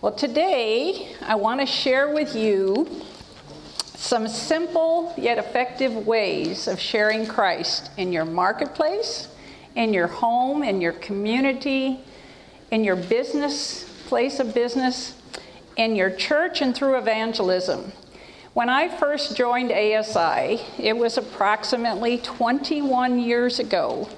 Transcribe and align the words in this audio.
Well, 0.00 0.12
today 0.12 1.08
I 1.22 1.34
want 1.34 1.58
to 1.58 1.66
share 1.66 2.14
with 2.14 2.36
you 2.36 2.86
some 3.96 4.28
simple 4.28 5.12
yet 5.16 5.38
effective 5.38 6.06
ways 6.06 6.68
of 6.68 6.78
sharing 6.78 7.26
Christ 7.26 7.90
in 7.96 8.12
your 8.12 8.24
marketplace, 8.24 9.26
in 9.74 9.92
your 9.92 10.06
home, 10.06 10.62
in 10.62 10.80
your 10.80 10.92
community, 10.92 11.98
in 12.70 12.84
your 12.84 12.94
business, 12.94 13.90
place 14.06 14.38
of 14.38 14.54
business, 14.54 15.20
in 15.76 15.96
your 15.96 16.10
church, 16.10 16.62
and 16.62 16.76
through 16.76 16.96
evangelism. 16.96 17.90
When 18.54 18.68
I 18.68 18.96
first 18.98 19.36
joined 19.36 19.72
ASI, 19.72 20.60
it 20.78 20.96
was 20.96 21.18
approximately 21.18 22.18
21 22.18 23.18
years 23.18 23.58
ago. 23.58 24.08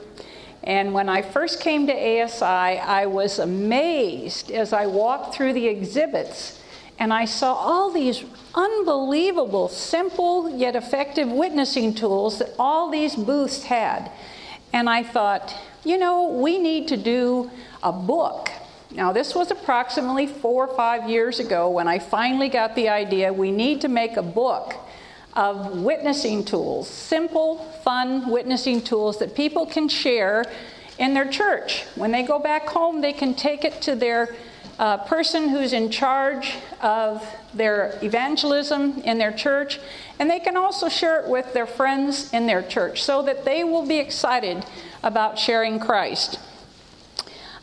And 0.63 0.93
when 0.93 1.09
I 1.09 1.23
first 1.23 1.61
came 1.61 1.87
to 1.87 1.93
ASI, 1.93 2.45
I 2.45 3.07
was 3.07 3.39
amazed 3.39 4.51
as 4.51 4.73
I 4.73 4.87
walked 4.87 5.35
through 5.35 5.55
the 5.55 5.67
exhibits 5.67 6.61
and 7.01 7.15
I 7.15 7.25
saw 7.25 7.55
all 7.55 7.91
these 7.91 8.23
unbelievable, 8.55 9.69
simple 9.69 10.51
yet 10.51 10.77
effective 10.77 11.33
witnessing 11.33 11.95
tools 11.95 12.39
that 12.41 12.51
all 12.59 12.91
these 12.91 13.17
booths 13.17 13.65
had. 13.65 14.13
And 14.75 14.89
I 14.89 15.03
thought, 15.03 15.57
you 15.83 15.97
know, 15.97 16.29
we 16.29 16.59
need 16.59 16.89
to 16.89 16.99
do 16.99 17.51
a 17.83 17.91
book. 17.91 18.51
Now, 18.91 19.13
this 19.13 19.35
was 19.35 19.51
approximately 19.51 20.27
four 20.27 20.67
or 20.67 20.77
five 20.77 21.09
years 21.09 21.41
ago 21.41 21.71
when 21.71 21.89
I 21.89 21.99
finally 21.99 22.51
got 22.51 22.75
the 22.75 22.91
idea 22.91 23.33
we 23.33 23.51
need 23.51 23.81
to 23.81 23.89
make 23.89 24.19
a 24.19 24.23
book 24.23 24.75
of 25.35 25.79
witnessing 25.81 26.45
tools, 26.45 26.89
simple, 26.89 27.59
fun 27.85 28.31
witnessing 28.31 28.83
tools 28.83 29.19
that 29.19 29.35
people 29.35 29.67
can 29.67 29.89
share 29.89 30.45
in 30.99 31.15
their 31.15 31.29
church. 31.29 31.85
When 31.95 32.11
they 32.13 32.23
go 32.23 32.39
back 32.39 32.69
home, 32.69 33.01
they 33.01 33.13
can 33.13 33.35
take 33.35 33.65
it 33.65 33.81
to 33.83 33.95
their 33.95 34.35
uh, 34.79 34.97
person 34.99 35.49
who's 35.51 35.73
in 35.73 35.91
charge 35.91 36.55
of 36.81 37.23
their 37.53 37.99
evangelism 38.03 38.99
in 39.03 39.19
their 39.19 39.33
church, 39.33 39.79
and 40.19 40.31
they 40.31 40.41
can 40.41 40.57
also 40.57 40.89
share 40.89 41.21
it 41.21 41.29
with 41.29 41.53
their 41.53 41.67
friends 41.67 42.33
in 42.33 42.47
their 42.47 42.63
church 42.63 43.03
so 43.03 43.23
that 43.23 43.45
they 43.45 43.63
will 43.63 43.87
be 43.87 43.99
excited 43.99 44.65
about 45.03 45.39
sharing 45.39 45.79
Christ. 45.79 46.39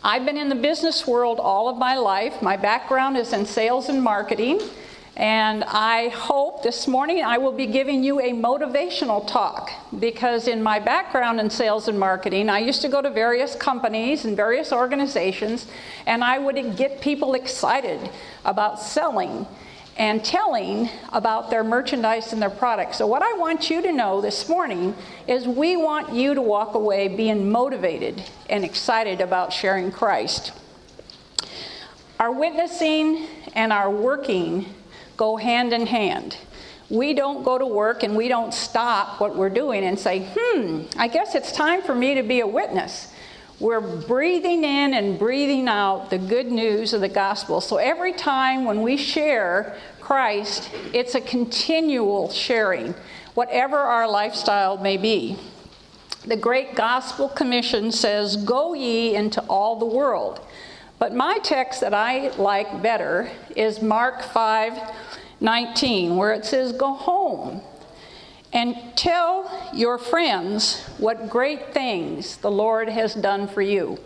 I've 0.03 0.25
been 0.25 0.37
in 0.37 0.49
the 0.49 0.55
business 0.55 1.07
world 1.07 1.39
all 1.39 1.67
of 1.67 1.77
my 1.77 1.95
life. 1.97 2.41
My 2.41 2.55
background 2.55 3.17
is 3.17 3.33
in 3.33 3.45
sales 3.45 3.89
and 3.89 4.01
marketing. 4.01 4.61
And 5.17 5.63
I 5.63 6.09
hope 6.09 6.61
this 6.61 6.87
morning 6.87 7.23
I 7.23 7.39
will 7.39 7.51
be 7.51 7.65
giving 7.65 8.03
you 8.03 8.19
a 8.19 8.33
motivational 8.33 9.27
talk 9.27 9.71
because, 9.99 10.47
in 10.47 10.61
my 10.61 10.77
background 10.77 11.39
in 11.39 11.49
sales 11.49 11.87
and 11.87 11.99
marketing, 11.99 12.49
I 12.49 12.59
used 12.59 12.83
to 12.83 12.87
go 12.87 13.01
to 13.01 13.09
various 13.09 13.55
companies 13.55 14.25
and 14.25 14.37
various 14.37 14.71
organizations, 14.71 15.65
and 16.05 16.23
I 16.23 16.37
would 16.37 16.77
get 16.77 17.01
people 17.01 17.33
excited 17.33 18.11
about 18.45 18.79
selling 18.79 19.47
and 19.97 20.23
telling 20.23 20.87
about 21.11 21.49
their 21.49 21.63
merchandise 21.63 22.31
and 22.31 22.39
their 22.39 22.51
products. 22.51 22.99
So, 22.99 23.07
what 23.07 23.23
I 23.23 23.33
want 23.33 23.71
you 23.71 23.81
to 23.81 23.91
know 23.91 24.21
this 24.21 24.47
morning 24.47 24.93
is 25.27 25.47
we 25.47 25.77
want 25.77 26.13
you 26.13 26.35
to 26.35 26.43
walk 26.43 26.75
away 26.75 27.07
being 27.07 27.49
motivated 27.49 28.23
and 28.51 28.63
excited 28.63 29.19
about 29.19 29.51
sharing 29.51 29.91
Christ. 29.91 30.51
Our 32.19 32.31
witnessing 32.31 33.25
and 33.55 33.73
our 33.73 33.89
working 33.89 34.75
go 35.17 35.35
hand 35.35 35.73
in 35.73 35.87
hand. 35.87 36.37
We 36.89 37.13
don't 37.13 37.43
go 37.43 37.57
to 37.57 37.65
work 37.65 38.03
and 38.03 38.15
we 38.15 38.29
don't 38.29 38.53
stop 38.53 39.19
what 39.19 39.35
we're 39.35 39.49
doing 39.49 39.83
and 39.83 39.99
say, 39.99 40.29
hmm, 40.33 40.83
I 40.97 41.09
guess 41.09 41.35
it's 41.35 41.51
time 41.51 41.81
for 41.81 41.93
me 41.93 42.15
to 42.15 42.23
be 42.23 42.39
a 42.39 42.47
witness. 42.47 43.11
We're 43.59 43.81
breathing 43.81 44.63
in 44.63 44.93
and 44.93 45.17
breathing 45.17 45.67
out 45.67 46.11
the 46.11 46.19
good 46.19 46.51
news 46.51 46.93
of 46.93 47.01
the 47.01 47.09
gospel. 47.09 47.59
So 47.59 47.77
every 47.77 48.13
time 48.13 48.65
when 48.65 48.83
we 48.83 48.95
share 48.97 49.75
Christ, 49.99 50.69
it's 50.93 51.15
a 51.15 51.21
continual 51.21 52.29
sharing, 52.29 52.93
whatever 53.33 53.77
our 53.77 54.07
lifestyle 54.07 54.77
may 54.77 54.95
be. 54.95 55.37
The 56.25 56.37
Great 56.37 56.75
Gospel 56.75 57.29
Commission 57.29 57.91
says, 57.91 58.37
Go 58.37 58.73
ye 58.73 59.15
into 59.15 59.41
all 59.43 59.77
the 59.77 59.85
world. 59.85 60.39
But 60.99 61.15
my 61.15 61.37
text 61.39 61.81
that 61.81 61.93
I 61.93 62.29
like 62.37 62.81
better 62.81 63.29
is 63.55 63.81
Mark 63.81 64.23
5 64.23 64.73
19, 65.39 66.15
where 66.15 66.33
it 66.33 66.45
says, 66.45 66.71
Go 66.71 66.93
home 66.93 67.61
and 68.53 68.75
tell 68.95 69.69
your 69.73 69.97
friends 69.97 70.83
what 70.97 71.29
great 71.29 71.73
things 71.73 72.37
the 72.37 72.51
Lord 72.51 72.89
has 72.89 73.13
done 73.13 73.47
for 73.47 73.61
you. 73.61 73.99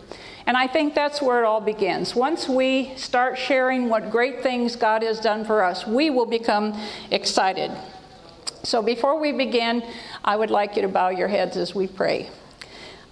And 0.46 0.56
I 0.56 0.66
think 0.66 0.94
that's 0.94 1.22
where 1.22 1.42
it 1.42 1.46
all 1.46 1.60
begins. 1.60 2.16
Once 2.16 2.48
we 2.48 2.92
start 2.96 3.38
sharing 3.38 3.88
what 3.88 4.10
great 4.10 4.42
things 4.42 4.74
God 4.74 5.02
has 5.02 5.20
done 5.20 5.44
for 5.44 5.62
us, 5.62 5.86
we 5.86 6.10
will 6.10 6.26
become 6.26 6.78
excited. 7.10 7.70
So 8.64 8.82
before 8.82 9.18
we 9.18 9.32
begin, 9.32 9.84
I 10.24 10.36
would 10.36 10.50
like 10.50 10.76
you 10.76 10.82
to 10.82 10.88
bow 10.88 11.10
your 11.10 11.28
heads 11.28 11.56
as 11.56 11.74
we 11.74 11.86
pray. 11.86 12.28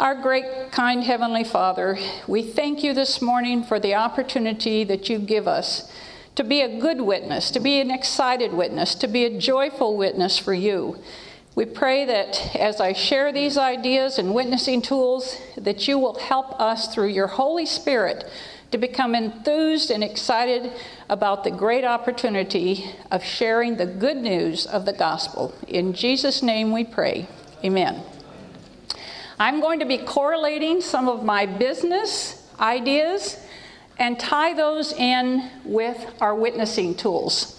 Our 0.01 0.15
great, 0.15 0.73
kind 0.73 1.05
Heavenly 1.05 1.45
Father, 1.45 1.99
we 2.27 2.43
thank 2.43 2.83
you 2.83 2.95
this 2.95 3.21
morning 3.21 3.63
for 3.63 3.79
the 3.79 3.95
opportunity 3.95 4.83
that 4.85 5.09
you 5.09 5.19
give 5.19 5.47
us 5.47 5.93
to 6.41 6.45
be 6.45 6.63
a 6.63 6.81
good 6.81 7.03
witness, 7.03 7.51
to 7.51 7.61
be 7.61 7.83
an 7.83 7.91
excited 7.91 8.51
witness, 8.51 8.95
to 8.95 9.07
be 9.07 9.27
a 9.27 9.39
joyful 9.39 9.95
witness 9.95 10.39
for 10.39 10.55
you. 10.55 10.99
We 11.55 11.67
pray 11.67 12.07
that 12.07 12.57
as 12.57 12.81
I 12.81 12.95
share 12.95 13.31
these 13.31 13.59
ideas 13.59 14.19
and 14.19 14.35
witnessing 14.35 14.81
tools, 14.81 15.37
that 15.59 15.87
you 15.87 15.99
will 15.99 16.19
help 16.19 16.59
us 16.59 16.95
through 16.95 17.09
your 17.09 17.27
Holy 17.27 17.67
Spirit 17.67 18.25
to 18.71 18.79
become 18.79 19.15
enthused 19.15 19.91
and 19.91 20.03
excited 20.03 20.73
about 21.11 21.45
the 21.45 21.51
great 21.51 21.85
opportunity 21.85 22.87
of 23.11 23.23
sharing 23.23 23.77
the 23.77 23.85
good 23.85 24.17
news 24.17 24.65
of 24.65 24.87
the 24.87 24.95
gospel. 24.95 25.55
In 25.69 25.93
Jesus' 25.93 26.43
name 26.43 26.73
we 26.73 26.85
pray. 26.85 27.29
Amen. 27.63 28.03
I'm 29.39 29.61
going 29.61 29.81
to 29.81 29.87
be 29.87 29.99
correlating 29.99 30.81
some 30.81 31.07
of 31.07 31.23
my 31.23 31.45
business 31.45 32.49
ideas 32.59 33.37
and 34.01 34.19
tie 34.19 34.55
those 34.55 34.93
in 34.95 35.51
with 35.63 36.13
our 36.21 36.35
witnessing 36.35 36.95
tools. 36.95 37.57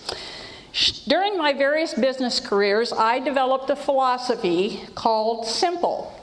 During 1.08 1.38
my 1.38 1.54
various 1.54 1.94
business 1.94 2.40
careers, 2.40 2.92
I 2.92 3.20
developed 3.20 3.70
a 3.70 3.76
philosophy 3.76 4.82
called 4.96 5.46
simple. 5.46 6.18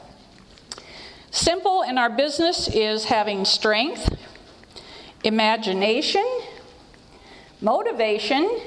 Simple 1.31 1.83
in 1.83 1.99
our 1.99 2.11
business 2.11 2.67
is 2.69 3.05
having 3.05 3.45
strength, 3.45 4.17
imagination, 5.23 6.27
motivation, 7.61 8.61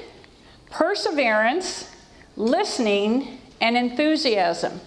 perseverance, 0.70 1.90
listening, 2.36 3.40
and 3.60 3.76
enthusiasm. 3.76 4.80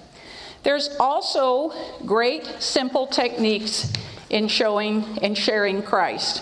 There's 0.64 0.96
also 1.00 1.74
great 2.08 2.48
simple 2.60 3.06
techniques 3.06 3.94
in 4.32 4.48
showing 4.48 5.20
and 5.22 5.38
sharing 5.38 5.84
Christ. 5.84 6.42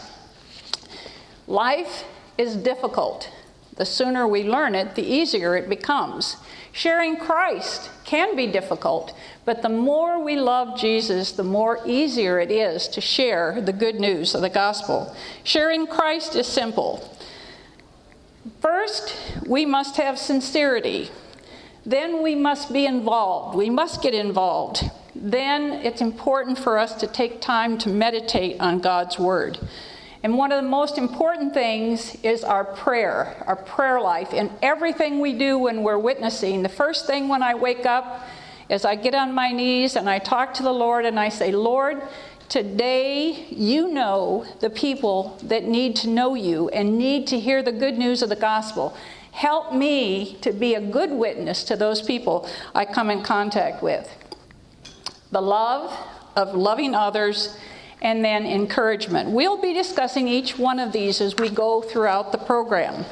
Life 1.47 2.05
is 2.37 2.55
difficult. 2.55 3.29
The 3.75 3.85
sooner 3.85 4.27
we 4.27 4.43
learn 4.43 4.75
it, 4.75 4.95
the 4.95 5.03
easier 5.03 5.55
it 5.55 5.67
becomes. 5.67 6.37
Sharing 6.71 7.17
Christ 7.17 7.89
can 8.05 8.35
be 8.35 8.47
difficult, 8.47 9.15
but 9.45 9.61
the 9.61 9.69
more 9.69 10.23
we 10.23 10.35
love 10.35 10.79
Jesus, 10.79 11.31
the 11.31 11.43
more 11.43 11.79
easier 11.85 12.39
it 12.39 12.51
is 12.51 12.87
to 12.89 13.01
share 13.01 13.61
the 13.61 13.73
good 13.73 13.99
news 13.99 14.35
of 14.35 14.41
the 14.41 14.49
gospel. 14.49 15.15
Sharing 15.43 15.87
Christ 15.87 16.35
is 16.35 16.47
simple. 16.47 17.17
First, 18.61 19.15
we 19.47 19.65
must 19.65 19.97
have 19.97 20.19
sincerity. 20.19 21.09
Then 21.85 22.21
we 22.23 22.35
must 22.35 22.71
be 22.71 22.85
involved. 22.85 23.57
We 23.57 23.69
must 23.69 24.01
get 24.01 24.13
involved. 24.13 24.83
Then 25.15 25.73
it's 25.85 26.01
important 26.01 26.57
for 26.57 26.77
us 26.77 26.93
to 26.95 27.07
take 27.07 27.41
time 27.41 27.77
to 27.79 27.89
meditate 27.89 28.59
on 28.59 28.79
God's 28.79 29.19
Word. 29.19 29.59
And 30.23 30.37
one 30.37 30.53
of 30.53 30.63
the 30.63 30.69
most 30.69 30.97
important 30.97 31.53
things 31.53 32.15
is 32.23 32.45
our 32.45 32.63
prayer, 32.63 33.43
our 33.45 33.57
prayer 33.57 33.99
life. 33.99 34.29
And 34.31 34.49
everything 34.61 35.19
we 35.19 35.33
do 35.33 35.57
when 35.57 35.83
we're 35.83 35.97
witnessing, 35.97 36.63
the 36.63 36.69
first 36.69 37.05
thing 37.05 37.27
when 37.27 37.43
I 37.43 37.55
wake 37.55 37.85
up 37.85 38.25
is 38.69 38.85
I 38.85 38.95
get 38.95 39.13
on 39.13 39.33
my 39.33 39.51
knees 39.51 39.97
and 39.97 40.09
I 40.09 40.19
talk 40.19 40.53
to 40.55 40.63
the 40.63 40.71
Lord 40.71 41.05
and 41.05 41.19
I 41.19 41.27
say, 41.27 41.51
Lord, 41.51 42.01
today 42.47 43.47
you 43.49 43.89
know 43.89 44.45
the 44.61 44.69
people 44.69 45.37
that 45.43 45.65
need 45.65 45.97
to 45.97 46.09
know 46.09 46.35
you 46.35 46.69
and 46.69 46.97
need 46.97 47.27
to 47.27 47.39
hear 47.39 47.61
the 47.61 47.73
good 47.73 47.97
news 47.97 48.21
of 48.21 48.29
the 48.29 48.37
gospel. 48.37 48.95
Help 49.31 49.73
me 49.73 50.37
to 50.41 50.53
be 50.53 50.75
a 50.75 50.81
good 50.81 51.11
witness 51.11 51.65
to 51.65 51.75
those 51.75 52.01
people 52.01 52.47
I 52.73 52.85
come 52.85 53.09
in 53.09 53.23
contact 53.23 53.83
with. 53.83 54.09
The 55.31 55.41
love 55.41 55.93
of 56.37 56.55
loving 56.55 56.95
others 56.95 57.57
and 58.03 58.23
then 58.23 58.45
encouragement. 58.45 59.29
We'll 59.29 59.59
be 59.59 59.73
discussing 59.73 60.27
each 60.27 60.59
one 60.59 60.77
of 60.77 60.91
these 60.91 61.21
as 61.21 61.35
we 61.37 61.49
go 61.49 61.81
throughout 61.81 62.33
the 62.33 62.37
program. 62.37 63.05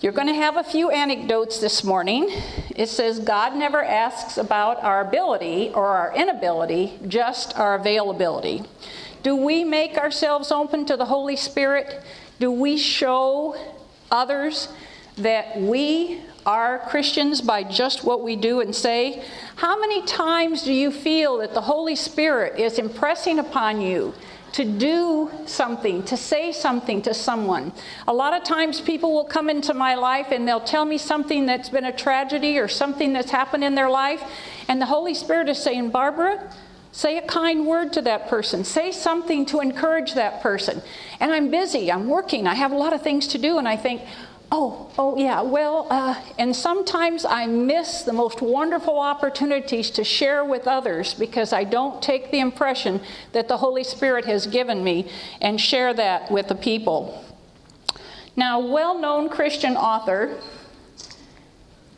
You're 0.00 0.12
going 0.12 0.28
to 0.28 0.34
have 0.34 0.56
a 0.56 0.62
few 0.62 0.90
anecdotes 0.90 1.58
this 1.58 1.82
morning. 1.82 2.30
It 2.76 2.88
says 2.88 3.18
God 3.18 3.56
never 3.56 3.82
asks 3.82 4.38
about 4.38 4.80
our 4.84 5.00
ability 5.00 5.72
or 5.74 5.88
our 5.88 6.14
inability, 6.14 7.00
just 7.08 7.58
our 7.58 7.74
availability. 7.74 8.62
Do 9.24 9.34
we 9.34 9.64
make 9.64 9.98
ourselves 9.98 10.52
open 10.52 10.86
to 10.86 10.96
the 10.96 11.06
Holy 11.06 11.34
Spirit? 11.34 12.00
Do 12.38 12.52
we 12.52 12.78
show 12.78 13.56
others 14.08 14.68
that 15.16 15.60
we 15.60 16.22
are 16.48 16.78
Christians 16.88 17.42
by 17.42 17.62
just 17.62 18.04
what 18.04 18.22
we 18.22 18.34
do 18.34 18.60
and 18.60 18.74
say? 18.74 19.22
How 19.56 19.78
many 19.78 20.00
times 20.06 20.62
do 20.62 20.72
you 20.72 20.90
feel 20.90 21.36
that 21.38 21.52
the 21.52 21.60
Holy 21.60 21.94
Spirit 21.94 22.58
is 22.58 22.78
impressing 22.78 23.38
upon 23.38 23.82
you 23.82 24.14
to 24.52 24.64
do 24.64 25.30
something, 25.44 26.02
to 26.04 26.16
say 26.16 26.52
something 26.52 27.02
to 27.02 27.12
someone. 27.12 27.70
A 28.06 28.14
lot 28.14 28.32
of 28.32 28.44
times 28.44 28.80
people 28.80 29.12
will 29.12 29.26
come 29.26 29.50
into 29.50 29.74
my 29.74 29.94
life 29.94 30.28
and 30.30 30.48
they'll 30.48 30.58
tell 30.58 30.86
me 30.86 30.96
something 30.96 31.44
that's 31.44 31.68
been 31.68 31.84
a 31.84 31.92
tragedy 31.92 32.58
or 32.58 32.66
something 32.66 33.12
that's 33.12 33.30
happened 33.30 33.62
in 33.62 33.74
their 33.74 33.90
life, 33.90 34.22
and 34.66 34.80
the 34.80 34.86
Holy 34.86 35.12
Spirit 35.12 35.50
is 35.50 35.62
saying, 35.62 35.90
Barbara, 35.90 36.50
Say 36.90 37.18
a 37.18 37.22
kind 37.22 37.66
word 37.66 37.92
to 37.92 38.02
that 38.02 38.28
person. 38.28 38.64
Say 38.64 38.90
something 38.90 39.44
to 39.46 39.60
encourage 39.60 40.14
that 40.14 40.42
person. 40.42 40.82
And 41.20 41.30
I'm 41.30 41.50
busy, 41.50 41.92
I'm 41.92 42.08
working, 42.08 42.46
I 42.46 42.54
have 42.54 42.72
a 42.72 42.76
lot 42.76 42.92
of 42.92 43.02
things 43.02 43.28
to 43.28 43.38
do, 43.38 43.58
and 43.58 43.68
I 43.68 43.76
think, 43.76 44.00
Oh, 44.50 44.90
oh 44.96 45.18
yeah. 45.18 45.42
Well, 45.42 45.86
uh, 45.90 46.14
and 46.38 46.56
sometimes 46.56 47.26
I 47.26 47.46
miss 47.46 48.02
the 48.02 48.14
most 48.14 48.40
wonderful 48.40 48.98
opportunities 48.98 49.90
to 49.90 50.04
share 50.04 50.42
with 50.42 50.66
others 50.66 51.12
because 51.12 51.52
I 51.52 51.64
don't 51.64 52.00
take 52.00 52.30
the 52.30 52.40
impression 52.40 53.00
that 53.32 53.48
the 53.48 53.58
Holy 53.58 53.84
Spirit 53.84 54.24
has 54.24 54.46
given 54.46 54.82
me 54.82 55.10
and 55.42 55.60
share 55.60 55.92
that 55.94 56.30
with 56.30 56.48
the 56.48 56.54
people. 56.54 57.22
Now, 58.36 58.60
well-known 58.60 59.28
Christian 59.28 59.76
author 59.76 60.38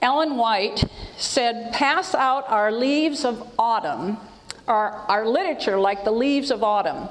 Ellen 0.02 0.36
White 0.36 0.84
said, 1.18 1.72
"Pass 1.72 2.14
out 2.14 2.50
our 2.50 2.72
leaves 2.72 3.24
of 3.24 3.46
autumn, 3.58 4.16
our, 4.66 5.04
our 5.08 5.28
literature 5.28 5.78
like 5.78 6.04
the 6.04 6.10
leaves 6.10 6.50
of 6.50 6.64
autumn." 6.64 7.08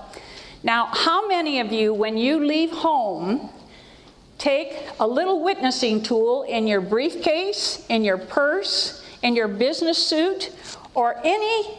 Now, 0.64 0.88
how 0.88 1.28
many 1.28 1.60
of 1.60 1.72
you, 1.72 1.94
when 1.94 2.18
you 2.18 2.44
leave 2.44 2.72
home, 2.72 3.52
Take 4.40 4.88
a 5.02 5.08
little 5.08 5.44
witnessing 5.44 6.02
tool 6.02 6.44
in 6.44 6.66
your 6.66 6.80
briefcase, 6.80 7.86
in 7.90 8.06
your 8.06 8.18
purse, 8.18 9.04
in 9.22 9.36
your 9.36 9.50
business 9.50 9.98
suit, 9.98 10.52
or 10.96 11.18
any 11.26 11.78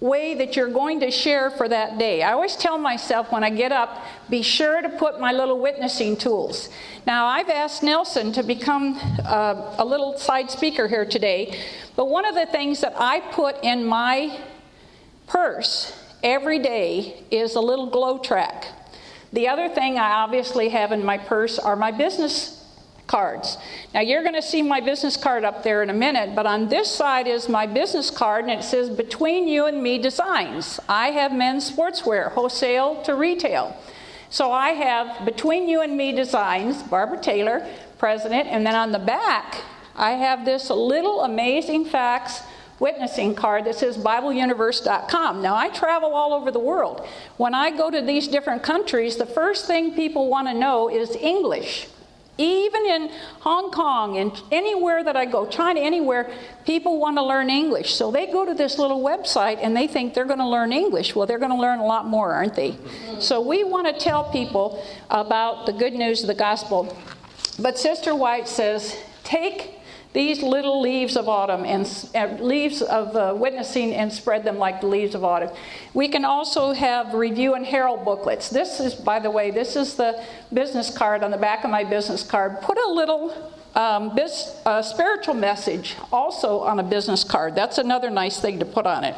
way 0.00 0.34
that 0.34 0.56
you're 0.56 0.72
going 0.72 1.00
to 1.00 1.10
share 1.10 1.50
for 1.50 1.68
that 1.68 1.96
day. 1.96 2.22
I 2.22 2.32
always 2.32 2.56
tell 2.56 2.76
myself 2.78 3.30
when 3.30 3.44
I 3.44 3.50
get 3.50 3.70
up, 3.72 4.04
be 4.28 4.42
sure 4.42 4.82
to 4.82 4.88
put 4.88 5.20
my 5.20 5.32
little 5.32 5.60
witnessing 5.60 6.16
tools. 6.16 6.68
Now, 7.06 7.26
I've 7.26 7.48
asked 7.48 7.82
Nelson 7.82 8.32
to 8.32 8.42
become 8.42 8.98
uh, 9.24 9.76
a 9.78 9.84
little 9.84 10.18
side 10.18 10.50
speaker 10.50 10.88
here 10.88 11.06
today, 11.06 11.58
but 11.96 12.10
one 12.10 12.26
of 12.26 12.34
the 12.34 12.46
things 12.46 12.80
that 12.80 12.94
I 12.98 13.20
put 13.20 13.62
in 13.62 13.86
my 13.86 14.40
purse 15.28 15.96
every 16.24 16.58
day 16.58 17.22
is 17.30 17.54
a 17.54 17.60
little 17.60 17.86
glow 17.86 18.18
track. 18.18 18.66
The 19.34 19.48
other 19.48 19.68
thing 19.68 19.98
I 19.98 20.22
obviously 20.22 20.68
have 20.68 20.92
in 20.92 21.04
my 21.04 21.18
purse 21.18 21.58
are 21.58 21.74
my 21.74 21.90
business 21.90 22.64
cards. 23.08 23.58
Now 23.92 24.00
you're 24.00 24.22
going 24.22 24.36
to 24.36 24.42
see 24.42 24.62
my 24.62 24.80
business 24.80 25.16
card 25.16 25.44
up 25.44 25.64
there 25.64 25.82
in 25.82 25.90
a 25.90 25.94
minute, 25.94 26.36
but 26.36 26.46
on 26.46 26.68
this 26.68 26.88
side 26.88 27.26
is 27.26 27.48
my 27.48 27.66
business 27.66 28.10
card 28.10 28.44
and 28.44 28.52
it 28.52 28.62
says 28.62 28.88
Between 28.90 29.48
You 29.48 29.66
and 29.66 29.82
Me 29.82 29.98
Designs. 29.98 30.78
I 30.88 31.08
have 31.08 31.32
men's 31.32 31.68
sportswear, 31.68 32.30
wholesale 32.30 33.02
to 33.02 33.16
retail. 33.16 33.76
So 34.30 34.52
I 34.52 34.68
have 34.70 35.24
Between 35.24 35.68
You 35.68 35.80
and 35.80 35.96
Me 35.96 36.12
Designs, 36.12 36.84
Barbara 36.84 37.20
Taylor, 37.20 37.68
president, 37.98 38.46
and 38.46 38.64
then 38.64 38.76
on 38.76 38.92
the 38.92 39.00
back 39.00 39.62
I 39.96 40.12
have 40.12 40.44
this 40.44 40.70
little 40.70 41.22
amazing 41.22 41.86
facts 41.86 42.42
witnessing 42.78 43.34
card 43.34 43.64
that 43.64 43.76
says 43.76 43.96
BibleUniverse.com. 43.96 45.42
Now, 45.42 45.54
I 45.54 45.68
travel 45.70 46.14
all 46.14 46.32
over 46.32 46.50
the 46.50 46.58
world. 46.58 47.06
When 47.36 47.54
I 47.54 47.70
go 47.76 47.90
to 47.90 48.00
these 48.02 48.28
different 48.28 48.62
countries, 48.62 49.16
the 49.16 49.26
first 49.26 49.66
thing 49.66 49.94
people 49.94 50.28
want 50.28 50.48
to 50.48 50.54
know 50.54 50.90
is 50.90 51.16
English. 51.16 51.88
Even 52.36 52.84
in 52.86 53.10
Hong 53.40 53.70
Kong 53.70 54.16
and 54.16 54.32
anywhere 54.50 55.04
that 55.04 55.16
I 55.16 55.24
go, 55.24 55.46
China, 55.46 55.78
anywhere, 55.78 56.28
people 56.66 56.98
want 56.98 57.16
to 57.16 57.22
learn 57.22 57.48
English. 57.48 57.94
So 57.94 58.10
they 58.10 58.26
go 58.26 58.44
to 58.44 58.54
this 58.54 58.76
little 58.76 59.04
website 59.04 59.58
and 59.62 59.76
they 59.76 59.86
think 59.86 60.14
they're 60.14 60.24
going 60.24 60.40
to 60.40 60.48
learn 60.48 60.72
English. 60.72 61.14
Well, 61.14 61.26
they're 61.26 61.38
going 61.38 61.52
to 61.52 61.60
learn 61.60 61.78
a 61.78 61.86
lot 61.86 62.08
more, 62.08 62.32
aren't 62.32 62.56
they? 62.56 62.76
So 63.20 63.40
we 63.40 63.62
want 63.62 63.86
to 63.86 63.92
tell 64.02 64.24
people 64.32 64.84
about 65.10 65.66
the 65.66 65.72
good 65.72 65.92
news 65.92 66.22
of 66.22 66.26
the 66.26 66.34
gospel. 66.34 66.96
But 67.60 67.78
Sister 67.78 68.16
White 68.16 68.48
says, 68.48 68.96
take 69.22 69.73
these 70.14 70.42
little 70.42 70.80
leaves 70.80 71.16
of 71.16 71.28
autumn 71.28 71.64
and 71.64 71.84
uh, 72.14 72.42
leaves 72.42 72.80
of 72.82 73.16
uh, 73.16 73.34
witnessing 73.36 73.92
and 73.92 74.12
spread 74.12 74.44
them 74.44 74.58
like 74.58 74.80
the 74.80 74.86
leaves 74.86 75.14
of 75.16 75.24
autumn. 75.24 75.50
We 75.92 76.08
can 76.08 76.24
also 76.24 76.72
have 76.72 77.14
review 77.14 77.54
and 77.54 77.66
herald 77.66 78.04
booklets. 78.04 78.48
This 78.48 78.78
is, 78.78 78.94
by 78.94 79.18
the 79.18 79.30
way, 79.30 79.50
this 79.50 79.74
is 79.74 79.96
the 79.96 80.22
business 80.52 80.96
card 80.96 81.24
on 81.24 81.32
the 81.32 81.36
back 81.36 81.64
of 81.64 81.70
my 81.70 81.82
business 81.82 82.22
card. 82.22 82.60
Put 82.60 82.78
a 82.78 82.88
little 82.88 83.52
um, 83.74 84.14
bis, 84.14 84.56
uh, 84.64 84.82
spiritual 84.82 85.34
message 85.34 85.96
also 86.12 86.60
on 86.60 86.78
a 86.78 86.84
business 86.84 87.24
card. 87.24 87.56
That's 87.56 87.78
another 87.78 88.08
nice 88.08 88.38
thing 88.38 88.60
to 88.60 88.64
put 88.64 88.86
on 88.86 89.02
it. 89.02 89.16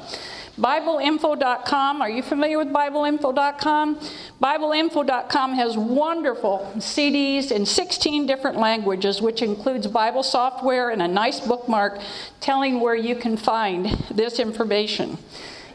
BibleInfo.com. 0.58 2.00
Are 2.00 2.08
you 2.08 2.22
familiar 2.22 2.56
with 2.56 2.68
BibleInfo.com? 2.68 4.00
BibleInfo.com 4.42 5.54
has 5.54 5.76
wonderful 5.76 6.72
CDs 6.76 7.52
in 7.52 7.66
16 7.66 8.26
different 8.26 8.56
languages, 8.56 9.20
which 9.20 9.42
includes 9.42 9.86
Bible 9.86 10.22
software 10.22 10.90
and 10.90 11.02
a 11.02 11.08
nice 11.08 11.40
bookmark 11.40 12.00
telling 12.40 12.80
where 12.80 12.94
you 12.94 13.16
can 13.16 13.36
find 13.36 13.86
this 14.10 14.38
information. 14.38 15.18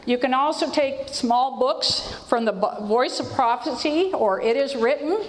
You 0.04 0.18
can 0.18 0.34
also 0.34 0.68
take 0.68 1.08
small 1.10 1.60
books 1.60 2.00
from 2.28 2.44
the 2.44 2.52
Voice 2.52 3.20
of 3.20 3.30
Prophecy 3.32 4.10
or 4.12 4.40
It 4.40 4.56
Is 4.56 4.74
Written. 4.74 5.20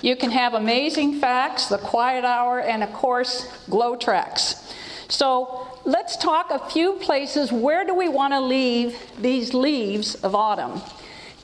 You 0.00 0.16
can 0.16 0.30
have 0.30 0.54
amazing 0.54 1.20
facts, 1.20 1.66
the 1.66 1.76
quiet 1.76 2.24
hour, 2.24 2.60
and 2.60 2.82
of 2.82 2.92
course, 2.94 3.52
glow 3.68 3.96
tracks. 3.96 4.74
So 5.08 5.73
let's 5.84 6.16
talk 6.16 6.50
a 6.50 6.58
few 6.70 6.94
places 6.94 7.52
where 7.52 7.84
do 7.84 7.94
we 7.94 8.08
want 8.08 8.32
to 8.32 8.40
leave 8.40 8.96
these 9.20 9.52
leaves 9.52 10.14
of 10.16 10.34
autumn. 10.34 10.80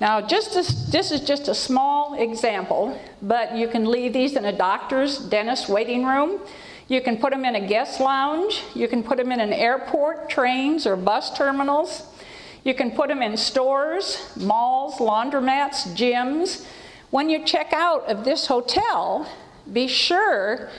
Now, 0.01 0.21
just 0.23 0.55
this, 0.55 0.87
this 0.87 1.11
is 1.11 1.21
just 1.21 1.49
a 1.49 1.55
small 1.55 2.15
example, 2.15 2.99
but 3.21 3.55
you 3.55 3.69
can 3.69 3.85
leave 3.85 4.15
these 4.15 4.35
in 4.35 4.47
a 4.47 4.57
doctor's, 4.57 5.19
dentist 5.19 5.69
waiting 5.69 6.07
room. 6.07 6.41
You 6.89 7.03
can 7.03 7.19
put 7.19 7.33
them 7.33 7.45
in 7.45 7.55
a 7.55 7.67
guest 7.67 8.01
lounge. 8.01 8.63
You 8.75 8.89
can 8.89 9.03
put 9.03 9.19
them 9.19 9.31
in 9.31 9.41
an 9.41 9.53
airport, 9.53 10.31
trains, 10.31 10.87
or 10.87 10.97
bus 10.97 11.37
terminals. 11.37 12.03
You 12.65 12.75
can 12.75 12.91
put 12.93 13.09
them 13.09 13.21
in 13.21 13.37
stores, 13.37 14.33
malls, 14.37 14.95
laundromats, 14.95 15.95
gyms. 15.95 16.67
When 17.11 17.29
you 17.29 17.45
check 17.45 17.73
out 17.75 18.07
of 18.07 18.25
this 18.25 18.47
hotel, 18.47 19.31
be 19.71 19.87
sure 19.87 20.71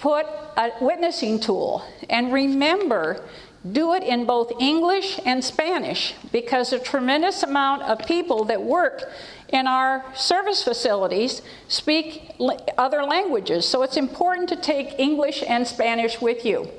put 0.00 0.26
a 0.56 0.72
witnessing 0.80 1.38
tool. 1.38 1.84
And 2.08 2.32
remember, 2.32 3.24
do 3.70 3.92
it 3.92 4.02
in 4.02 4.24
both 4.24 4.50
English 4.58 5.20
and 5.26 5.44
Spanish 5.44 6.14
because 6.32 6.72
a 6.72 6.78
tremendous 6.78 7.42
amount 7.42 7.82
of 7.82 7.98
people 8.06 8.44
that 8.46 8.62
work 8.62 9.12
in 9.50 9.66
our 9.66 10.04
service 10.14 10.62
facilities 10.62 11.42
speak 11.68 12.30
other 12.78 13.02
languages. 13.02 13.68
So 13.68 13.82
it's 13.82 13.98
important 13.98 14.48
to 14.48 14.56
take 14.56 14.98
English 14.98 15.44
and 15.46 15.66
Spanish 15.66 16.20
with 16.20 16.46
you. 16.46 16.70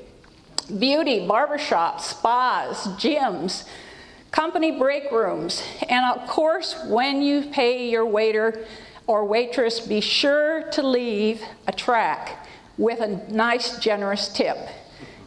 Beauty, 0.78 1.20
barbershops, 1.20 2.00
spas, 2.00 2.88
gyms, 2.98 3.64
company 4.32 4.72
break 4.72 5.12
rooms, 5.12 5.62
and 5.88 6.18
of 6.18 6.26
course, 6.26 6.74
when 6.86 7.20
you 7.20 7.42
pay 7.42 7.90
your 7.90 8.06
waiter 8.06 8.64
or 9.06 9.24
waitress, 9.26 9.80
be 9.80 10.00
sure 10.00 10.62
to 10.70 10.82
leave 10.82 11.42
a 11.66 11.72
track 11.72 12.41
with 12.78 13.00
a 13.00 13.08
nice, 13.32 13.78
generous 13.78 14.28
tip 14.28 14.56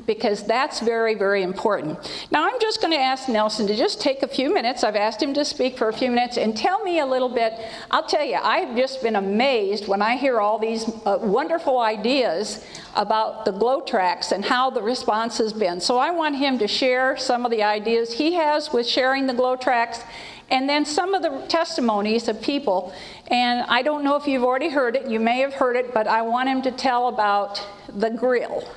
because 0.05 0.43
that's 0.43 0.79
very, 0.79 1.15
very 1.15 1.43
important. 1.43 1.97
Now, 2.31 2.45
I'm 2.45 2.59
just 2.59 2.81
going 2.81 2.93
to 2.93 2.99
ask 2.99 3.27
Nelson 3.27 3.67
to 3.67 3.75
just 3.75 4.01
take 4.01 4.23
a 4.23 4.27
few 4.27 4.53
minutes. 4.53 4.83
I've 4.83 4.95
asked 4.95 5.21
him 5.21 5.33
to 5.33 5.43
speak 5.43 5.77
for 5.77 5.89
a 5.89 5.93
few 5.93 6.09
minutes 6.09 6.37
and 6.37 6.55
tell 6.55 6.83
me 6.83 6.99
a 6.99 7.05
little 7.05 7.29
bit. 7.29 7.53
I'll 7.91 8.05
tell 8.05 8.23
you, 8.23 8.35
I've 8.35 8.75
just 8.75 9.01
been 9.01 9.15
amazed 9.15 9.87
when 9.87 10.01
I 10.01 10.15
hear 10.15 10.39
all 10.39 10.59
these 10.59 10.87
uh, 11.05 11.19
wonderful 11.21 11.79
ideas 11.79 12.65
about 12.95 13.45
the 13.45 13.51
glow 13.51 13.81
tracks 13.81 14.31
and 14.31 14.45
how 14.45 14.69
the 14.69 14.81
response 14.81 15.37
has 15.39 15.53
been. 15.53 15.79
So, 15.79 15.97
I 15.97 16.11
want 16.11 16.35
him 16.35 16.59
to 16.59 16.67
share 16.67 17.17
some 17.17 17.45
of 17.45 17.51
the 17.51 17.63
ideas 17.63 18.13
he 18.13 18.33
has 18.33 18.71
with 18.71 18.87
sharing 18.87 19.27
the 19.27 19.33
glow 19.33 19.55
tracks 19.55 20.01
and 20.49 20.69
then 20.69 20.85
some 20.85 21.13
of 21.13 21.21
the 21.21 21.45
testimonies 21.47 22.27
of 22.27 22.41
people. 22.41 22.93
And 23.27 23.65
I 23.67 23.81
don't 23.81 24.03
know 24.03 24.15
if 24.15 24.27
you've 24.27 24.43
already 24.43 24.69
heard 24.69 24.95
it, 24.95 25.07
you 25.07 25.19
may 25.19 25.39
have 25.39 25.53
heard 25.53 25.75
it, 25.75 25.93
but 25.93 26.07
I 26.07 26.21
want 26.21 26.49
him 26.49 26.61
to 26.63 26.71
tell 26.71 27.07
about 27.07 27.65
the 27.87 28.09
grill. 28.09 28.67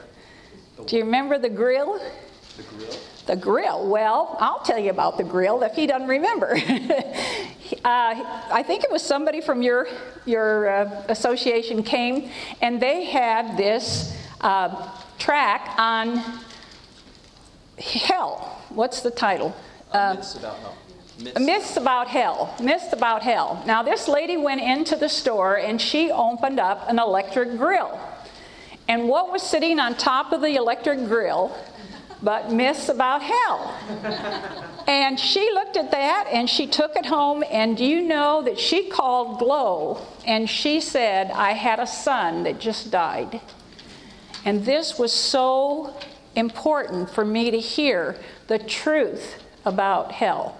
Do 0.86 0.96
you 0.96 1.04
remember 1.04 1.38
the 1.38 1.50
grill? 1.50 2.00
The 2.56 2.62
grill? 2.62 2.96
The 3.26 3.36
grill. 3.36 3.88
Well, 3.88 4.36
I'll 4.40 4.60
tell 4.60 4.78
you 4.78 4.90
about 4.90 5.18
the 5.18 5.24
grill 5.24 5.62
if 5.62 5.74
he 5.74 5.86
doesn't 5.86 6.08
remember. 6.08 6.56
uh, 6.56 6.60
I 7.84 8.64
think 8.66 8.84
it 8.84 8.90
was 8.90 9.02
somebody 9.02 9.42
from 9.42 9.60
your, 9.60 9.86
your 10.24 10.70
uh, 10.70 11.04
association 11.08 11.82
came, 11.82 12.30
and 12.62 12.80
they 12.80 13.04
had 13.04 13.58
this 13.58 14.16
uh, 14.40 14.90
track 15.18 15.74
on 15.76 16.22
hell. 17.78 18.62
What's 18.70 19.02
the 19.02 19.10
title? 19.10 19.54
Uh, 19.92 20.16
about 20.36 20.56
hell 20.58 20.76
Myths. 21.18 21.76
About 21.76 22.08
hell. 22.08 22.54
Myths 22.62 22.92
about 22.92 23.22
hell. 23.22 23.62
Now, 23.66 23.82
this 23.82 24.06
lady 24.06 24.36
went 24.36 24.60
into 24.60 24.94
the 24.94 25.08
store 25.08 25.58
and 25.58 25.80
she 25.80 26.10
opened 26.12 26.60
up 26.60 26.88
an 26.88 26.98
electric 26.98 27.58
grill. 27.58 27.98
And 28.86 29.08
what 29.08 29.32
was 29.32 29.42
sitting 29.42 29.78
on 29.80 29.96
top 29.96 30.32
of 30.32 30.40
the 30.40 30.54
electric 30.54 31.06
grill 31.06 31.56
but 32.22 32.52
myths 32.52 32.88
about 32.88 33.22
hell? 33.22 33.74
And 34.86 35.18
she 35.18 35.50
looked 35.52 35.76
at 35.76 35.90
that 35.90 36.28
and 36.32 36.48
she 36.48 36.66
took 36.66 36.96
it 36.96 37.06
home. 37.06 37.44
And 37.50 37.78
you 37.78 38.00
know 38.00 38.42
that 38.42 38.58
she 38.58 38.88
called 38.88 39.38
Glow 39.40 40.06
and 40.24 40.48
she 40.48 40.80
said, 40.80 41.30
I 41.32 41.52
had 41.52 41.80
a 41.80 41.86
son 41.86 42.44
that 42.44 42.60
just 42.60 42.90
died. 42.90 43.40
And 44.44 44.64
this 44.64 44.98
was 44.98 45.12
so 45.12 45.94
important 46.36 47.10
for 47.10 47.24
me 47.24 47.50
to 47.50 47.58
hear 47.58 48.16
the 48.46 48.58
truth 48.58 49.42
about 49.64 50.12
hell. 50.12 50.56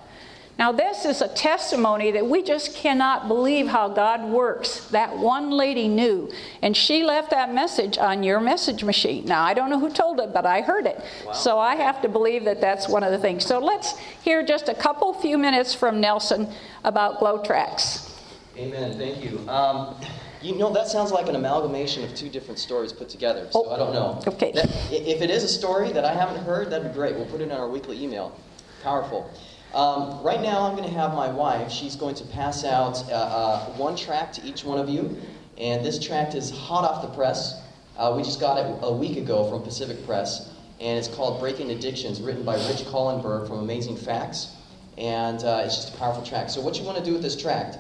Now, 0.59 0.73
this 0.73 1.05
is 1.05 1.23
a 1.23 1.29
testimony 1.29 2.11
that 2.11 2.27
we 2.27 2.43
just 2.43 2.75
cannot 2.75 3.29
believe 3.29 3.69
how 3.69 3.89
God 3.89 4.25
works. 4.25 4.89
That 4.89 5.17
one 5.17 5.53
lady 5.53 5.87
knew, 5.87 6.33
and 6.63 6.77
she 6.77 7.05
left 7.05 7.31
that 7.31 7.55
message 7.55 7.97
on 7.97 8.25
your 8.25 8.41
message 8.41 8.83
machine. 8.83 9.25
Now, 9.25 9.45
I 9.45 9.55
don't 9.55 9.71
know 9.71 9.79
who 9.79 9.89
told 9.89 10.19
it, 10.19 10.35
but 10.35 10.45
I 10.47 10.63
heard 10.63 10.87
it. 10.87 11.01
Wow. 11.25 11.33
So 11.33 11.61
I 11.61 11.77
have 11.77 12.03
to 12.03 12.09
believe 12.09 12.45
that 12.47 12.61
that's 12.61 12.89
one 12.89 13.05
of 13.05 13.13
the 13.13 13.19
things. 13.19 13.47
So 13.47 13.61
let's 13.61 13.97
hear 14.25 14.43
just 14.43 14.69
a 14.69 14.75
couple 14.75 15.15
few 15.15 15.39
minutes 15.39 15.75
from 15.75 16.01
Nelson 16.01 16.49
about 16.83 17.21
Glow 17.21 17.41
Tracks. 17.45 18.13
Amen. 18.57 18.99
Thank 18.99 19.23
you. 19.23 19.49
Um, 19.49 19.95
you 20.43 20.57
know, 20.57 20.73
that 20.73 20.89
sounds 20.89 21.13
like 21.13 21.29
an 21.29 21.37
amalgamation 21.37 22.03
of 22.03 22.17
two 22.17 22.29
different 22.29 22.59
stories 22.59 22.93
put 22.93 23.09
together, 23.09 23.47
so 23.53 23.65
oh, 23.65 23.75
I 23.75 23.79
don't 23.79 23.93
know. 23.93 24.21
Okay. 24.27 24.51
That, 24.51 24.67
if 24.91 25.23
it 25.23 25.31
is 25.31 25.45
a 25.45 25.49
story 25.49 25.93
that 25.93 26.05
I 26.05 26.15
haven't 26.15 26.43
heard, 26.43 26.71
that'd 26.71 26.89
be 26.89 26.95
great. 26.95 27.15
We'll 27.15 27.27
put 27.27 27.41
it 27.41 27.45
in 27.45 27.53
our 27.53 27.69
weekly 27.69 28.03
email. 28.03 28.37
Powerful. 28.83 29.31
Um, 29.75 30.23
right 30.23 30.41
now, 30.41 30.63
I'm 30.63 30.77
going 30.77 30.89
to 30.89 30.95
have 30.95 31.15
my 31.15 31.31
wife. 31.31 31.71
She's 31.71 31.95
going 31.95 32.15
to 32.17 32.25
pass 32.25 32.65
out 32.65 33.03
uh, 33.11 33.15
uh, 33.15 33.65
one 33.77 33.97
tract 33.97 34.37
to 34.37 34.43
each 34.43 34.65
one 34.65 34.79
of 34.79 34.89
you. 34.89 35.21
And 35.59 35.85
this 35.85 35.99
tract 35.99 36.35
is 36.35 36.51
hot 36.51 36.85
off 36.85 37.03
the 37.03 37.09
press. 37.09 37.61
Uh, 37.97 38.15
we 38.17 38.23
just 38.23 38.41
got 38.41 38.59
it 38.59 38.79
a 38.83 38.93
week 38.93 39.19
ago 39.19 39.49
from 39.51 39.63
Pacific 39.63 40.05
Press. 40.07 40.55
And 40.81 40.99
it's 40.99 41.09
called 41.09 41.41
Breaking 41.41 41.71
Addictions, 41.71 42.23
written 42.23 42.45
by 42.45 42.55
Rich 42.55 42.85
Kallenberg 42.85 43.49
from 43.49 43.59
Amazing 43.59 43.97
Facts. 43.97 44.55
And 44.97 45.43
uh, 45.45 45.63
it's 45.65 45.77
just 45.77 45.95
a 45.95 45.99
powerful 45.99 46.23
tract. 46.23 46.51
So, 46.51 46.61
what 46.61 46.79
you 46.79 46.85
want 46.85 46.97
to 46.99 47.05
do 47.05 47.13
with 47.13 47.23
this 47.23 47.37
tract 47.41 47.79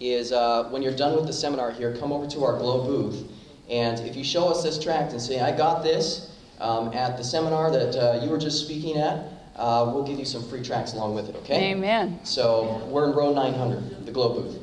is 0.00 0.32
uh, 0.32 0.64
when 0.70 0.82
you're 0.82 0.96
done 0.96 1.14
with 1.14 1.26
the 1.26 1.32
seminar 1.32 1.70
here, 1.70 1.94
come 1.96 2.10
over 2.10 2.26
to 2.26 2.44
our 2.44 2.58
Glow 2.58 2.84
booth. 2.84 3.30
And 3.68 4.00
if 4.00 4.16
you 4.16 4.24
show 4.24 4.48
us 4.48 4.62
this 4.62 4.82
tract 4.82 5.12
and 5.12 5.20
say, 5.20 5.40
I 5.40 5.56
got 5.56 5.82
this 5.82 6.34
um, 6.58 6.92
at 6.94 7.16
the 7.16 7.24
seminar 7.24 7.70
that 7.70 7.94
uh, 7.94 8.24
you 8.24 8.30
were 8.30 8.38
just 8.38 8.64
speaking 8.64 8.96
at, 8.96 9.39
uh, 9.56 9.90
we'll 9.92 10.04
give 10.04 10.18
you 10.18 10.24
some 10.24 10.42
free 10.48 10.62
tracks 10.62 10.94
along 10.94 11.14
with 11.14 11.28
it, 11.28 11.36
okay? 11.36 11.72
Amen. 11.72 12.20
So 12.24 12.86
we're 12.90 13.08
in 13.10 13.16
row 13.16 13.32
900, 13.32 14.06
the 14.06 14.12
Glow 14.12 14.34
booth. 14.34 14.58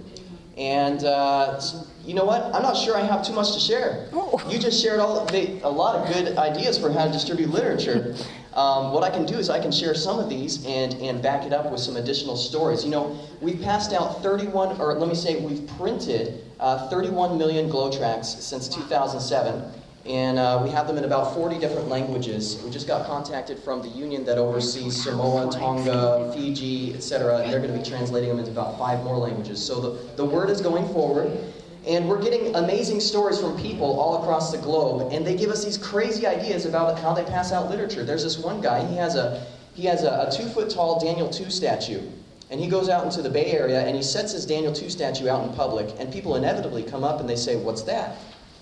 And 0.57 1.03
uh, 1.03 1.61
you 2.03 2.15
know 2.15 2.25
what? 2.25 2.43
I'm 2.45 2.63
not 2.63 2.75
sure 2.75 2.97
I 2.97 3.01
have 3.01 3.23
too 3.23 3.33
much 3.33 3.53
to 3.53 3.59
share. 3.59 4.09
Oh. 4.11 4.43
You 4.49 4.57
just 4.57 4.81
shared 4.81 4.99
all 4.99 5.23
the, 5.25 5.61
a 5.61 5.69
lot 5.69 5.95
of 5.95 6.11
good 6.11 6.35
ideas 6.37 6.79
for 6.79 6.91
how 6.91 7.05
to 7.05 7.11
distribute 7.11 7.49
literature. 7.49 8.15
Um, 8.57 8.91
what 8.91 9.03
I 9.03 9.11
can 9.11 9.23
do 9.27 9.35
is 9.35 9.51
I 9.51 9.59
can 9.59 9.71
share 9.71 9.93
some 9.93 10.17
of 10.17 10.29
these 10.29 10.65
and, 10.65 10.95
and 10.95 11.21
back 11.21 11.45
it 11.45 11.53
up 11.53 11.69
with 11.69 11.79
some 11.79 11.95
additional 11.95 12.35
stories. 12.35 12.83
You 12.83 12.89
know, 12.89 13.15
we've 13.39 13.61
passed 13.61 13.93
out 13.93 14.23
31, 14.23 14.81
or 14.81 14.95
let 14.95 15.07
me 15.07 15.13
say, 15.13 15.39
we've 15.39 15.67
printed 15.77 16.43
uh, 16.59 16.89
31 16.89 17.37
million 17.37 17.69
glow 17.69 17.91
tracks 17.91 18.29
since 18.29 18.67
2007 18.67 19.63
and 20.07 20.39
uh, 20.39 20.61
we 20.63 20.69
have 20.69 20.87
them 20.87 20.97
in 20.97 21.03
about 21.03 21.33
40 21.33 21.59
different 21.59 21.89
languages. 21.89 22.61
We 22.63 22.71
just 22.71 22.87
got 22.87 23.05
contacted 23.05 23.59
from 23.59 23.81
the 23.81 23.89
union 23.89 24.23
that 24.25 24.37
oversees 24.37 25.03
Samoa, 25.03 25.51
Tonga, 25.51 26.31
Fiji, 26.33 26.93
etc., 26.93 27.39
and 27.39 27.51
they're 27.51 27.59
going 27.59 27.73
to 27.73 27.77
be 27.77 27.83
translating 27.83 28.29
them 28.29 28.39
into 28.39 28.51
about 28.51 28.77
five 28.77 29.03
more 29.03 29.17
languages. 29.17 29.63
So 29.63 29.81
the, 29.81 30.15
the 30.15 30.23
word 30.23 30.49
is 30.49 30.61
going 30.61 30.87
forward, 30.93 31.37
and 31.85 32.07
we're 32.07 32.21
getting 32.21 32.55
amazing 32.55 33.01
stories 33.01 33.39
from 33.39 33.59
people 33.59 33.99
all 33.99 34.21
across 34.21 34.51
the 34.51 34.59
globe, 34.59 35.11
and 35.11 35.27
they 35.27 35.35
give 35.35 35.49
us 35.49 35.65
these 35.65 35.77
crazy 35.77 36.25
ideas 36.25 36.65
about 36.65 36.97
how 36.99 37.13
they 37.13 37.23
pass 37.25 37.51
out 37.51 37.69
literature. 37.69 38.05
There's 38.05 38.23
this 38.23 38.37
one 38.37 38.61
guy, 38.61 38.85
he 38.87 38.95
has 38.95 39.15
a, 39.15 39.45
he 39.73 39.83
has 39.87 40.03
a, 40.03 40.27
a 40.27 40.31
two 40.31 40.47
foot 40.47 40.69
tall 40.69 40.99
Daniel 40.99 41.29
2 41.29 41.49
statue. 41.49 42.01
And 42.49 42.61
he 42.61 42.67
goes 42.67 42.87
out 42.87 43.03
into 43.03 43.21
the 43.21 43.29
Bay 43.29 43.47
Area 43.47 43.81
and 43.81 43.93
he 43.93 44.01
sets 44.01 44.31
his 44.31 44.45
Daniel 44.45 44.71
2 44.71 44.89
statue 44.89 45.27
out 45.27 45.45
in 45.45 45.53
public, 45.53 45.93
and 45.99 46.11
people 46.13 46.37
inevitably 46.37 46.81
come 46.81 47.03
up 47.03 47.19
and 47.19 47.29
they 47.29 47.35
say, 47.35 47.57
What's 47.57 47.81
that? 47.83 48.17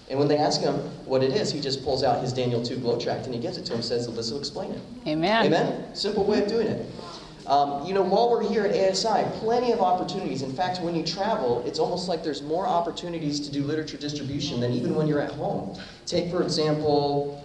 And 0.09 0.19
when 0.19 0.27
they 0.27 0.37
ask 0.37 0.61
him 0.61 0.75
what 1.05 1.23
it 1.23 1.31
is, 1.31 1.51
he 1.51 1.59
just 1.59 1.83
pulls 1.83 2.03
out 2.03 2.21
his 2.21 2.31
Daniel 2.31 2.61
2 2.63 2.77
glow 2.77 2.99
tract 2.99 3.25
and 3.25 3.33
he 3.33 3.41
gives 3.41 3.57
it 3.57 3.65
to 3.65 3.71
him 3.71 3.77
and 3.77 3.85
says, 3.85 4.07
This 4.07 4.31
will 4.31 4.39
explain 4.39 4.71
it. 4.71 4.81
Amen. 5.07 5.45
Amen? 5.47 5.95
Simple 5.95 6.23
way 6.23 6.43
of 6.43 6.47
doing 6.47 6.67
it. 6.67 6.85
Um, 7.47 7.85
you 7.85 7.93
know, 7.93 8.01
while 8.01 8.31
we're 8.31 8.47
here 8.47 8.65
at 8.65 8.91
ASI, 8.91 9.23
plenty 9.39 9.71
of 9.71 9.79
opportunities. 9.79 10.41
In 10.41 10.51
fact, 10.51 10.81
when 10.81 10.95
you 10.95 11.03
travel, 11.03 11.63
it's 11.65 11.77
almost 11.77 12.07
like 12.07 12.23
there's 12.23 12.41
more 12.41 12.65
opportunities 12.65 13.39
to 13.41 13.51
do 13.51 13.63
literature 13.63 13.97
distribution 13.97 14.59
than 14.59 14.71
even 14.71 14.95
when 14.95 15.07
you're 15.07 15.21
at 15.21 15.31
home. 15.31 15.77
Take, 16.07 16.31
for 16.31 16.41
example, 16.41 17.43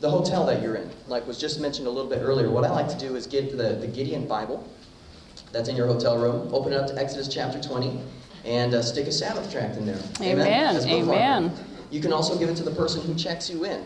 the 0.00 0.10
hotel 0.10 0.46
that 0.46 0.62
you're 0.62 0.76
in. 0.76 0.90
Like 1.06 1.26
was 1.26 1.38
just 1.38 1.60
mentioned 1.60 1.86
a 1.86 1.90
little 1.90 2.10
bit 2.10 2.20
earlier, 2.22 2.50
what 2.50 2.64
I 2.64 2.70
like 2.70 2.88
to 2.88 2.98
do 2.98 3.14
is 3.14 3.26
get 3.26 3.56
the, 3.56 3.74
the 3.74 3.86
Gideon 3.86 4.26
Bible 4.26 4.68
that's 5.52 5.68
in 5.68 5.76
your 5.76 5.86
hotel 5.86 6.18
room, 6.18 6.48
open 6.52 6.72
it 6.72 6.76
up 6.76 6.86
to 6.88 6.98
Exodus 6.98 7.28
chapter 7.28 7.60
20, 7.60 8.00
and 8.44 8.74
uh, 8.74 8.82
stick 8.82 9.06
a 9.06 9.12
Sabbath 9.12 9.52
tract 9.52 9.76
in 9.76 9.86
there. 9.86 10.00
Amen. 10.20 10.76
Amen. 10.86 11.52
You 11.92 12.00
can 12.00 12.10
also 12.10 12.38
give 12.38 12.48
it 12.48 12.56
to 12.56 12.62
the 12.62 12.70
person 12.70 13.02
who 13.02 13.14
checks 13.14 13.50
you 13.50 13.64
in. 13.64 13.84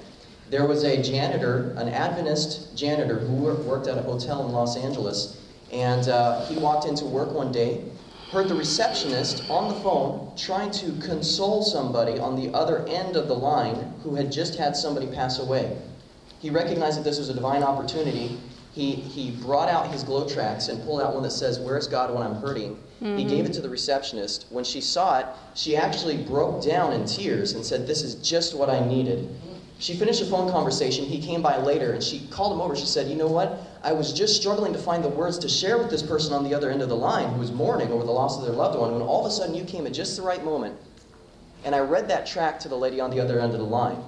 There 0.49 0.65
was 0.65 0.85
a 0.85 1.03
janitor, 1.03 1.75
an 1.77 1.89
Adventist 1.89 2.77
janitor, 2.77 3.19
who 3.19 3.35
worked 3.35 3.89
at 3.89 3.99
a 3.99 4.03
hotel 4.03 4.47
in 4.47 4.53
Los 4.53 4.77
Angeles, 4.77 5.45
and 5.73 6.07
uh, 6.09 6.47
he 6.47 6.57
walked 6.57 6.87
into 6.87 7.05
work 7.05 7.33
one 7.33 7.51
day, 7.51 7.83
heard 8.31 8.47
the 8.49 8.55
receptionist 8.55 9.51
on 9.51 9.75
the 9.75 9.81
phone 9.81 10.37
trying 10.37 10.71
to 10.71 10.93
console 11.05 11.65
somebody 11.65 12.21
on 12.21 12.37
the 12.37 12.57
other 12.57 12.87
end 12.87 13.17
of 13.17 13.27
the 13.27 13.35
line 13.35 13.93
who 14.05 14.15
had 14.15 14.31
just 14.31 14.55
had 14.55 14.77
somebody 14.77 15.09
pass 15.09 15.41
away. 15.41 15.77
He 16.39 16.49
recognized 16.49 16.99
that 16.99 17.05
this 17.05 17.19
was 17.19 17.29
a 17.29 17.35
divine 17.35 17.65
opportunity. 17.65 18.39
He, 18.71 18.93
he 18.93 19.33
brought 19.33 19.69
out 19.69 19.91
his 19.91 20.05
glow 20.05 20.29
tracks 20.29 20.69
and 20.69 20.81
pulled 20.85 21.01
out 21.01 21.15
one 21.15 21.25
that 21.25 21.33
says, 21.33 21.59
Where's 21.59 21.89
God 21.89 22.15
when 22.15 22.23
I'm 22.23 22.37
hurting? 22.37 22.79
Mm-hmm. 23.03 23.19
He 23.19 23.25
gave 23.25 23.45
it 23.45 23.53
to 23.55 23.61
the 23.61 23.69
receptionist. 23.69 24.47
When 24.51 24.65
she 24.65 24.81
saw 24.81 25.19
it, 25.19 25.27
she 25.55 25.77
actually 25.77 26.17
broke 26.17 26.65
down 26.65 26.93
in 26.93 27.05
tears 27.05 27.53
and 27.53 27.65
said, 27.65 27.87
This 27.87 28.03
is 28.03 28.15
just 28.17 28.57
what 28.57 28.71
I 28.71 28.87
needed. 28.87 29.29
She 29.79 29.95
finished 29.95 30.23
a 30.23 30.27
phone 30.27 30.51
conversation. 30.51 31.05
He 31.05 31.21
came 31.21 31.43
by 31.43 31.59
later 31.59 31.93
and 31.93 32.03
she 32.03 32.27
called 32.29 32.55
him 32.55 32.63
over. 32.63 32.75
She 32.75 32.87
said, 32.87 33.09
You 33.09 33.17
know 33.17 33.29
what? 33.29 33.59
I 33.83 33.93
was 33.93 34.13
just 34.15 34.37
struggling 34.37 34.73
to 34.73 34.79
find 34.79 35.05
the 35.05 35.11
words 35.11 35.39
to 35.41 35.49
share 35.49 35.77
with 35.77 35.91
this 35.91 36.03
person 36.03 36.33
on 36.33 36.45
the 36.45 36.55
other 36.55 36.71
end 36.71 36.81
of 36.81 36.89
the 36.89 36.97
line 36.97 37.29
who 37.35 37.41
was 37.41 37.53
mourning 37.53 37.93
over 37.93 38.05
the 38.05 38.11
loss 38.11 38.39
of 38.39 38.45
their 38.45 38.55
loved 38.55 38.79
one 38.79 38.93
when 38.93 39.03
all 39.03 39.27
of 39.27 39.31
a 39.31 39.35
sudden 39.35 39.55
you 39.55 39.65
came 39.65 39.87
at 39.87 39.93
just 39.93 40.17
the 40.17 40.23
right 40.23 40.43
moment. 40.43 40.77
And 41.65 41.75
I 41.75 41.81
read 41.81 42.09
that 42.09 42.27
track 42.27 42.59
to 42.61 42.69
the 42.69 42.77
lady 42.77 43.01
on 43.01 43.11
the 43.11 43.21
other 43.21 43.39
end 43.41 43.53
of 43.53 43.59
the 43.59 43.67
line. 43.67 44.03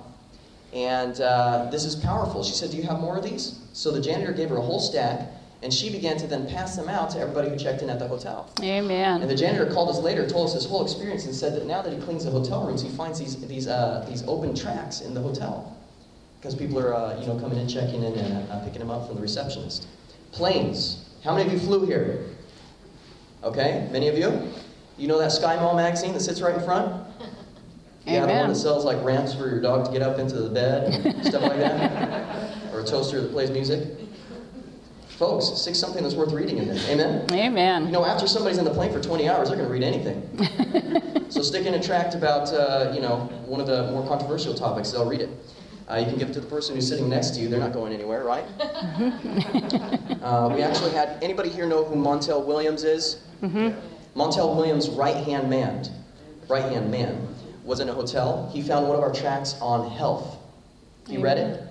And 0.73 1.21
uh, 1.21 1.69
this 1.71 1.85
is 1.85 1.97
powerful. 1.97 2.43
She 2.43 2.55
said, 2.55 2.71
Do 2.71 2.79
you 2.79 2.85
have 2.85 3.01
more 3.01 3.19
of 3.19 3.25
these? 3.25 3.59
So 3.75 3.91
the 3.91 4.01
janitor 4.01 4.33
gave 4.33 4.49
her 4.49 4.57
a 4.57 4.63
whole 4.63 4.81
stack. 4.81 5.29
And 5.61 5.75
she 5.75 5.91
began 5.91 6.17
to 6.19 6.27
then 6.29 6.47
pass 6.49 6.77
them 6.77 6.89
out 6.89 7.11
to 7.11 7.19
everybody 7.19 7.51
who 7.51 7.57
checked 7.57 7.83
in 7.83 7.91
at 7.91 7.99
the 7.99 8.07
hotel. 8.07 8.53
Amen. 8.63 9.23
And 9.23 9.31
the 9.31 9.35
janitor 9.35 9.67
called 9.67 9.89
us 9.89 9.99
later, 9.99 10.29
told 10.29 10.49
us 10.49 10.55
his 10.55 10.65
whole 10.65 10.85
experience, 10.85 11.27
and 11.27 11.35
said 11.35 11.55
that 11.55 11.67
now 11.67 11.83
that 11.83 11.93
he 11.93 11.99
cleans 12.01 12.25
the 12.25 12.31
hotel 12.31 12.65
rooms, 12.65 12.81
he 12.81 12.89
finds 12.91 13.19
these 13.19 13.37
these 13.49 13.67
uh, 13.67 14.07
these 14.09 14.23
open 14.29 14.55
tracks 14.55 15.01
in 15.01 15.15
the 15.15 15.21
hotel 15.21 15.77
because 16.39 16.55
people 16.55 16.79
are 16.79 16.95
uh, 16.95 17.21
you 17.21 17.27
know 17.27 17.39
coming 17.41 17.59
in, 17.59 17.69
checking 17.69 18.05
in, 18.05 18.15
and 18.15 18.51
uh, 18.51 18.61
picking 18.65 18.79
them 18.79 18.91
up 18.91 19.07
from 19.07 19.17
the 19.17 19.23
receptionist. 19.23 19.89
Planes. 20.31 21.09
How 21.25 21.35
many 21.35 21.47
of 21.47 21.53
you 21.53 21.59
flew 21.59 21.85
here? 21.85 22.25
Okay, 23.43 23.89
many 23.91 24.09
of 24.09 24.17
you. 24.17 24.53
You 24.97 25.09
know 25.09 25.19
that 25.19 25.33
Sky 25.33 25.57
Mall 25.57 25.75
magazine 25.75 26.13
that 26.13 26.21
sits 26.21 26.41
right 26.41 26.55
in 26.55 26.63
front? 26.63 27.05
Yeah, 28.05 28.27
the 28.27 28.33
one 28.33 28.49
that 28.49 28.55
sells 28.55 28.85
like 28.85 29.03
ramps 29.05 29.35
for 29.35 29.49
your 29.49 29.61
dog 29.61 29.87
to 29.87 29.93
get 29.93 30.03
up 30.03 30.19
into 30.19 30.37
the 30.37 30.49
bed, 30.49 31.05
and 31.05 31.27
stuff 31.27 31.43
like 31.43 31.59
that, 31.59 32.73
or 32.73 32.81
a 32.81 32.85
toaster 32.85 33.21
that 33.21 33.33
plays 33.33 33.51
music. 33.51 33.87
Folks, 35.19 35.47
stick 35.61 35.75
something 35.75 36.05
that's 36.05 36.15
worth 36.15 36.33
reading 36.33 36.59
in 36.59 36.69
there. 36.69 36.79
Amen? 36.89 37.27
Amen. 37.33 37.87
You 37.87 37.91
know, 37.91 38.05
after 38.05 38.29
somebody's 38.29 38.59
in 38.59 38.65
the 38.65 38.71
plane 38.71 38.93
for 38.93 39.01
20 39.01 39.29
hours, 39.29 39.49
they're 39.49 39.57
going 39.57 39.69
to 39.69 39.73
read 39.73 39.83
anything. 39.83 40.23
so 41.29 41.43
stick 41.43 41.67
in 41.67 41.75
a 41.75 41.83
tract 41.83 42.15
about, 42.15 42.53
uh, 42.53 42.93
you 42.95 43.01
know, 43.01 43.29
one 43.45 43.61
of 43.61 43.67
the 43.67 43.91
more 43.91 44.07
controversial 44.07 44.55
topics, 44.55 44.93
they'll 44.93 45.11
read 45.11 45.23
it. 45.23 45.31
Uh, 45.91 45.97
you 45.97 46.05
can 46.05 46.19
give 46.19 46.31
it 46.31 46.35
to 46.35 46.41
the 46.41 46.47
person 46.47 46.77
who's 46.77 46.87
sitting 46.87 47.09
next 47.09 47.31
to 47.31 47.41
you. 47.41 47.49
They're 47.49 47.59
not 47.59 47.73
going 47.73 47.93
anywhere, 47.93 48.23
right? 48.23 48.45
uh, 50.23 50.53
we 50.55 50.63
actually 50.63 50.93
had, 50.93 51.19
anybody 51.21 51.49
here 51.49 51.67
know 51.67 51.83
who 51.83 51.97
Montel 51.97 52.47
Williams 52.47 52.85
is? 52.85 53.25
Mm-hmm. 53.43 53.77
Montel 54.17 54.55
Williams' 54.55 54.89
right-hand 54.89 55.51
man, 55.51 55.85
right-hand 56.49 56.93
man, 56.93 57.27
was 57.65 57.81
in 57.81 57.89
a 57.89 57.93
hotel. 57.93 58.49
He 58.55 58.63
found 58.63 58.87
one 58.87 58.97
of 58.97 59.03
our 59.03 59.13
tracts 59.13 59.57
on 59.61 59.91
health. 59.91 60.37
He 61.09 61.17
read 61.17 61.39
it 61.39 61.68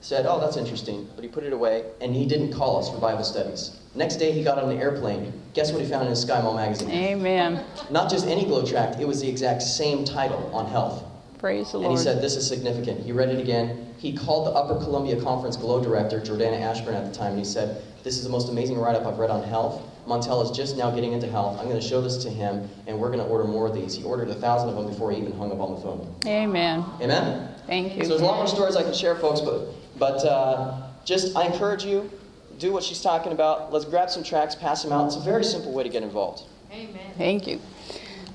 said, 0.00 0.26
Oh, 0.26 0.40
that's 0.40 0.56
interesting, 0.56 1.08
but 1.14 1.22
he 1.22 1.28
put 1.28 1.44
it 1.44 1.52
away, 1.52 1.84
and 2.00 2.14
he 2.14 2.26
didn't 2.26 2.52
call 2.52 2.78
us 2.78 2.90
for 2.90 2.98
Bible 2.98 3.24
studies. 3.24 3.78
Next 3.94 4.16
day, 4.16 4.32
he 4.32 4.42
got 4.42 4.58
on 4.58 4.68
the 4.68 4.76
airplane. 4.76 5.32
Guess 5.52 5.72
what 5.72 5.82
he 5.82 5.88
found 5.88 6.04
in 6.04 6.10
his 6.10 6.22
Sky 6.22 6.40
Mall 6.40 6.54
magazine? 6.54 6.90
Amen. 6.90 7.64
Not 7.90 8.10
just 8.10 8.26
any 8.26 8.44
glow 8.44 8.64
tract, 8.64 9.00
it 9.00 9.06
was 9.06 9.20
the 9.20 9.28
exact 9.28 9.62
same 9.62 10.04
title 10.04 10.50
on 10.54 10.66
health. 10.66 11.04
Praise 11.38 11.72
the 11.72 11.78
Lord. 11.78 11.90
And 11.90 11.98
he 11.98 12.02
said, 12.04 12.22
This 12.22 12.36
is 12.36 12.46
significant. 12.46 13.00
He 13.00 13.12
read 13.12 13.30
it 13.30 13.40
again. 13.40 13.94
He 13.98 14.12
called 14.12 14.46
the 14.46 14.50
Upper 14.52 14.82
Columbia 14.82 15.20
Conference 15.20 15.56
Glow 15.56 15.82
director, 15.82 16.20
Jordana 16.20 16.60
Ashburn, 16.60 16.94
at 16.94 17.12
the 17.12 17.18
time, 17.18 17.32
and 17.32 17.38
he 17.38 17.44
said, 17.44 17.82
This 18.02 18.16
is 18.16 18.24
the 18.24 18.30
most 18.30 18.48
amazing 18.48 18.78
write 18.78 18.96
up 18.96 19.06
I've 19.06 19.18
read 19.18 19.30
on 19.30 19.42
health. 19.42 19.82
Montel 20.06 20.42
is 20.42 20.56
just 20.56 20.76
now 20.76 20.90
getting 20.90 21.12
into 21.12 21.26
health. 21.26 21.58
I'm 21.58 21.66
going 21.66 21.80
to 21.80 21.86
show 21.86 22.00
this 22.00 22.16
to 22.24 22.30
him, 22.30 22.68
and 22.86 22.98
we're 22.98 23.08
going 23.08 23.20
to 23.20 23.26
order 23.26 23.44
more 23.44 23.66
of 23.66 23.74
these. 23.74 23.94
He 23.94 24.02
ordered 24.02 24.28
a 24.28 24.34
thousand 24.34 24.70
of 24.70 24.76
them 24.76 24.86
before 24.86 25.10
he 25.12 25.18
even 25.18 25.32
hung 25.32 25.52
up 25.52 25.60
on 25.60 25.74
the 25.74 25.80
phone. 25.80 26.14
Amen. 26.26 26.84
Amen? 27.00 27.54
Thank 27.66 27.96
you. 27.96 28.02
So 28.02 28.08
there's 28.10 28.22
a 28.22 28.24
lot 28.24 28.36
more 28.36 28.46
stories 28.46 28.76
I 28.76 28.82
can 28.82 28.94
share, 28.94 29.14
folks, 29.14 29.40
but, 29.40 29.68
but 30.00 30.24
uh, 30.24 30.82
just 31.04 31.36
I 31.36 31.46
encourage 31.46 31.84
you, 31.84 32.10
do 32.58 32.72
what 32.72 32.82
she's 32.82 33.00
talking 33.00 33.32
about. 33.32 33.72
Let's 33.72 33.84
grab 33.84 34.10
some 34.10 34.24
tracks, 34.24 34.56
pass 34.56 34.82
them 34.82 34.92
out. 34.92 35.06
It's 35.06 35.16
a 35.16 35.20
very 35.20 35.44
simple 35.44 35.72
way 35.72 35.84
to 35.84 35.88
get 35.88 36.02
involved. 36.02 36.42
Amen. 36.72 37.12
Thank 37.16 37.46
you. 37.46 37.60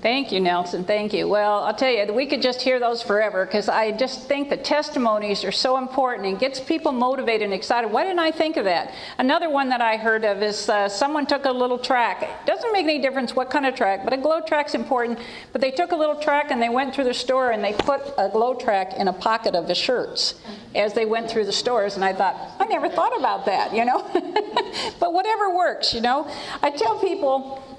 Thank 0.06 0.32
you, 0.32 0.40
Nelson. 0.40 0.84
Thank 0.84 1.14
you. 1.14 1.28
Well, 1.28 1.64
I'll 1.64 1.74
tell 1.74 1.90
you, 1.90 2.14
we 2.14 2.28
could 2.28 2.44
just 2.44 2.62
hear 2.62 2.80
those 2.80 3.02
forever 3.02 3.44
because 3.44 3.68
I 3.68 3.92
just 3.92 4.28
think 4.28 4.52
the 4.52 4.58
testimonies 4.58 5.44
are 5.44 5.52
so 5.52 5.80
important 5.80 6.28
and 6.28 6.38
gets 6.38 6.60
people 6.60 6.92
motivated 6.92 7.42
and 7.42 7.54
excited. 7.56 7.92
Why 7.92 8.04
didn't 8.04 8.20
I 8.20 8.30
think 8.30 8.56
of 8.58 8.66
that? 8.66 8.94
Another 9.18 9.50
one 9.50 9.68
that 9.70 9.82
I 9.82 9.98
heard 9.98 10.24
of 10.24 10.44
is 10.44 10.70
uh, 10.70 10.88
someone 10.90 11.26
took 11.26 11.46
a 11.46 11.52
little 11.52 11.80
track. 11.80 12.22
It 12.22 12.46
doesn't 12.46 12.72
make 12.72 12.84
any 12.84 13.02
difference 13.02 13.36
what 13.36 13.50
kind 13.50 13.66
of 13.66 13.74
track, 13.74 14.04
but 14.04 14.14
a 14.14 14.18
glow 14.18 14.42
track's 14.42 14.76
important. 14.76 15.18
But 15.52 15.62
they 15.62 15.72
took 15.72 15.92
a 15.92 15.96
little 15.96 16.18
track 16.18 16.52
and 16.52 16.62
they 16.62 16.70
went 16.70 16.94
through 16.94 17.06
the 17.06 17.14
store 17.16 17.50
and 17.50 17.64
they 17.64 17.74
put 17.74 18.02
a 18.16 18.30
glow 18.30 18.54
track 18.54 18.94
in 18.98 19.08
a 19.08 19.14
pocket 19.14 19.56
of 19.56 19.68
the 19.68 19.74
shirts 19.74 20.36
as 20.76 20.94
they 20.94 21.06
went 21.06 21.32
through 21.32 21.46
the 21.46 21.52
stores. 21.52 21.96
And 21.96 22.06
I 22.06 22.14
thought, 22.14 22.36
I 22.60 22.66
never 22.66 22.90
thought 22.90 23.18
about 23.18 23.48
that, 23.48 23.74
you 23.74 23.84
know? 23.86 24.04
but 25.00 25.14
whatever 25.14 25.50
works, 25.56 25.96
you 25.96 26.02
know? 26.02 26.30
I 26.62 26.70
tell 26.70 27.00
people, 27.00 27.75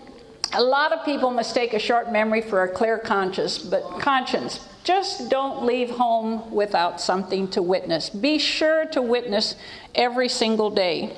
a 0.53 0.63
lot 0.63 0.93
of 0.93 1.05
people 1.05 1.31
mistake 1.31 1.75
a 1.75 1.79
short 1.79 2.11
memory 2.13 2.41
for 2.41 2.63
a 2.63 2.69
clear 2.69 2.99
conscience, 2.99 3.59
but 3.59 3.83
conscience. 4.01 4.67
Just 4.85 5.31
don't 5.31 5.65
leave 5.65 5.91
home 5.91 6.51
without 6.53 7.01
something 7.01 7.49
to 7.49 7.63
witness. 7.63 8.09
Be 8.09 8.39
sure 8.39 8.87
to 8.87 9.03
witness 9.03 9.57
every 9.95 10.29
single 10.29 10.71
day. 10.71 11.17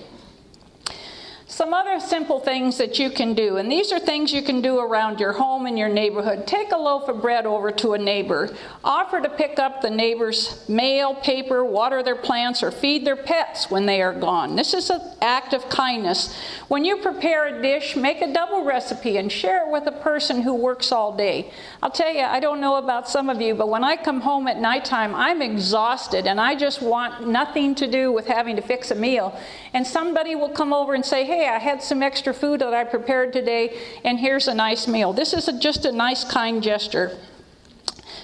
Some 1.59 1.75
other 1.75 1.99
simple 1.99 2.38
things 2.38 2.79
that 2.79 3.00
you 3.00 3.11
can 3.11 3.35
do, 3.35 3.57
and 3.57 3.69
these 3.69 3.91
are 3.91 3.99
things 3.99 4.33
you 4.33 4.43
can 4.43 4.61
do 4.61 4.79
around 4.79 5.19
your 5.19 5.33
home 5.33 5.67
and 5.67 5.77
your 5.77 5.88
neighborhood. 5.88 6.47
Take 6.47 6.71
a 6.71 6.77
loaf 6.77 7.09
of 7.09 7.21
bread 7.21 7.47
over 7.47 7.73
to 7.73 7.95
a 7.95 7.99
neighbor. 7.99 8.55
Offer 8.85 9.23
to 9.23 9.29
pick 9.29 9.59
up 9.59 9.83
the 9.83 9.91
neighbor's 9.91 10.65
mail, 10.69 11.17
paper, 11.17 11.65
water 11.65 12.00
their 12.05 12.15
plants, 12.15 12.62
or 12.62 12.71
feed 12.71 13.05
their 13.05 13.17
pets 13.17 13.73
when 13.73 13.87
they 13.87 14.00
are 14.00 14.12
gone. 14.15 14.55
This 14.55 14.73
is 14.73 14.88
an 14.88 15.00
act 15.21 15.53
of 15.53 15.69
kindness. 15.69 16.33
When 16.69 16.85
you 16.85 16.99
prepare 16.99 17.49
a 17.49 17.61
dish, 17.61 17.97
make 17.97 18.23
a 18.23 18.33
double 18.33 18.62
recipe 18.62 19.17
and 19.17 19.33
share 19.33 19.67
it 19.67 19.73
with 19.73 19.88
a 19.88 20.00
person 20.00 20.43
who 20.43 20.55
works 20.55 20.93
all 20.93 21.17
day. 21.17 21.50
I'll 21.83 21.91
tell 21.91 22.15
you, 22.15 22.21
I 22.21 22.38
don't 22.38 22.61
know 22.61 22.77
about 22.77 23.09
some 23.09 23.29
of 23.29 23.41
you, 23.41 23.57
but 23.57 23.69
when 23.69 23.83
I 23.83 23.97
come 23.97 24.21
home 24.21 24.47
at 24.47 24.61
nighttime, 24.61 25.12
I'm 25.12 25.43
exhausted 25.43 26.29
and 26.29 26.41
I 26.41 26.55
just 26.55 26.81
want 26.81 27.27
nothing 27.27 27.75
to 27.75 27.91
do 27.91 28.12
with 28.12 28.29
having 28.29 28.55
to 28.55 28.62
fix 28.62 28.93
a 28.93 28.95
meal. 28.95 29.37
And 29.75 29.85
somebody 29.85 30.37
will 30.37 30.50
come 30.50 30.73
over 30.73 30.95
and 30.95 31.05
say, 31.05 31.25
Hey, 31.25 31.48
I 31.49 31.59
had 31.59 31.83
some 31.83 32.02
extra 32.02 32.33
food 32.33 32.61
that 32.61 32.75
I 32.75 32.85
prepared 32.85 33.33
today, 33.33 33.78
and 34.05 34.19
here's 34.19 34.49
a 34.49 34.55
nice 34.55 34.87
meal. 34.87 35.12
This 35.12 35.33
is 35.33 35.49
a, 35.49 35.59
just 35.59 35.85
a 35.85 35.93
nice, 35.93 36.25
kind 36.25 36.62
gesture. 36.62 37.17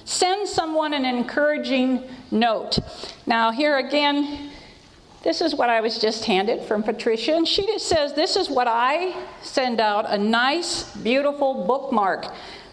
Send 0.05 0.47
someone 0.47 0.93
an 0.93 1.05
encouraging 1.05 2.05
note. 2.31 2.79
Now, 3.27 3.51
here 3.51 3.79
again, 3.79 4.51
this 5.23 5.41
is 5.41 5.55
what 5.55 5.71
I 5.71 5.81
was 5.81 5.99
just 5.99 6.27
handed 6.27 6.63
from 6.65 6.83
Patricia, 6.83 7.35
and 7.35 7.49
she 7.49 7.67
just 7.67 7.87
says, 7.87 8.13
This 8.13 8.37
is 8.37 8.51
what 8.51 8.69
I 8.69 9.17
send 9.41 9.81
out 9.81 10.05
a 10.11 10.19
nice, 10.19 10.95
beautiful 10.97 11.65
bookmark. 11.65 12.27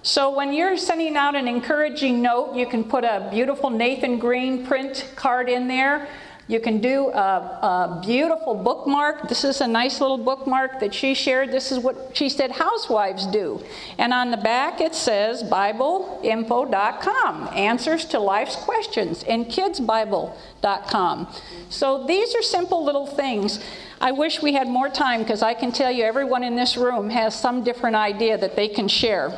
So, 0.04 0.36
when 0.36 0.52
you're 0.52 0.76
sending 0.78 1.16
out 1.16 1.36
an 1.36 1.48
encouraging 1.48 2.22
note, 2.22 2.56
you 2.56 2.66
can 2.66 2.84
put 2.84 3.06
a 3.06 3.30
beautiful 3.32 3.70
Nathan 3.70 4.20
Greene 4.20 4.66
print 4.66 5.10
card 5.16 5.48
in 5.48 5.68
there. 5.68 6.10
You 6.48 6.60
can 6.60 6.82
do 6.82 7.10
a, 7.10 7.18
a, 7.18 8.02
beautiful 8.06 8.54
bookmark. 8.56 9.30
This 9.30 9.46
is 9.46 9.62
a 9.62 9.68
nice 9.68 10.02
little 10.02 10.18
bookmark 10.18 10.80
that 10.82 10.94
she 10.94 11.14
shared. 11.14 11.52
This 11.52 11.72
is 11.72 11.80
what 11.80 12.12
she 12.14 12.28
said 12.30 12.52
housewives 12.52 13.26
do. 13.28 13.64
And 13.98 14.12
on 14.12 14.32
the 14.32 14.38
back 14.38 14.82
it 14.82 14.94
says 14.94 15.44
BibleInfo.com, 15.44 17.50
answers 17.56 18.04
to 18.06 18.20
life's 18.20 18.58
questions, 18.58 19.24
and 19.24 19.46
KidsBible.com. 19.46 21.28
So 21.70 22.06
these 22.06 22.36
are 22.36 22.42
simple 22.42 22.84
little 22.84 23.08
things. 23.08 23.64
I 24.02 24.12
wish 24.12 24.42
we 24.42 24.54
had 24.54 24.68
more 24.68 24.90
time 24.90 25.22
because 25.22 25.44
I 25.44 25.54
can 25.54 25.72
tell 25.72 25.92
you 25.92 26.04
everyone 26.04 26.44
in 26.44 26.56
this 26.56 26.76
room 26.76 27.12
has 27.12 27.40
some 27.40 27.64
different 27.64 27.96
idea 27.96 28.36
that 28.38 28.56
they 28.56 28.68
can 28.68 28.88
share. 28.88 29.32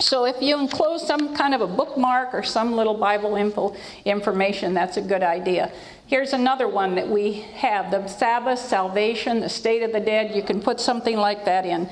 So 0.00 0.24
if 0.24 0.40
you 0.40 0.58
enclose 0.58 1.06
some 1.06 1.36
kind 1.36 1.54
of 1.54 1.60
a 1.60 1.66
bookmark 1.66 2.32
or 2.32 2.42
some 2.42 2.72
little 2.72 2.94
Bible 2.94 3.36
info 3.36 3.76
information, 4.04 4.72
that's 4.72 4.96
a 4.96 5.02
good 5.02 5.22
idea. 5.22 5.70
Here's 6.10 6.32
another 6.32 6.66
one 6.66 6.96
that 6.96 7.08
we 7.08 7.34
have 7.54 7.92
the 7.92 8.04
Sabbath, 8.08 8.58
salvation, 8.58 9.38
the 9.38 9.48
state 9.48 9.84
of 9.84 9.92
the 9.92 10.00
dead. 10.00 10.34
You 10.34 10.42
can 10.42 10.60
put 10.60 10.80
something 10.80 11.16
like 11.16 11.44
that 11.44 11.64
in. 11.64 11.88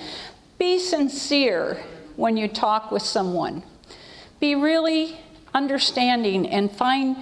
Be 0.59 0.81
sincere 0.81 1.81
when 2.17 2.37
you 2.37 2.49
talk 2.49 2.91
with 2.91 3.03
someone. 3.03 3.63
Be 4.41 4.57
really 4.57 5.21
understanding 5.55 6.49
and 6.49 6.69
find 6.69 7.17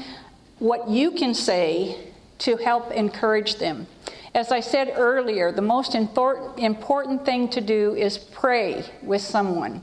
what 0.59 0.89
you 0.89 1.11
can 1.11 1.35
say 1.35 2.13
to 2.39 2.57
help 2.57 2.91
encourage 2.93 3.57
them. 3.57 3.87
As 4.35 4.51
I 4.51 4.61
said 4.61 4.95
earlier, 4.97 5.53
the 5.53 5.61
most 5.61 5.95
important 5.95 7.27
thing 7.27 7.51
to 7.51 7.61
do 7.61 7.95
is 7.95 8.17
pray 8.17 8.91
with 9.03 9.21
someone. 9.21 9.83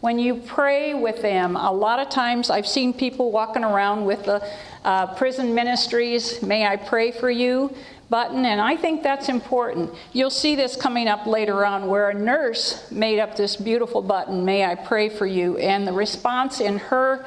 When 0.00 0.18
you 0.18 0.36
pray 0.36 0.94
with 0.94 1.20
them, 1.22 1.56
a 1.56 1.72
lot 1.72 1.98
of 1.98 2.10
times 2.10 2.50
I've 2.50 2.66
seen 2.66 2.92
people 2.92 3.32
walking 3.32 3.64
around 3.64 4.04
with 4.04 4.24
the 4.24 4.46
uh, 4.84 5.14
prison 5.14 5.54
ministries, 5.54 6.42
may 6.42 6.66
I 6.66 6.76
pray 6.76 7.10
for 7.10 7.30
you 7.30 7.74
button, 8.10 8.44
and 8.44 8.60
I 8.60 8.76
think 8.76 9.02
that's 9.02 9.28
important. 9.28 9.90
You'll 10.12 10.30
see 10.30 10.54
this 10.54 10.76
coming 10.76 11.08
up 11.08 11.26
later 11.26 11.64
on 11.64 11.86
where 11.86 12.10
a 12.10 12.14
nurse 12.14 12.90
made 12.90 13.18
up 13.18 13.36
this 13.36 13.56
beautiful 13.56 14.02
button, 14.02 14.44
may 14.44 14.64
I 14.64 14.74
pray 14.74 15.08
for 15.08 15.26
you, 15.26 15.56
and 15.58 15.86
the 15.86 15.92
response 15.92 16.60
in 16.60 16.78
her 16.78 17.26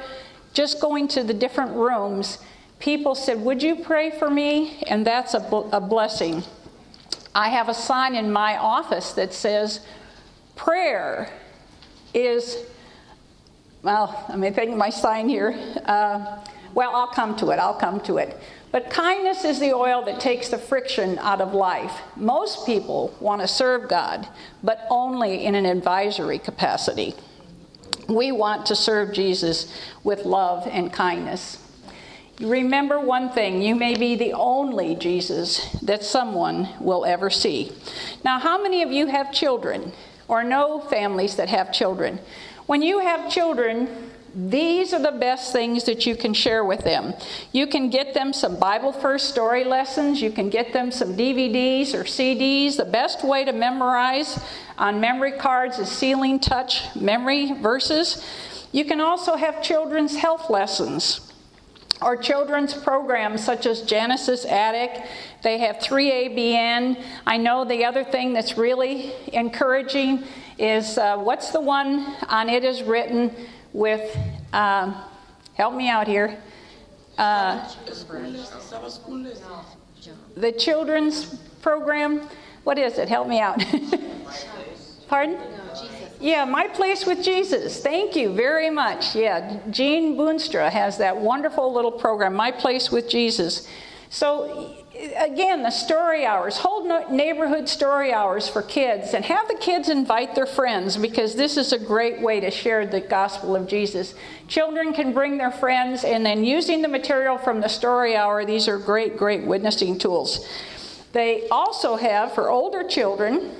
just 0.54 0.80
going 0.80 1.08
to 1.08 1.22
the 1.22 1.34
different 1.34 1.72
rooms, 1.72 2.38
people 2.78 3.14
said, 3.14 3.40
Would 3.40 3.62
you 3.62 3.76
pray 3.76 4.10
for 4.18 4.30
me? 4.30 4.82
And 4.88 5.06
that's 5.06 5.34
a, 5.34 5.40
a 5.72 5.80
blessing. 5.80 6.42
I 7.34 7.50
have 7.50 7.68
a 7.68 7.74
sign 7.74 8.14
in 8.14 8.32
my 8.32 8.56
office 8.56 9.12
that 9.12 9.34
says, 9.34 9.80
Prayer 10.56 11.30
is, 12.14 12.64
well, 13.82 14.24
let 14.28 14.38
me 14.38 14.50
think 14.50 14.76
my 14.76 14.90
sign 14.90 15.28
here. 15.28 15.54
Uh, 15.84 16.44
well, 16.74 16.94
I'll 16.94 17.08
come 17.08 17.36
to 17.36 17.50
it, 17.50 17.58
I'll 17.58 17.74
come 17.74 18.00
to 18.02 18.18
it. 18.18 18.38
But 18.70 18.90
kindness 18.90 19.44
is 19.44 19.60
the 19.60 19.72
oil 19.72 20.04
that 20.04 20.20
takes 20.20 20.48
the 20.48 20.58
friction 20.58 21.18
out 21.18 21.40
of 21.40 21.54
life. 21.54 21.92
Most 22.16 22.66
people 22.66 23.16
want 23.20 23.40
to 23.40 23.48
serve 23.48 23.88
God, 23.88 24.28
but 24.62 24.86
only 24.90 25.46
in 25.46 25.54
an 25.54 25.64
advisory 25.64 26.38
capacity. 26.38 27.14
We 28.08 28.32
want 28.32 28.66
to 28.66 28.76
serve 28.76 29.12
Jesus 29.12 29.74
with 30.04 30.24
love 30.24 30.66
and 30.70 30.92
kindness. 30.92 31.64
Remember 32.40 33.00
one 33.00 33.30
thing 33.30 33.62
you 33.62 33.74
may 33.74 33.96
be 33.96 34.14
the 34.14 34.32
only 34.34 34.94
Jesus 34.94 35.72
that 35.82 36.04
someone 36.04 36.68
will 36.78 37.04
ever 37.04 37.30
see. 37.30 37.72
Now, 38.24 38.38
how 38.38 38.62
many 38.62 38.82
of 38.82 38.92
you 38.92 39.06
have 39.06 39.32
children? 39.32 39.92
or 40.28 40.44
know 40.44 40.78
families 40.78 41.36
that 41.36 41.48
have 41.48 41.72
children. 41.72 42.20
When 42.66 42.82
you 42.82 43.00
have 43.00 43.30
children, 43.30 44.10
these 44.38 44.94
are 44.94 45.02
the 45.02 45.18
best 45.18 45.52
things 45.52 45.82
that 45.84 46.06
you 46.06 46.14
can 46.14 46.32
share 46.32 46.64
with 46.64 46.84
them. 46.84 47.12
You 47.50 47.66
can 47.66 47.90
get 47.90 48.14
them 48.14 48.32
some 48.32 48.56
Bible 48.56 48.92
First 48.92 49.30
story 49.30 49.64
lessons. 49.64 50.22
You 50.22 50.30
can 50.30 50.48
get 50.48 50.72
them 50.72 50.92
some 50.92 51.16
DVDs 51.16 51.92
or 51.92 52.04
CDs. 52.04 52.76
The 52.76 52.84
best 52.84 53.24
way 53.24 53.44
to 53.44 53.52
memorize 53.52 54.40
on 54.78 55.00
memory 55.00 55.32
cards 55.32 55.80
is 55.80 55.88
Sealing 55.88 56.38
Touch 56.38 56.94
memory 56.94 57.52
verses. 57.54 58.24
You 58.70 58.84
can 58.84 59.00
also 59.00 59.34
have 59.34 59.60
children's 59.60 60.14
health 60.14 60.48
lessons 60.48 61.32
or 62.00 62.16
children's 62.16 62.74
programs 62.74 63.44
such 63.44 63.66
as 63.66 63.82
Genesis 63.82 64.44
Attic. 64.44 65.04
They 65.42 65.58
have 65.58 65.78
3ABN. 65.78 67.02
I 67.26 67.38
know 67.38 67.64
the 67.64 67.84
other 67.84 68.04
thing 68.04 68.34
that's 68.34 68.56
really 68.56 69.12
encouraging 69.32 70.22
is 70.58 70.96
uh, 70.96 71.16
what's 71.16 71.50
the 71.50 71.60
one 71.60 72.14
on 72.28 72.48
It 72.48 72.62
Is 72.62 72.84
Written 72.84 73.34
with, 73.72 74.16
um, 74.52 74.96
help 75.54 75.74
me 75.74 75.88
out 75.88 76.06
here. 76.06 76.38
Uh, 77.16 77.68
the 80.36 80.52
children's 80.52 81.34
program. 81.62 82.28
What 82.64 82.78
is 82.78 82.98
it? 82.98 83.08
Help 83.08 83.28
me 83.28 83.40
out. 83.40 83.64
Pardon? 85.08 85.38
Yeah, 86.20 86.44
My 86.44 86.66
Place 86.66 87.06
with 87.06 87.22
Jesus. 87.22 87.82
Thank 87.82 88.16
you 88.16 88.32
very 88.32 88.70
much. 88.70 89.14
Yeah, 89.14 89.60
Jean 89.70 90.16
Boonstra 90.16 90.70
has 90.70 90.98
that 90.98 91.16
wonderful 91.16 91.72
little 91.72 91.92
program, 91.92 92.34
My 92.34 92.50
Place 92.50 92.90
with 92.90 93.08
Jesus. 93.08 93.68
So, 94.10 94.77
again, 94.98 95.62
the 95.62 95.70
story 95.70 96.24
hours, 96.24 96.56
hold 96.58 97.10
neighborhood 97.10 97.68
story 97.68 98.12
hours 98.12 98.48
for 98.48 98.62
kids 98.62 99.14
and 99.14 99.24
have 99.24 99.46
the 99.48 99.54
kids 99.54 99.88
invite 99.88 100.34
their 100.34 100.46
friends 100.46 100.96
because 100.96 101.34
this 101.34 101.56
is 101.56 101.72
a 101.72 101.78
great 101.78 102.20
way 102.20 102.40
to 102.40 102.50
share 102.50 102.86
the 102.86 103.00
gospel 103.00 103.54
of 103.54 103.68
Jesus. 103.68 104.14
Children 104.48 104.92
can 104.92 105.12
bring 105.12 105.38
their 105.38 105.50
friends, 105.50 106.04
and 106.04 106.24
then 106.24 106.44
using 106.44 106.82
the 106.82 106.88
material 106.88 107.38
from 107.38 107.60
the 107.60 107.68
story 107.68 108.16
hour, 108.16 108.44
these 108.44 108.68
are 108.68 108.78
great, 108.78 109.16
great 109.16 109.44
witnessing 109.44 109.98
tools. 109.98 110.46
They 111.12 111.48
also 111.48 111.96
have, 111.96 112.34
for 112.34 112.50
older 112.50 112.84
children, 112.84 113.52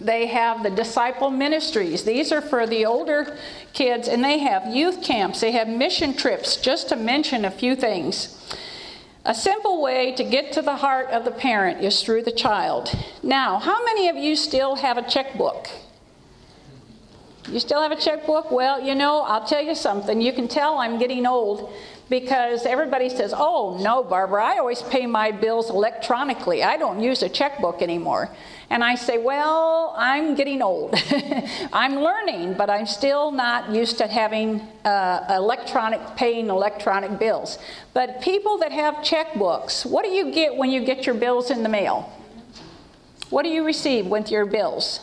they 0.00 0.26
have 0.26 0.62
the 0.62 0.70
disciple 0.70 1.30
ministries. 1.30 2.04
These 2.04 2.30
are 2.30 2.40
for 2.40 2.66
the 2.66 2.86
older 2.86 3.36
kids, 3.72 4.06
and 4.08 4.22
they 4.22 4.38
have 4.38 4.74
youth 4.74 5.02
camps, 5.02 5.40
they 5.40 5.52
have 5.52 5.68
mission 5.68 6.14
trips, 6.14 6.56
just 6.56 6.88
to 6.90 6.96
mention 6.96 7.44
a 7.44 7.50
few 7.50 7.74
things. 7.74 8.34
A 9.28 9.34
simple 9.34 9.82
way 9.82 10.12
to 10.12 10.24
get 10.24 10.52
to 10.52 10.62
the 10.62 10.76
heart 10.76 11.10
of 11.10 11.26
the 11.26 11.30
parent 11.30 11.84
is 11.84 12.02
through 12.02 12.22
the 12.22 12.32
child. 12.32 12.90
Now, 13.22 13.58
how 13.58 13.84
many 13.84 14.08
of 14.08 14.16
you 14.16 14.34
still 14.34 14.76
have 14.76 14.96
a 14.96 15.02
checkbook? 15.02 15.68
You 17.46 17.60
still 17.60 17.82
have 17.82 17.92
a 17.92 17.96
checkbook? 18.00 18.50
Well, 18.50 18.80
you 18.80 18.94
know, 18.94 19.20
I'll 19.20 19.44
tell 19.44 19.62
you 19.62 19.74
something. 19.74 20.22
You 20.22 20.32
can 20.32 20.48
tell 20.48 20.78
I'm 20.78 20.98
getting 20.98 21.26
old 21.26 21.70
because 22.08 22.66
everybody 22.66 23.08
says, 23.08 23.34
Oh, 23.36 23.78
no, 23.80 24.02
Barbara, 24.02 24.44
I 24.44 24.58
always 24.58 24.82
pay 24.82 25.06
my 25.06 25.30
bills 25.30 25.70
electronically. 25.70 26.62
I 26.62 26.76
don't 26.76 27.00
use 27.00 27.22
a 27.22 27.28
checkbook 27.28 27.82
anymore. 27.82 28.30
And 28.70 28.82
I 28.84 28.94
say, 28.94 29.18
Well, 29.18 29.94
I'm 29.96 30.34
getting 30.34 30.62
old. 30.62 30.94
I'm 31.72 31.96
learning, 31.96 32.54
but 32.54 32.70
I'm 32.70 32.86
still 32.86 33.30
not 33.30 33.70
used 33.70 33.98
to 33.98 34.06
having 34.06 34.60
uh, 34.84 35.26
electronic, 35.30 36.00
paying 36.16 36.48
electronic 36.48 37.18
bills. 37.18 37.58
But 37.94 38.20
people 38.20 38.58
that 38.58 38.72
have 38.72 38.96
checkbooks, 38.96 39.84
what 39.84 40.04
do 40.04 40.10
you 40.10 40.32
get 40.32 40.56
when 40.56 40.70
you 40.70 40.84
get 40.84 41.06
your 41.06 41.14
bills 41.14 41.50
in 41.50 41.62
the 41.62 41.68
mail? 41.68 42.12
What 43.30 43.42
do 43.42 43.50
you 43.50 43.64
receive 43.64 44.06
with 44.06 44.30
your 44.30 44.46
bills? 44.46 45.00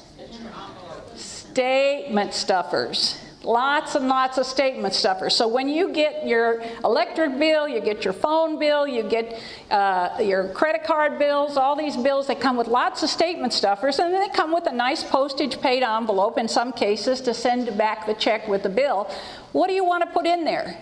statement 1.56 2.34
stuffers. 2.34 3.18
Lots 3.46 3.94
and 3.94 4.08
lots 4.08 4.40
of 4.40 4.48
statement 4.48 4.96
stuffers. 4.96 5.36
So 5.36 5.48
when 5.48 5.70
you 5.70 5.94
get 5.94 6.26
your 6.26 6.64
electric 6.84 7.38
bill, 7.38 7.68
you 7.68 7.80
get 7.80 8.04
your 8.04 8.14
phone 8.14 8.58
bill, 8.58 8.88
you 8.88 9.04
get 9.04 9.40
uh, 9.70 10.18
your 10.20 10.50
credit 10.50 10.84
card 10.84 11.20
bills, 11.20 11.56
all 11.56 11.76
these 11.76 11.96
bills, 11.96 12.26
they 12.26 12.34
come 12.34 12.58
with 12.58 12.68
lots 12.68 13.04
of 13.04 13.10
statement 13.10 13.54
stuffers, 13.54 14.00
and 14.00 14.12
then 14.12 14.28
they 14.28 14.34
come 14.36 14.52
with 14.52 14.66
a 14.66 14.72
nice 14.74 15.04
postage 15.04 15.62
paid 15.62 15.84
envelope 15.84 16.40
in 16.40 16.48
some 16.48 16.74
cases 16.74 17.22
to 17.22 17.36
send 17.36 17.78
back 17.78 18.08
the 18.08 18.16
check 18.16 18.48
with 18.48 18.64
the 18.64 18.70
bill. 18.70 19.12
What 19.52 19.68
do 19.68 19.74
you 19.74 19.86
want 19.86 20.04
to 20.04 20.10
put 20.10 20.26
in 20.26 20.44
there? 20.44 20.82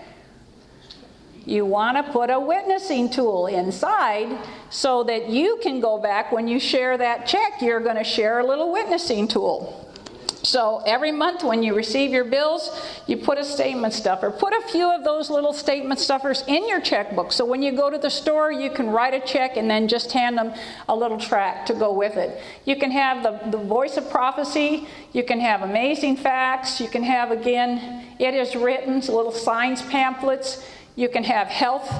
You 1.44 1.66
want 1.66 1.98
to 1.98 2.12
put 2.14 2.30
a 2.30 2.40
witnessing 2.40 3.10
tool 3.10 3.46
inside 3.46 4.38
so 4.70 5.04
that 5.04 5.28
you 5.28 5.58
can 5.62 5.80
go 5.80 5.98
back 5.98 6.32
when 6.32 6.48
you 6.48 6.58
share 6.58 6.96
that 6.96 7.26
check, 7.26 7.60
you're 7.60 7.80
going 7.80 7.96
to 7.96 8.04
share 8.04 8.38
a 8.38 8.46
little 8.46 8.72
witnessing 8.72 9.28
tool. 9.28 9.83
So 10.44 10.82
every 10.84 11.10
month 11.10 11.42
when 11.42 11.62
you 11.62 11.74
receive 11.74 12.10
your 12.10 12.24
bills, 12.24 12.70
you 13.06 13.16
put 13.16 13.38
a 13.38 13.44
statement 13.44 13.94
stuffer. 13.94 14.30
Put 14.30 14.52
a 14.52 14.60
few 14.68 14.94
of 14.94 15.02
those 15.02 15.30
little 15.30 15.54
statement 15.54 15.98
stuffers 15.98 16.44
in 16.46 16.68
your 16.68 16.82
checkbook. 16.82 17.32
So 17.32 17.46
when 17.46 17.62
you 17.62 17.72
go 17.72 17.88
to 17.88 17.96
the 17.96 18.10
store, 18.10 18.52
you 18.52 18.70
can 18.70 18.90
write 18.90 19.14
a 19.14 19.26
check 19.26 19.56
and 19.56 19.70
then 19.70 19.88
just 19.88 20.12
hand 20.12 20.36
them 20.36 20.52
a 20.86 20.94
little 20.94 21.18
tract 21.18 21.68
to 21.68 21.74
go 21.74 21.94
with 21.94 22.18
it. 22.18 22.42
You 22.66 22.76
can 22.76 22.90
have 22.90 23.22
the, 23.22 23.50
the 23.50 23.64
voice 23.64 23.96
of 23.96 24.10
prophecy. 24.10 24.86
You 25.12 25.24
can 25.24 25.40
have 25.40 25.62
amazing 25.62 26.18
facts. 26.18 26.78
You 26.78 26.88
can 26.88 27.02
have, 27.02 27.30
again, 27.30 28.06
it 28.18 28.34
is 28.34 28.54
written, 28.54 29.00
little 29.00 29.32
signs 29.32 29.80
pamphlets. 29.80 30.62
You 30.94 31.08
can 31.08 31.24
have 31.24 31.48
health 31.48 31.90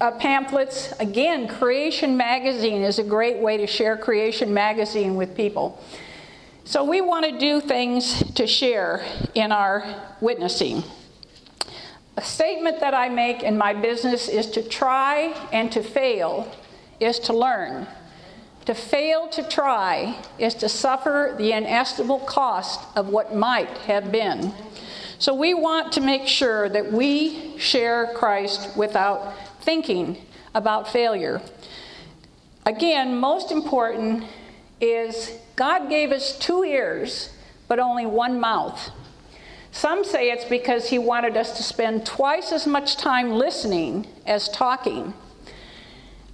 uh, 0.00 0.12
pamphlets. 0.12 0.92
Again, 0.98 1.46
Creation 1.46 2.16
Magazine 2.16 2.82
is 2.82 2.98
a 2.98 3.04
great 3.04 3.36
way 3.36 3.58
to 3.58 3.66
share 3.66 3.98
Creation 3.98 4.52
Magazine 4.52 5.14
with 5.14 5.36
people. 5.36 5.78
So 6.64 6.84
we 6.84 7.00
want 7.00 7.24
to 7.24 7.38
do 7.38 7.60
things 7.60 8.22
to 8.34 8.46
share 8.46 9.04
in 9.34 9.50
our 9.50 9.84
witnessing. 10.20 10.84
A 12.16 12.22
statement 12.22 12.78
that 12.80 12.94
I 12.94 13.08
make 13.08 13.42
in 13.42 13.58
my 13.58 13.74
business 13.74 14.28
is 14.28 14.48
to 14.52 14.62
try 14.62 15.34
and 15.52 15.72
to 15.72 15.82
fail 15.82 16.54
is 17.00 17.18
to 17.20 17.32
learn. 17.32 17.88
To 18.66 18.74
fail 18.74 19.28
to 19.30 19.42
try 19.48 20.16
is 20.38 20.54
to 20.56 20.68
suffer 20.68 21.34
the 21.36 21.52
inestimable 21.52 22.20
cost 22.20 22.80
of 22.96 23.08
what 23.08 23.34
might 23.34 23.78
have 23.78 24.12
been. 24.12 24.52
So 25.18 25.34
we 25.34 25.54
want 25.54 25.92
to 25.94 26.00
make 26.00 26.28
sure 26.28 26.68
that 26.68 26.92
we 26.92 27.58
share 27.58 28.12
Christ 28.14 28.76
without 28.76 29.34
thinking 29.62 30.16
about 30.54 30.92
failure. 30.92 31.42
Again, 32.64 33.18
most 33.18 33.50
important 33.50 34.24
is 34.82 35.38
God 35.56 35.88
gave 35.88 36.12
us 36.12 36.38
two 36.38 36.64
ears, 36.64 37.30
but 37.68 37.78
only 37.78 38.04
one 38.04 38.40
mouth. 38.40 38.90
Some 39.70 40.04
say 40.04 40.30
it's 40.30 40.44
because 40.44 40.90
He 40.90 40.98
wanted 40.98 41.36
us 41.36 41.56
to 41.56 41.62
spend 41.62 42.04
twice 42.04 42.52
as 42.52 42.66
much 42.66 42.96
time 42.96 43.30
listening 43.30 44.06
as 44.26 44.48
talking. 44.48 45.14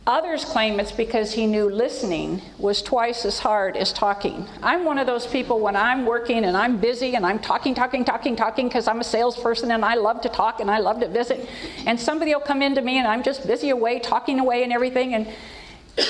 Others 0.08 0.46
claim 0.46 0.80
it's 0.80 0.90
because 0.90 1.34
he 1.34 1.46
knew 1.46 1.68
listening 1.68 2.40
was 2.56 2.80
twice 2.80 3.26
as 3.26 3.40
hard 3.40 3.76
as 3.76 3.92
talking. 3.92 4.46
I'm 4.62 4.86
one 4.86 4.96
of 4.96 5.06
those 5.06 5.26
people 5.26 5.60
when 5.60 5.76
I'm 5.76 6.06
working 6.06 6.46
and 6.46 6.56
I'm 6.56 6.78
busy 6.78 7.14
and 7.14 7.26
I'm 7.26 7.38
talking, 7.38 7.74
talking, 7.74 8.06
talking, 8.06 8.34
talking 8.34 8.68
because 8.68 8.88
I'm 8.88 9.00
a 9.00 9.04
salesperson 9.04 9.70
and 9.70 9.84
I 9.84 9.96
love 9.96 10.22
to 10.22 10.30
talk 10.30 10.60
and 10.60 10.70
I 10.70 10.78
love 10.78 11.00
to 11.00 11.08
visit. 11.08 11.46
And 11.84 12.00
somebody 12.00 12.32
will 12.32 12.40
come 12.40 12.62
into 12.62 12.80
me 12.80 12.96
and 12.96 13.06
I'm 13.06 13.22
just 13.22 13.46
busy 13.46 13.68
away, 13.68 13.98
talking 13.98 14.40
away 14.40 14.62
and 14.62 14.72
everything. 14.72 15.12
And 15.12 15.28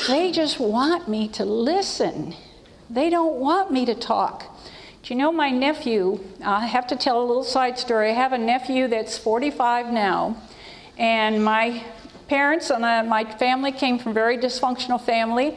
they 0.07 0.33
just 0.33 0.61
want 0.61 1.09
me 1.09 1.29
to 1.29 1.45
listen. 1.45 2.35
They 2.91 3.11
don't 3.11 3.37
want 3.37 3.71
me 3.71 3.87
to 3.87 3.95
talk. 3.95 4.45
Do 5.03 5.15
you 5.15 5.19
know 5.19 5.33
my 5.33 5.51
nephew? 5.51 6.21
I 6.45 6.67
have 6.67 6.87
to 6.89 6.97
tell 6.97 7.23
a 7.23 7.25
little 7.25 7.45
side 7.45 7.79
story. 7.79 8.11
I 8.11 8.15
have 8.15 8.33
a 8.33 8.39
nephew 8.39 8.89
that's 8.89 9.17
45 9.17 9.93
now, 9.93 10.37
and 10.99 11.43
my 11.43 11.83
parents 12.29 12.71
and 12.71 12.85
uh, 12.85 13.03
my 13.05 13.25
family 13.25 13.73
came 13.73 13.99
from 13.99 14.13
very 14.13 14.37
dysfunctional 14.37 15.01
family. 15.01 15.57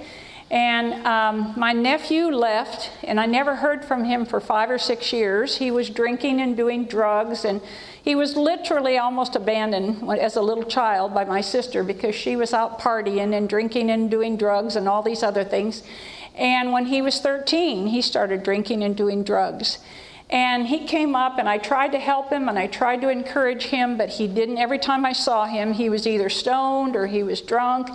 And 0.52 1.08
um, 1.08 1.54
my 1.56 1.72
nephew 1.72 2.26
left, 2.26 2.92
and 3.06 3.22
I 3.22 3.26
never 3.26 3.56
heard 3.56 3.86
from 3.86 4.04
him 4.04 4.26
for 4.26 4.42
five 4.42 4.70
or 4.70 4.78
six 4.78 5.14
years. 5.14 5.60
He 5.60 5.72
was 5.72 5.90
drinking 5.90 6.42
and 6.42 6.58
doing 6.58 6.84
drugs, 6.84 7.46
and 7.46 7.62
he 8.04 8.16
was 8.16 8.36
literally 8.36 8.98
almost 8.98 9.38
abandoned 9.38 10.12
as 10.20 10.36
a 10.36 10.42
little 10.42 10.66
child 10.66 11.14
by 11.14 11.24
my 11.24 11.40
sister 11.40 11.86
because 11.86 12.16
she 12.16 12.36
was 12.36 12.54
out 12.54 12.80
partying 12.80 13.34
and 13.34 13.48
drinking 13.48 13.90
and 13.90 14.12
doing 14.12 14.36
drugs 14.36 14.76
and 14.76 14.90
all 14.90 15.02
these 15.02 15.24
other 15.24 15.46
things. 15.46 15.84
And 16.36 16.74
when 16.74 16.88
he 16.88 17.02
was 17.02 17.22
13, 17.22 17.88
he 17.88 18.02
started 18.02 18.44
drinking 18.44 18.84
and 18.84 18.94
doing 18.94 19.24
drugs. 19.24 19.78
And 20.30 20.68
he 20.68 20.86
came 20.86 21.16
up, 21.16 21.38
and 21.38 21.48
I 21.48 21.60
tried 21.60 21.94
to 21.94 22.00
help 22.00 22.30
him 22.30 22.50
and 22.50 22.60
I 22.60 22.68
tried 22.68 23.00
to 23.02 23.10
encourage 23.10 23.64
him, 23.68 23.98
but 23.98 24.10
he 24.10 24.28
didn't. 24.28 24.58
Every 24.58 24.80
time 24.80 25.06
I 25.06 25.14
saw 25.14 25.46
him, 25.46 25.72
he 25.72 25.90
was 25.90 26.06
either 26.06 26.30
stoned 26.30 26.98
or 26.98 27.08
he 27.08 27.24
was 27.24 27.40
drunk. 27.40 27.90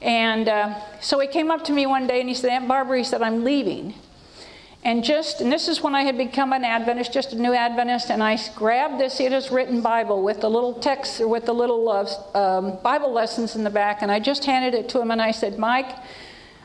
And 0.00 0.48
uh, 0.48 0.80
so 1.00 1.18
he 1.20 1.26
came 1.26 1.50
up 1.50 1.64
to 1.64 1.72
me 1.72 1.86
one 1.86 2.06
day 2.06 2.20
and 2.20 2.28
he 2.28 2.34
said, 2.34 2.50
Aunt 2.50 2.68
Barbara, 2.68 2.98
he 2.98 3.04
said, 3.04 3.22
I'm 3.22 3.44
leaving. 3.44 3.94
And 4.82 5.04
just, 5.04 5.42
and 5.42 5.52
this 5.52 5.68
is 5.68 5.82
when 5.82 5.94
I 5.94 6.04
had 6.04 6.16
become 6.16 6.54
an 6.54 6.64
Adventist, 6.64 7.12
just 7.12 7.34
a 7.34 7.36
new 7.36 7.52
Adventist, 7.52 8.10
and 8.10 8.22
I 8.22 8.38
grabbed 8.54 8.98
this 8.98 9.20
It 9.20 9.30
Is 9.30 9.50
Written 9.50 9.82
Bible 9.82 10.22
with 10.22 10.40
the 10.40 10.48
little 10.48 10.72
text, 10.72 11.20
with 11.20 11.44
the 11.44 11.52
little 11.52 11.86
uh, 11.90 12.06
um, 12.38 12.78
Bible 12.82 13.12
lessons 13.12 13.56
in 13.56 13.62
the 13.62 13.68
back, 13.70 14.00
and 14.00 14.10
I 14.10 14.20
just 14.20 14.46
handed 14.46 14.72
it 14.72 14.88
to 14.90 15.00
him 15.00 15.10
and 15.10 15.20
I 15.20 15.32
said, 15.32 15.58
Mike, 15.58 15.94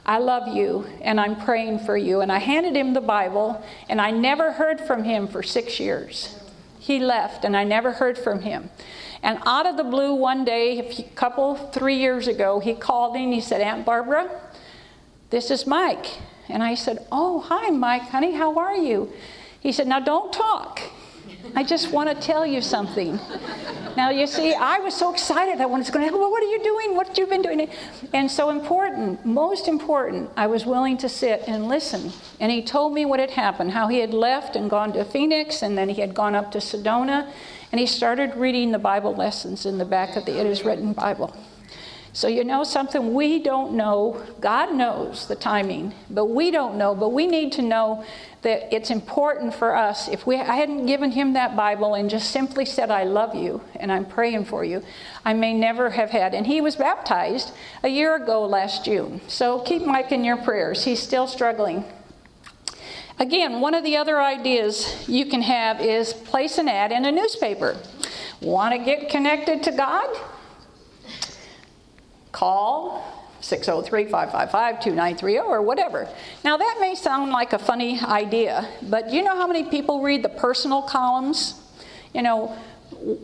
I 0.05 0.19
love 0.19 0.55
you 0.55 0.85
and 1.01 1.19
I'm 1.19 1.35
praying 1.35 1.79
for 1.79 1.97
you. 1.97 2.21
And 2.21 2.31
I 2.31 2.37
handed 2.37 2.75
him 2.75 2.93
the 2.93 3.01
Bible 3.01 3.63
and 3.89 3.99
I 3.99 4.11
never 4.11 4.51
heard 4.51 4.79
from 4.79 5.03
him 5.03 5.27
for 5.27 5.41
six 5.41 5.79
years. 5.79 6.37
He 6.79 6.99
left 6.99 7.43
and 7.43 7.57
I 7.57 7.63
never 7.63 7.93
heard 7.93 8.17
from 8.17 8.41
him. 8.41 8.69
And 9.25 9.39
out 9.47 9.65
of 9.65 9.75
the 9.75 9.83
blue, 9.83 10.13
one 10.13 10.45
day, 10.45 10.77
a 10.77 11.03
couple, 11.15 11.55
three 11.55 11.95
years 11.95 12.27
ago, 12.27 12.59
he 12.59 12.75
called 12.75 13.15
me 13.15 13.23
and 13.23 13.33
he 13.33 13.41
said, 13.41 13.59
Aunt 13.59 13.83
Barbara, 13.83 14.29
this 15.31 15.49
is 15.49 15.65
Mike. 15.65 16.19
And 16.47 16.61
I 16.61 16.75
said, 16.75 17.07
Oh, 17.11 17.39
hi, 17.39 17.71
Mike, 17.71 18.03
honey, 18.03 18.33
how 18.33 18.55
are 18.59 18.75
you? 18.75 19.11
He 19.59 19.71
said, 19.71 19.87
Now 19.87 19.99
don't 19.99 20.31
talk. 20.31 20.79
I 21.55 21.63
just 21.63 21.91
want 21.91 22.07
to 22.07 22.15
tell 22.15 22.45
you 22.45 22.61
something. 22.61 23.19
Now, 23.95 24.09
you 24.09 24.27
see, 24.27 24.53
I 24.53 24.79
was 24.79 24.93
so 24.93 25.13
excited. 25.13 25.61
I 25.61 25.65
was 25.65 25.89
going, 25.89 26.11
well, 26.11 26.29
what 26.29 26.43
are 26.43 26.47
you 26.47 26.61
doing? 26.61 26.95
What 26.95 27.07
have 27.07 27.17
you 27.17 27.27
been 27.27 27.41
doing? 27.41 27.69
And 28.13 28.29
so 28.29 28.49
important, 28.49 29.25
most 29.25 29.69
important, 29.69 30.29
I 30.35 30.47
was 30.47 30.65
willing 30.65 30.97
to 30.97 31.07
sit 31.07 31.43
and 31.47 31.69
listen. 31.69 32.11
And 32.41 32.51
he 32.51 32.61
told 32.61 32.93
me 32.93 33.05
what 33.05 33.21
had 33.21 33.31
happened, 33.31 33.71
how 33.71 33.87
he 33.87 33.99
had 33.99 34.13
left 34.13 34.57
and 34.57 34.69
gone 34.69 34.91
to 34.93 35.05
Phoenix, 35.05 35.61
and 35.61 35.77
then 35.77 35.87
he 35.87 36.01
had 36.01 36.13
gone 36.13 36.35
up 36.35 36.51
to 36.51 36.57
Sedona, 36.57 37.31
and 37.71 37.79
he 37.79 37.87
started 37.87 38.35
reading 38.35 38.71
the 38.71 38.79
Bible 38.79 39.15
lessons 39.15 39.65
in 39.65 39.77
the 39.77 39.85
back 39.85 40.17
of 40.17 40.25
the 40.25 40.39
It 40.39 40.45
Is 40.45 40.65
Written 40.65 40.91
Bible. 40.91 41.33
So, 42.15 42.29
you 42.29 42.45
know 42.45 42.63
something? 42.63 43.13
We 43.13 43.39
don't 43.39 43.73
know. 43.73 44.23
God 44.39 44.73
knows 44.73 45.27
the 45.27 45.35
timing, 45.35 45.93
but 46.09 46.27
we 46.27 46.49
don't 46.49 46.77
know. 46.77 46.95
But 46.95 47.09
we 47.09 47.27
need 47.27 47.51
to 47.53 47.61
know 47.61 48.05
that 48.41 48.73
it's 48.73 48.89
important 48.89 49.53
for 49.53 49.75
us. 49.75 50.07
If 50.07 50.25
we, 50.25 50.37
I 50.37 50.55
hadn't 50.55 50.85
given 50.85 51.11
him 51.11 51.33
that 51.33 51.57
Bible 51.57 51.93
and 51.93 52.09
just 52.09 52.31
simply 52.31 52.63
said, 52.63 52.89
I 52.89 53.03
love 53.03 53.35
you 53.35 53.59
and 53.75 53.91
I'm 53.91 54.05
praying 54.05 54.45
for 54.45 54.63
you, 54.63 54.81
I 55.25 55.33
may 55.33 55.53
never 55.53 55.89
have 55.89 56.09
had. 56.09 56.33
And 56.33 56.47
he 56.47 56.61
was 56.61 56.77
baptized 56.77 57.51
a 57.83 57.89
year 57.89 58.15
ago 58.15 58.45
last 58.45 58.85
June. 58.85 59.19
So 59.27 59.59
keep 59.59 59.85
Mike 59.85 60.13
in 60.13 60.23
your 60.23 60.37
prayers. 60.37 60.85
He's 60.85 61.03
still 61.03 61.27
struggling. 61.27 61.83
Again, 63.19 63.59
one 63.59 63.73
of 63.73 63.83
the 63.83 63.97
other 63.97 64.21
ideas 64.21 65.05
you 65.09 65.25
can 65.25 65.41
have 65.41 65.81
is 65.81 66.13
place 66.13 66.59
an 66.59 66.69
ad 66.69 66.93
in 66.93 67.03
a 67.03 67.11
newspaper. 67.11 67.75
Want 68.39 68.73
to 68.73 68.77
get 68.77 69.09
connected 69.09 69.63
to 69.63 69.73
God? 69.73 70.15
Call 72.35 73.01
603 73.39 74.05
555 74.05 74.83
2930 74.83 75.39
or 75.39 75.61
whatever. 75.61 76.09
Now, 76.43 76.57
that 76.57 76.77
may 76.81 76.95
sound 76.95 77.31
like 77.31 77.53
a 77.53 77.59
funny 77.59 77.99
idea, 78.01 78.67
but 78.83 79.11
you 79.11 79.23
know 79.23 79.35
how 79.35 79.47
many 79.47 79.63
people 79.63 80.01
read 80.01 80.21
the 80.21 80.29
personal 80.29 80.81
columns? 80.81 81.61
You 82.13 82.23
know, 82.23 82.47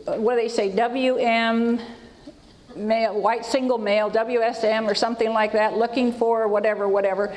what 0.06 0.34
do 0.34 0.40
they 0.40 0.48
say? 0.48 0.74
WM, 0.74 1.78
male, 2.74 3.20
white 3.20 3.44
single 3.44 3.78
male, 3.78 4.10
WSM, 4.10 4.90
or 4.90 4.94
something 4.94 5.30
like 5.30 5.52
that, 5.52 5.76
looking 5.76 6.12
for 6.12 6.48
whatever, 6.48 6.88
whatever. 6.88 7.34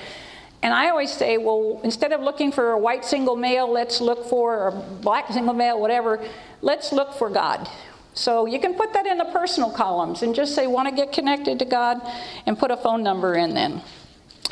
And 0.62 0.74
I 0.74 0.90
always 0.90 1.12
say, 1.12 1.38
well, 1.38 1.82
instead 1.84 2.14
of 2.14 2.22
looking 2.22 2.52
for 2.52 2.72
a 2.72 2.78
white 2.78 3.04
single 3.04 3.36
male, 3.36 3.72
let's 3.72 4.00
look 4.00 4.26
for 4.26 4.70
a 4.70 4.72
black 4.72 5.28
single 5.32 5.54
male, 5.54 5.80
whatever, 5.80 6.26
let's 6.62 6.94
look 6.94 7.14
for 7.14 7.30
God. 7.30 7.68
So 8.15 8.45
you 8.45 8.60
can 8.60 8.73
put 8.73 8.93
that 8.93 9.06
in 9.06 9.17
the 9.17 9.25
personal 9.25 9.69
columns 9.69 10.23
and 10.23 10.34
just 10.34 10.56
say, 10.56 10.67
want 10.67 10.89
to 10.89 10.95
get 10.95 11.12
connected 11.12 11.60
to 11.60 11.65
God, 11.65 12.01
and 12.45 12.58
put 12.58 12.71
a 12.71 12.78
phone 12.78 13.04
number 13.04 13.36
in 13.36 13.54
then. 13.54 13.82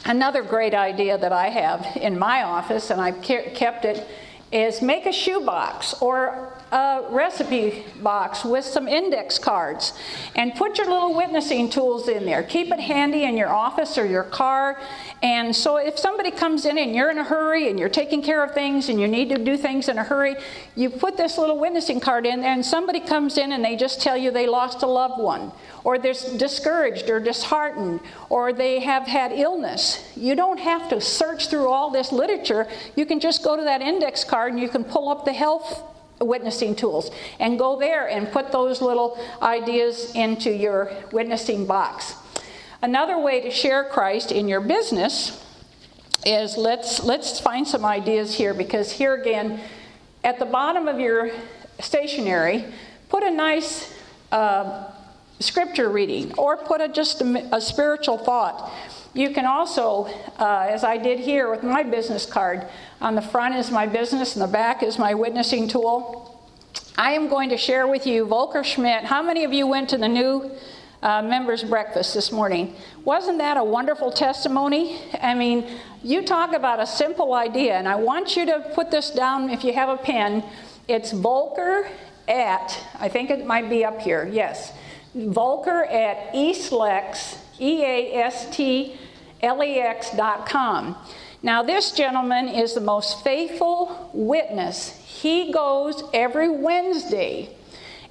Another 0.06 0.43
great 0.43 0.73
idea 0.73 1.17
that 1.17 1.32
I 1.32 1.47
have 1.47 1.95
in 1.95 2.19
my 2.19 2.43
office, 2.43 2.89
and 2.89 2.99
I've 2.99 3.21
kept 3.21 3.86
it, 3.86 4.06
is 4.52 4.82
make 4.82 5.06
a 5.06 5.13
shoebox 5.13 5.93
or 6.02 6.54
a 6.74 7.06
recipe 7.12 7.84
box 8.02 8.44
with 8.44 8.66
some 8.66 8.88
index 8.88 9.38
cards 9.38 9.94
and 10.36 10.56
put 10.56 10.80
your 10.80 10.90
little 10.90 11.14
witnessing 11.14 11.70
tools 11.70 12.08
in 12.08 12.26
there. 12.26 12.42
Keep 12.42 12.72
it 12.72 12.80
handy 12.80 13.26
in 13.26 13.38
your 13.38 13.50
office 13.50 13.96
or 13.96 14.08
your 14.08 14.24
car. 14.24 14.82
And 15.22 15.56
so 15.56 15.78
if 15.78 16.00
somebody 16.00 16.32
comes 16.32 16.66
in 16.66 16.80
and 16.80 16.96
you're 16.96 17.12
in 17.12 17.20
a 17.20 17.24
hurry 17.24 17.70
and 17.70 17.80
you're 17.80 17.90
taking 17.90 18.24
care 18.24 18.44
of 18.44 18.56
things 18.56 18.90
and 18.90 19.00
you 19.00 19.08
need 19.08 19.30
to 19.30 19.38
do 19.38 19.56
things 19.56 19.88
in 19.88 20.00
a 20.00 20.04
hurry, 20.04 20.36
you 20.76 20.90
put 20.90 21.16
this 21.16 21.38
little 21.38 21.60
witnessing 21.60 22.00
card 22.00 22.26
in 22.26 22.42
there 22.42 22.52
and 22.52 22.66
somebody 22.66 23.00
comes 23.00 23.38
in 23.38 23.52
and 23.52 23.64
they 23.64 23.76
just 23.76 24.02
tell 24.02 24.18
you 24.18 24.32
they 24.32 24.48
lost 24.48 24.82
a 24.82 24.88
loved 24.88 25.22
one 25.22 25.52
or 25.84 26.00
they're 26.00 26.14
discouraged 26.38 27.08
or 27.08 27.20
disheartened 27.20 28.00
or 28.30 28.52
they 28.52 28.80
have 28.80 29.06
had 29.06 29.32
illness. 29.32 30.12
You 30.16 30.36
don't 30.36 30.60
have 30.60 30.90
to 30.90 31.00
search 31.00 31.50
through 31.50 31.70
all 31.70 31.92
this 31.92 32.12
literature. 32.12 32.68
You 32.96 33.06
can 33.06 33.20
just 33.20 33.44
go 33.44 33.56
to 33.56 33.64
that 33.64 33.84
index 33.84 34.24
card 34.24 34.54
and 34.54 34.60
you 34.60 34.70
can 34.70 34.84
pull 34.84 35.08
up 35.10 35.24
the 35.24 35.34
health 35.34 35.84
witnessing 36.24 36.76
tools 36.76 37.12
and 37.40 37.60
go 37.60 37.80
there 37.80 38.08
and 38.08 38.32
put 38.32 38.52
those 38.52 38.82
little 38.82 39.18
ideas 39.42 40.14
into 40.16 40.52
your 40.52 40.92
witnessing 41.12 41.66
box. 41.66 42.16
Another 42.82 43.18
way 43.18 43.42
to 43.42 43.52
share 43.52 43.86
Christ 43.86 44.32
in 44.32 44.48
your 44.48 44.62
business 44.62 45.42
is 46.26 46.58
let's 46.58 47.04
let's 47.04 47.40
find 47.40 47.68
some 47.68 47.86
ideas 47.86 48.36
here 48.36 48.54
because 48.54 48.92
here 48.92 49.14
again 49.16 49.60
at 50.24 50.40
the 50.40 50.46
bottom 50.46 50.88
of 50.88 51.00
your 51.00 51.32
stationery 51.80 52.66
put 53.10 53.24
a 53.24 53.32
nice 53.32 53.94
uh, 54.32 54.90
scripture 55.40 55.90
reading 55.90 56.34
or 56.38 56.58
put 56.58 56.82
a, 56.82 56.88
just 56.88 57.22
a, 57.22 57.56
a 57.56 57.60
spiritual 57.60 58.18
thought 58.18 58.72
you 59.13 59.30
can 59.30 59.45
also, 59.45 60.06
uh, 60.39 60.67
as 60.69 60.84
I 60.84 60.97
did 60.97 61.19
here 61.19 61.49
with 61.49 61.63
my 61.63 61.84
business 61.84 62.26
card, 62.26 62.67
on 62.99 63.15
the 63.15 63.21
front 63.21 63.56
is 63.56 63.69
my 63.69 63.86
business 63.86 64.36
and 64.36 64.43
the 64.43 64.52
back 64.52 64.82
is 64.82 64.97
my 64.97 65.13
witnessing 65.13 65.67
tool. 65.67 66.30
I 66.97 67.12
am 67.13 67.28
going 67.28 67.49
to 67.49 67.58
share 67.58 67.88
with 67.88 68.06
you 68.08 68.26
Volker 68.26 68.63
Schmidt. 68.63 69.04
How 69.04 69.21
many 69.21 69.43
of 69.43 69.54
you 69.54 69.67
went 69.67 69.89
to 69.89 69.97
the 69.97 70.08
new 70.08 70.52
uh, 71.02 71.21
members' 71.21 71.63
breakfast 71.63 72.13
this 72.13 72.32
morning? 72.32 72.76
Wasn't 73.04 73.38
that 73.39 73.58
a 73.58 73.63
wonderful 73.63 74.12
testimony? 74.12 74.99
I 75.21 75.34
mean, 75.34 75.65
you 76.04 76.23
talk 76.23 76.54
about 76.54 76.80
a 76.80 76.88
simple 76.88 77.34
idea, 77.34 77.76
and 77.76 77.88
I 77.88 77.95
want 77.95 78.36
you 78.36 78.45
to 78.47 78.71
put 78.73 78.91
this 78.91 79.12
down 79.12 79.49
if 79.49 79.63
you 79.63 79.73
have 79.73 79.89
a 79.89 79.97
pen. 79.97 80.43
It's 80.88 81.12
Volker 81.12 81.88
at, 82.28 82.80
I 82.99 83.10
think 83.10 83.30
it 83.30 83.45
might 83.45 83.69
be 83.69 83.86
up 83.86 84.02
here, 84.02 84.30
yes. 84.32 84.73
Volker 85.15 85.84
at 85.86 86.34
Eastlex, 86.34 87.38
E 87.60 87.84
A 87.84 88.15
S 88.15 88.49
T 88.56 88.97
lex.com. 89.44 90.96
Now, 91.42 91.62
this 91.62 91.92
gentleman 91.92 92.48
is 92.48 92.74
the 92.74 92.82
most 92.82 93.24
faithful 93.24 94.10
witness. 94.14 94.98
He 95.06 95.52
goes 95.52 96.04
every 96.14 96.50
Wednesday 96.50 97.50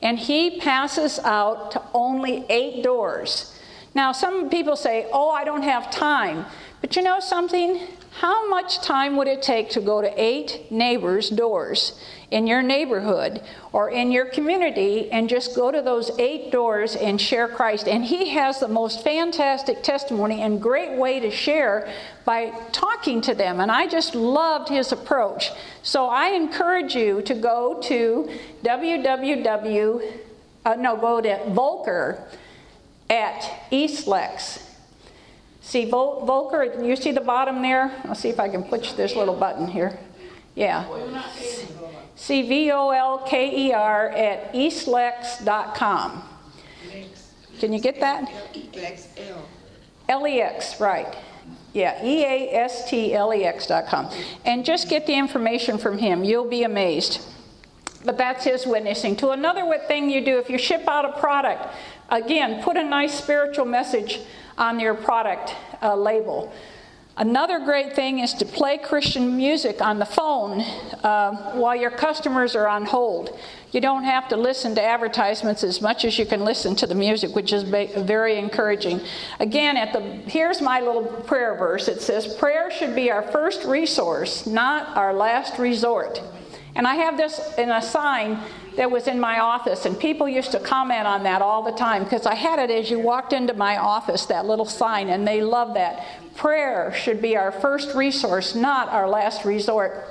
and 0.02 0.18
he 0.18 0.60
passes 0.60 1.18
out 1.20 1.70
to 1.72 1.82
only 1.94 2.44
eight 2.50 2.82
doors. 2.82 3.58
Now, 3.94 4.12
some 4.12 4.50
people 4.50 4.76
say, 4.76 5.08
Oh, 5.12 5.30
I 5.30 5.44
don't 5.44 5.62
have 5.62 5.90
time. 5.90 6.44
But 6.82 6.96
you 6.96 7.02
know 7.02 7.20
something? 7.20 7.86
How 8.10 8.48
much 8.48 8.80
time 8.80 9.16
would 9.16 9.28
it 9.28 9.40
take 9.40 9.70
to 9.70 9.80
go 9.80 10.02
to 10.02 10.12
eight 10.20 10.70
neighbors' 10.70 11.30
doors 11.30 11.98
in 12.32 12.46
your 12.46 12.62
neighborhood 12.62 13.42
or 13.72 13.90
in 13.90 14.10
your 14.10 14.24
community 14.26 15.10
and 15.12 15.28
just 15.28 15.54
go 15.54 15.70
to 15.70 15.80
those 15.82 16.10
eight 16.18 16.50
doors 16.50 16.96
and 16.96 17.20
share 17.20 17.46
Christ? 17.46 17.86
And 17.86 18.04
he 18.04 18.30
has 18.30 18.58
the 18.58 18.68
most 18.68 19.04
fantastic 19.04 19.82
testimony 19.82 20.42
and 20.42 20.60
great 20.60 20.98
way 20.98 21.20
to 21.20 21.30
share 21.30 21.92
by 22.24 22.50
talking 22.72 23.20
to 23.22 23.34
them. 23.34 23.60
And 23.60 23.70
I 23.70 23.86
just 23.86 24.14
loved 24.14 24.68
his 24.68 24.92
approach. 24.92 25.50
So 25.82 26.06
I 26.06 26.28
encourage 26.30 26.94
you 26.94 27.22
to 27.22 27.34
go 27.34 27.80
to 27.82 28.28
www. 28.64 30.12
Uh, 30.64 30.74
no, 30.74 30.96
go 30.96 31.20
to 31.20 31.50
Volker 31.50 32.24
at 33.10 33.68
Eastlex 33.70 34.72
See 35.62 35.84
Vol- 35.88 36.26
Volker, 36.26 36.82
you 36.84 36.96
see 36.96 37.12
the 37.12 37.20
bottom 37.20 37.62
there? 37.62 37.94
I'll 38.04 38.16
see 38.16 38.28
if 38.28 38.40
I 38.40 38.48
can 38.48 38.64
push 38.64 38.92
this 38.92 39.14
little 39.14 39.34
button 39.34 39.68
here. 39.68 39.98
Yeah. 40.54 40.86
C 42.14 42.42
V 42.42 42.70
O 42.72 42.90
L 42.90 43.18
K 43.26 43.68
E 43.68 43.72
R 43.72 44.10
at 44.10 44.52
eastlex.com. 44.52 46.22
Can 47.58 47.72
you 47.72 47.80
get 47.80 48.00
that? 48.00 48.30
L 50.08 50.26
E 50.26 50.40
X, 50.40 50.80
right. 50.80 51.16
Yeah, 51.72 52.04
E 52.04 52.24
A 52.24 52.54
S 52.54 52.90
T 52.90 53.14
L 53.14 53.32
E 53.32 53.44
X.com. 53.44 54.10
And 54.44 54.64
just 54.64 54.88
get 54.88 55.06
the 55.06 55.14
information 55.14 55.78
from 55.78 55.98
him. 55.98 56.24
You'll 56.24 56.48
be 56.48 56.64
amazed. 56.64 57.22
But 58.04 58.18
that's 58.18 58.44
his 58.44 58.66
witnessing. 58.66 59.16
To 59.16 59.30
another 59.30 59.78
thing 59.86 60.10
you 60.10 60.24
do, 60.24 60.38
if 60.38 60.50
you 60.50 60.58
ship 60.58 60.86
out 60.88 61.04
a 61.04 61.18
product, 61.20 61.74
again, 62.10 62.62
put 62.62 62.76
a 62.76 62.84
nice 62.84 63.14
spiritual 63.14 63.64
message 63.64 64.20
on 64.58 64.80
your 64.80 64.94
product 64.94 65.54
uh, 65.82 65.94
label. 65.94 66.52
Another 67.16 67.58
great 67.58 67.94
thing 67.94 68.20
is 68.20 68.32
to 68.34 68.46
play 68.46 68.78
Christian 68.78 69.36
music 69.36 69.82
on 69.82 69.98
the 69.98 70.06
phone 70.06 70.62
uh, 71.04 71.52
while 71.52 71.76
your 71.76 71.90
customers 71.90 72.56
are 72.56 72.66
on 72.66 72.86
hold. 72.86 73.38
You 73.70 73.82
don't 73.82 74.04
have 74.04 74.28
to 74.28 74.36
listen 74.36 74.74
to 74.76 74.82
advertisements 74.82 75.62
as 75.62 75.82
much 75.82 76.06
as 76.06 76.18
you 76.18 76.24
can 76.24 76.42
listen 76.42 76.74
to 76.76 76.86
the 76.86 76.94
music, 76.94 77.34
which 77.34 77.52
is 77.52 77.64
very 77.64 78.38
encouraging. 78.38 79.00
Again, 79.40 79.76
at 79.76 79.92
the 79.92 80.00
here's 80.00 80.62
my 80.62 80.80
little 80.80 81.04
prayer 81.04 81.54
verse. 81.54 81.86
It 81.86 82.00
says, 82.00 82.34
"Prayer 82.34 82.70
should 82.70 82.94
be 82.94 83.10
our 83.10 83.22
first 83.22 83.64
resource, 83.64 84.46
not 84.46 84.96
our 84.96 85.12
last 85.12 85.58
resort." 85.58 86.22
And 86.74 86.86
I 86.86 86.94
have 86.94 87.18
this 87.18 87.54
in 87.58 87.70
a 87.70 87.82
sign 87.82 88.38
that 88.76 88.90
was 88.90 89.06
in 89.06 89.20
my 89.20 89.40
office, 89.40 89.84
and 89.84 89.98
people 89.98 90.28
used 90.28 90.52
to 90.52 90.60
comment 90.60 91.06
on 91.06 91.22
that 91.24 91.42
all 91.42 91.62
the 91.62 91.72
time 91.72 92.04
because 92.04 92.26
I 92.26 92.34
had 92.34 92.58
it 92.58 92.70
as 92.70 92.90
you 92.90 92.98
walked 92.98 93.32
into 93.32 93.54
my 93.54 93.76
office, 93.76 94.26
that 94.26 94.46
little 94.46 94.64
sign, 94.64 95.08
and 95.08 95.26
they 95.26 95.42
love 95.42 95.74
that. 95.74 96.04
Prayer 96.36 96.92
should 96.94 97.20
be 97.20 97.36
our 97.36 97.52
first 97.52 97.94
resource, 97.94 98.54
not 98.54 98.88
our 98.88 99.08
last 99.08 99.44
resort. 99.44 100.06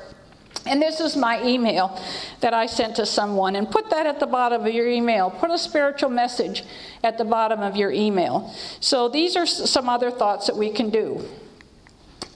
And 0.66 0.80
this 0.80 1.00
is 1.00 1.16
my 1.16 1.44
email 1.44 2.00
that 2.42 2.54
I 2.54 2.68
sent 2.68 2.98
to 2.98 3.06
someone. 3.06 3.56
And 3.56 3.70
put 3.70 3.90
that 3.90 4.06
at 4.06 4.20
the 4.20 4.28
bottom 4.28 4.66
of 4.66 4.72
your 4.72 4.88
email. 4.88 5.32
Put 5.32 5.50
a 5.50 5.58
spiritual 5.58 6.12
message 6.12 6.64
at 7.04 7.18
the 7.18 7.26
bottom 7.26 7.62
of 7.62 7.76
your 7.76 7.92
email. 7.92 8.54
So 8.80 9.10
these 9.10 9.36
are 9.36 9.48
some 9.48 9.90
other 9.90 10.12
thoughts 10.12 10.46
that 10.48 10.56
we 10.56 10.70
can 10.70 10.92
do. 10.92 11.28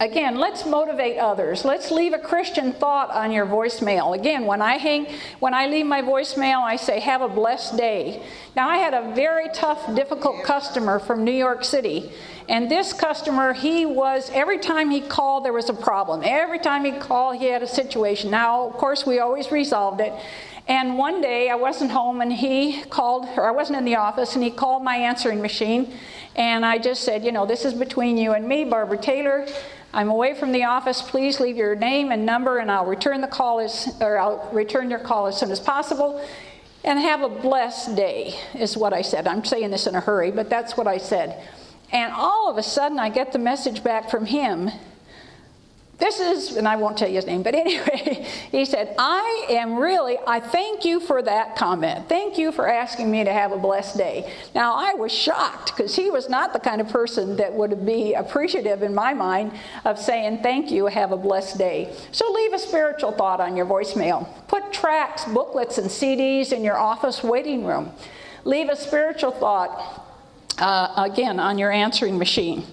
Again, 0.01 0.35
let's 0.35 0.65
motivate 0.65 1.17
others. 1.17 1.63
Let's 1.63 1.89
leave 1.89 2.11
a 2.11 2.19
Christian 2.19 2.73
thought 2.73 3.11
on 3.11 3.31
your 3.31 3.45
voicemail. 3.45 4.13
Again, 4.13 4.45
when 4.45 4.61
I 4.61 4.75
hang 4.75 5.07
when 5.39 5.53
I 5.53 5.67
leave 5.67 5.85
my 5.85 6.01
voicemail, 6.01 6.61
I 6.61 6.75
say 6.75 6.99
have 6.99 7.21
a 7.21 7.29
blessed 7.29 7.77
day. 7.77 8.21
Now, 8.57 8.67
I 8.67 8.75
had 8.75 8.93
a 8.93 9.13
very 9.15 9.47
tough, 9.53 9.95
difficult 9.95 10.43
customer 10.43 10.99
from 10.99 11.23
New 11.23 11.31
York 11.31 11.63
City. 11.63 12.11
And 12.49 12.69
this 12.69 12.91
customer, 12.91 13.53
he 13.53 13.85
was 13.85 14.29
every 14.33 14.59
time 14.59 14.89
he 14.89 14.99
called 14.99 15.45
there 15.45 15.53
was 15.53 15.69
a 15.69 15.73
problem. 15.73 16.23
Every 16.25 16.59
time 16.59 16.83
he 16.83 16.91
called, 16.91 17.37
he 17.37 17.45
had 17.45 17.63
a 17.63 17.67
situation. 17.67 18.29
Now, 18.29 18.67
of 18.67 18.73
course, 18.73 19.05
we 19.05 19.19
always 19.19 19.49
resolved 19.49 20.01
it. 20.01 20.11
And 20.67 20.97
one 20.97 21.21
day 21.21 21.49
I 21.49 21.55
wasn't 21.55 21.91
home 21.91 22.19
and 22.19 22.33
he 22.33 22.81
called, 22.89 23.27
or 23.37 23.47
I 23.47 23.51
wasn't 23.51 23.77
in 23.77 23.85
the 23.85 23.95
office, 23.95 24.35
and 24.35 24.43
he 24.43 24.51
called 24.51 24.83
my 24.83 24.97
answering 24.97 25.41
machine. 25.41 25.93
And 26.35 26.65
I 26.65 26.79
just 26.79 27.03
said, 27.03 27.23
You 27.23 27.31
know, 27.31 27.45
this 27.45 27.63
is 27.63 27.73
between 27.73 28.17
you 28.17 28.33
and 28.33 28.45
me, 28.45 28.65
Barbara 28.65 28.97
Taylor. 28.97 29.47
I'm 29.95 30.09
away 30.09 30.33
from 30.33 30.51
the 30.51 30.65
office. 30.65 31.01
Please 31.01 31.39
leave 31.39 31.55
your 31.55 31.73
name 31.73 32.11
and 32.11 32.25
number, 32.25 32.57
and 32.57 32.69
I'll 32.69 32.85
return 32.85 33.21
the 33.21 33.29
call 33.29 33.61
as, 33.61 33.95
or 34.01 34.17
I'll 34.17 34.49
return 34.51 34.89
your 34.89 34.99
call 34.99 35.27
as 35.27 35.39
soon 35.39 35.51
as 35.51 35.59
possible. 35.61 36.21
And 36.83 36.99
have 36.99 37.21
a 37.21 37.29
blessed 37.29 37.95
day, 37.95 38.37
is 38.53 38.75
what 38.75 38.91
I 38.91 39.01
said. 39.01 39.25
I'm 39.25 39.45
saying 39.45 39.71
this 39.71 39.87
in 39.87 39.95
a 39.95 40.01
hurry, 40.01 40.31
but 40.31 40.49
that's 40.49 40.75
what 40.75 40.85
I 40.85 40.97
said. 40.97 41.41
And 41.93 42.11
all 42.11 42.51
of 42.51 42.57
a 42.57 42.63
sudden, 42.63 42.99
I 42.99 43.07
get 43.07 43.31
the 43.31 43.39
message 43.39 43.85
back 43.85 44.09
from 44.11 44.25
him 44.25 44.69
this 45.97 46.19
is, 46.19 46.57
and 46.57 46.67
I 46.67 46.75
won't 46.75 46.97
tell 46.97 47.07
you 47.07 47.15
his 47.15 47.25
name, 47.25 47.41
but 47.41 47.55
anyway, 47.55 48.27
he 48.51 48.65
said, 48.65 48.95
I 48.97 49.47
am 49.49 49.75
really, 49.75 50.17
I 50.27 50.39
thank 50.39 50.83
you 50.83 50.99
for 50.99 51.21
that 51.21 51.55
comment. 51.55 52.09
Thank 52.09 52.37
you 52.37 52.51
for 52.51 52.67
asking 52.67 53.09
me 53.09 53.23
to 53.23 53.31
have 53.31 53.51
a 53.51 53.57
blessed 53.57 53.97
day. 53.97 54.33
Now, 54.53 54.75
I 54.75 54.93
was 54.93 55.11
shocked 55.11 55.75
because 55.75 55.95
he 55.95 56.09
was 56.09 56.29
not 56.29 56.51
the 56.51 56.59
kind 56.59 56.81
of 56.81 56.89
person 56.89 57.37
that 57.37 57.53
would 57.53 57.85
be 57.85 58.13
appreciative 58.13 58.83
in 58.83 58.93
my 58.93 59.13
mind 59.13 59.53
of 59.85 59.97
saying, 59.97 60.39
Thank 60.43 60.69
you, 60.69 60.87
have 60.87 61.11
a 61.11 61.17
blessed 61.17 61.57
day. 61.57 61.93
So 62.11 62.29
leave 62.31 62.53
a 62.53 62.59
spiritual 62.59 63.11
thought 63.11 63.39
on 63.39 63.55
your 63.55 63.65
voicemail. 63.65 64.27
Put 64.47 64.73
tracts, 64.73 65.25
booklets, 65.25 65.77
and 65.77 65.89
CDs 65.89 66.51
in 66.51 66.63
your 66.63 66.77
office 66.77 67.23
waiting 67.23 67.65
room. 67.65 67.91
Leave 68.43 68.69
a 68.69 68.75
spiritual 68.75 69.31
thought, 69.31 70.05
uh, 70.59 70.93
again, 70.97 71.39
on 71.39 71.57
your 71.57 71.71
answering 71.71 72.17
machine. 72.17 72.65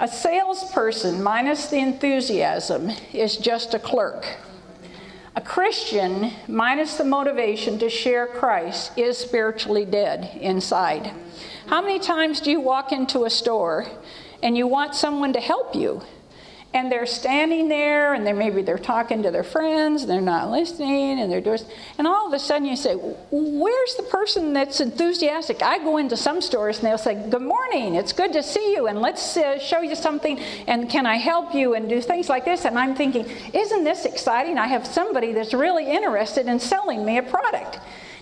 A 0.00 0.08
salesperson 0.08 1.22
minus 1.22 1.68
the 1.68 1.78
enthusiasm 1.78 2.90
is 3.12 3.36
just 3.36 3.74
a 3.74 3.78
clerk. 3.78 4.36
A 5.36 5.40
Christian 5.40 6.32
minus 6.48 6.96
the 6.96 7.04
motivation 7.04 7.78
to 7.78 7.88
share 7.88 8.26
Christ 8.26 8.98
is 8.98 9.16
spiritually 9.16 9.84
dead 9.84 10.36
inside. 10.40 11.12
How 11.66 11.80
many 11.80 11.98
times 11.98 12.40
do 12.40 12.50
you 12.50 12.60
walk 12.60 12.92
into 12.92 13.24
a 13.24 13.30
store 13.30 13.86
and 14.42 14.58
you 14.58 14.66
want 14.66 14.94
someone 14.94 15.32
to 15.32 15.40
help 15.40 15.74
you? 15.74 16.02
And 16.74 16.90
they're 16.90 17.06
standing 17.06 17.68
there 17.68 18.14
and 18.14 18.26
they 18.26 18.32
maybe 18.32 18.62
they're 18.62 18.78
talking 18.78 19.22
to 19.22 19.30
their 19.30 19.44
friends 19.44 20.02
and 20.02 20.10
they're 20.10 20.20
not 20.20 20.50
listening 20.50 21.20
and 21.20 21.30
they're 21.30 21.40
doing 21.40 21.60
and 21.98 22.06
all 22.06 22.26
of 22.26 22.32
a 22.32 22.38
sudden 22.38 22.66
you 22.66 22.76
say 22.76 22.94
where's 22.94 23.94
the 23.96 24.02
person 24.04 24.52
that's 24.52 24.80
enthusiastic? 24.80 25.62
I 25.62 25.78
go 25.78 25.98
into 25.98 26.16
some 26.16 26.40
stores 26.40 26.78
and 26.78 26.86
they'll 26.86 26.98
say 26.98 27.14
good 27.28 27.42
morning 27.42 27.94
it's 27.94 28.12
good 28.12 28.32
to 28.32 28.42
see 28.42 28.74
you 28.74 28.86
and 28.86 29.00
let's 29.00 29.36
uh, 29.36 29.58
show 29.58 29.80
you 29.80 29.94
something 29.94 30.38
and 30.66 30.88
can 30.88 31.06
i 31.06 31.16
help 31.16 31.54
you 31.54 31.74
and 31.74 31.88
do 31.88 32.00
things 32.00 32.28
like 32.28 32.44
this? 32.44 32.64
And 32.64 32.78
i'm 32.78 32.94
thinking 32.94 33.26
isn't 33.52 33.84
this 33.84 34.04
exciting? 34.04 34.58
I 34.58 34.66
have 34.66 34.86
somebody 34.86 35.32
that's 35.32 35.54
really 35.54 35.90
interested 35.90 36.46
in 36.46 36.58
selling 36.58 37.04
me 37.04 37.18
a 37.18 37.22
product. 37.22 37.78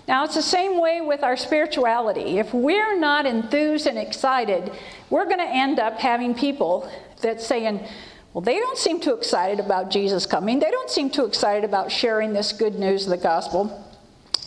Now, 0.07 0.25
it's 0.25 0.35
the 0.35 0.41
same 0.41 0.81
way 0.81 0.99
with 0.99 1.23
our 1.23 1.37
spirituality. 1.37 2.39
If 2.39 2.53
we're 2.53 2.99
not 2.99 3.25
enthused 3.25 3.85
and 3.87 3.97
excited, 3.97 4.71
we're 5.09 5.25
going 5.25 5.37
to 5.37 5.47
end 5.47 5.79
up 5.79 5.99
having 5.99 6.33
people 6.33 6.91
that 7.21 7.41
saying, 7.41 7.85
well, 8.33 8.41
they 8.41 8.59
don't 8.59 8.77
seem 8.77 8.99
too 8.99 9.13
excited 9.13 9.59
about 9.59 9.91
Jesus 9.91 10.25
coming. 10.25 10.59
They 10.59 10.71
don't 10.71 10.89
seem 10.89 11.09
too 11.09 11.25
excited 11.25 11.65
about 11.65 11.91
sharing 11.91 12.31
this 12.33 12.53
good 12.53 12.75
news 12.75 13.03
of 13.03 13.09
the 13.09 13.17
gospel. 13.17 13.87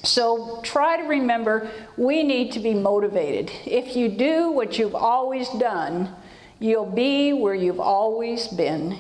So 0.03 0.61
try 0.63 0.97
to 0.97 1.03
remember 1.05 1.71
we 1.97 2.23
need 2.23 2.53
to 2.53 2.61
be 2.61 2.75
motivated. 2.75 3.51
If 3.67 3.97
you 3.97 4.09
do 4.09 4.51
what 4.51 4.79
you've 4.79 4.95
always 4.95 5.49
done, 5.51 6.15
you'll 6.59 6.91
be 6.91 7.33
where 7.33 7.55
you've 7.55 7.81
always 7.81 8.49
been. 8.49 8.99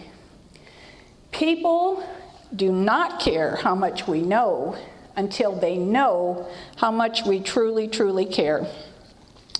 People 1.31 2.07
do 2.55 2.71
not 2.71 3.21
care 3.21 3.57
how 3.57 3.75
much 3.75 4.07
we 4.07 4.21
know 4.21 4.77
until 5.17 5.53
they 5.59 5.77
know 5.77 6.47
how 6.77 6.91
much 6.91 7.25
we 7.25 7.41
truly, 7.41 7.89
truly 7.89 8.27
care. 8.27 8.67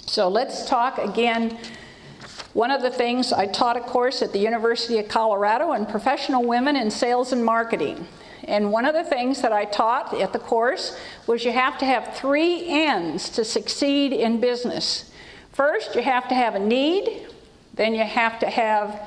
So 0.07 0.29
let's 0.29 0.69
talk 0.69 0.99
again 0.99 1.59
one 2.55 2.71
of 2.71 2.83
the 2.83 2.91
things 2.91 3.33
I 3.33 3.47
taught 3.47 3.77
a 3.77 3.81
course 3.81 4.23
at 4.23 4.33
the 4.33 4.39
University 4.39 4.99
of 4.99 5.09
Colorado 5.09 5.73
on 5.73 5.87
professional 5.87 6.45
women 6.45 6.77
in 6.77 6.91
sales 6.91 7.33
and 7.33 7.45
marketing. 7.45 8.07
And 8.45 8.71
one 8.71 8.85
of 8.85 8.95
the 8.95 9.03
things 9.03 9.43
that 9.43 9.53
I 9.53 9.65
taught 9.65 10.15
at 10.15 10.33
the 10.33 10.39
course 10.39 10.97
was 11.27 11.45
you 11.45 11.51
have 11.51 11.79
to 11.79 11.85
have 11.85 12.15
three 12.15 12.69
N's 12.69 13.29
to 13.31 13.45
succeed 13.45 14.13
in 14.13 14.41
business. 14.41 15.11
First, 15.53 15.97
you 15.97 16.03
have 16.03 16.29
to 16.29 16.35
have 16.35 16.55
a 16.55 16.61
need, 16.61 17.27
then 17.75 17.93
you 17.93 18.05
have 18.05 18.39
to 18.39 18.49
have 18.49 19.01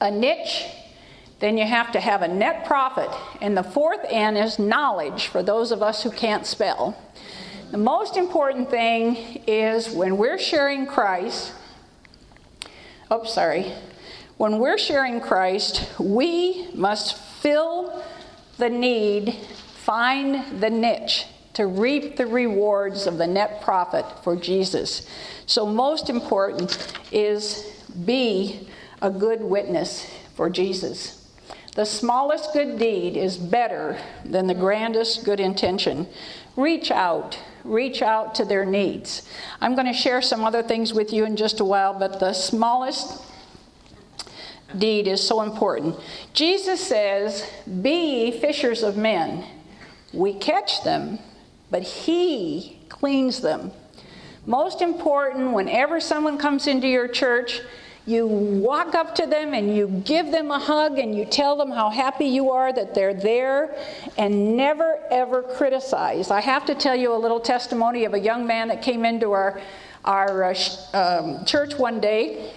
a 0.00 0.10
niche, 0.10 0.66
then 1.40 1.58
you 1.58 1.66
have 1.66 1.92
to 1.92 2.00
have 2.00 2.22
a 2.22 2.28
net 2.28 2.64
profit. 2.64 3.10
And 3.42 3.56
the 3.56 3.62
fourth 3.62 4.06
N 4.08 4.38
is 4.38 4.58
knowledge 4.58 5.26
for 5.26 5.42
those 5.42 5.70
of 5.70 5.82
us 5.82 6.02
who 6.02 6.10
can't 6.10 6.46
spell. 6.46 6.96
The 7.72 7.78
most 7.78 8.16
important 8.16 8.70
thing 8.70 9.42
is 9.46 9.90
when 9.90 10.16
we're 10.16 10.38
sharing 10.38 10.86
Christ, 10.86 11.52
oh, 13.12 13.24
sorry. 13.24 13.70
When 14.38 14.58
we're 14.58 14.78
sharing 14.78 15.20
Christ, 15.20 15.86
we 16.00 16.68
must 16.74 17.14
fill 17.14 18.02
the 18.56 18.70
need, 18.70 19.34
find 19.74 20.60
the 20.62 20.70
niche 20.70 21.26
to 21.52 21.66
reap 21.66 22.16
the 22.16 22.26
rewards 22.26 23.06
of 23.06 23.18
the 23.18 23.26
net 23.26 23.60
profit 23.60 24.06
for 24.24 24.34
Jesus. 24.34 25.06
So, 25.44 25.66
most 25.66 26.08
important 26.08 26.98
is 27.12 27.70
be 28.06 28.66
a 29.02 29.10
good 29.10 29.42
witness 29.42 30.10
for 30.34 30.48
Jesus. 30.48 31.28
The 31.74 31.84
smallest 31.84 32.54
good 32.54 32.78
deed 32.78 33.18
is 33.18 33.36
better 33.36 33.98
than 34.24 34.46
the 34.46 34.54
grandest 34.54 35.24
good 35.24 35.40
intention. 35.40 36.06
Reach 36.56 36.90
out, 36.90 37.38
reach 37.64 38.02
out 38.02 38.34
to 38.36 38.44
their 38.44 38.64
needs. 38.64 39.28
I'm 39.60 39.74
going 39.74 39.86
to 39.86 39.92
share 39.92 40.22
some 40.22 40.44
other 40.44 40.62
things 40.62 40.92
with 40.92 41.12
you 41.12 41.24
in 41.24 41.36
just 41.36 41.60
a 41.60 41.64
while, 41.64 41.98
but 41.98 42.20
the 42.20 42.32
smallest 42.32 43.22
deed 44.76 45.06
is 45.06 45.26
so 45.26 45.42
important. 45.42 45.96
Jesus 46.32 46.80
says, 46.80 47.48
Be 47.82 48.30
fishers 48.40 48.82
of 48.82 48.96
men. 48.96 49.44
We 50.12 50.34
catch 50.34 50.82
them, 50.84 51.18
but 51.70 51.82
He 51.82 52.78
cleans 52.88 53.40
them. 53.40 53.72
Most 54.44 54.82
important, 54.82 55.52
whenever 55.52 56.00
someone 56.00 56.36
comes 56.36 56.66
into 56.66 56.88
your 56.88 57.06
church, 57.06 57.60
you 58.04 58.26
walk 58.26 58.94
up 58.94 59.14
to 59.14 59.26
them 59.26 59.54
and 59.54 59.76
you 59.76 59.86
give 60.04 60.32
them 60.32 60.50
a 60.50 60.58
hug 60.58 60.98
and 60.98 61.14
you 61.14 61.24
tell 61.24 61.56
them 61.56 61.70
how 61.70 61.88
happy 61.88 62.24
you 62.24 62.50
are 62.50 62.72
that 62.72 62.94
they're 62.94 63.14
there 63.14 63.76
and 64.18 64.56
never 64.56 64.98
ever 65.10 65.42
criticize. 65.42 66.30
I 66.30 66.40
have 66.40 66.66
to 66.66 66.74
tell 66.74 66.96
you 66.96 67.14
a 67.14 67.16
little 67.16 67.38
testimony 67.38 68.04
of 68.04 68.14
a 68.14 68.18
young 68.18 68.44
man 68.44 68.68
that 68.68 68.82
came 68.82 69.04
into 69.04 69.30
our, 69.32 69.60
our 70.04 70.42
uh, 70.44 70.54
um, 70.94 71.44
church 71.44 71.74
one 71.78 72.00
day 72.00 72.52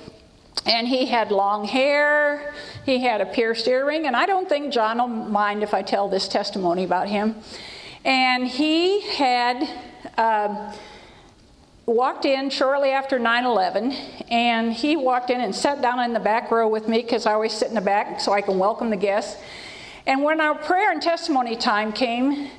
and 0.66 0.88
he 0.88 1.06
had 1.06 1.32
long 1.32 1.66
hair, 1.66 2.56
he 2.84 3.00
had 3.00 3.22
a 3.22 3.26
pierced 3.28 3.68
earring, 3.68 4.08
and 4.08 4.16
I 4.16 4.26
don't 4.26 4.50
think 4.50 4.74
John 4.74 4.98
will 4.98 5.08
mind 5.08 5.62
if 5.62 5.76
I 5.76 5.84
tell 5.84 6.10
this 6.10 6.28
testimony 6.28 6.84
about 6.84 7.08
him. 7.08 7.36
And 8.04 8.48
he 8.48 9.02
had. 9.02 9.70
Uh, 10.18 10.74
walked 11.86 12.26
in 12.26 12.50
shortly 12.50 12.89
after 12.89 13.19
9 13.19 13.45
11, 13.45 13.91
and 14.30 14.74
he 14.74 14.95
walked 14.95 15.30
in 15.30 15.41
and 15.41 15.56
sat 15.56 15.82
down 15.82 16.00
in 16.00 16.13
the 16.13 16.19
back 16.19 16.52
row 16.52 16.67
with 16.67 16.88
me 16.88 17.02
because 17.02 17.26
I 17.26 17.34
always 17.34 17.54
sit 17.54 17.69
in 17.69 17.76
the 17.76 17.82
back 17.82 18.19
so 18.19 18.34
I 18.34 18.41
can 18.41 18.58
welcome 18.58 18.89
the 18.89 18.98
guests. 18.98 19.41
And 20.08 20.24
when 20.24 20.39
our 20.39 20.56
prayer 20.56 20.91
and 20.91 21.02
testimony 21.02 21.56
time 21.56 21.91
came, 21.91 22.50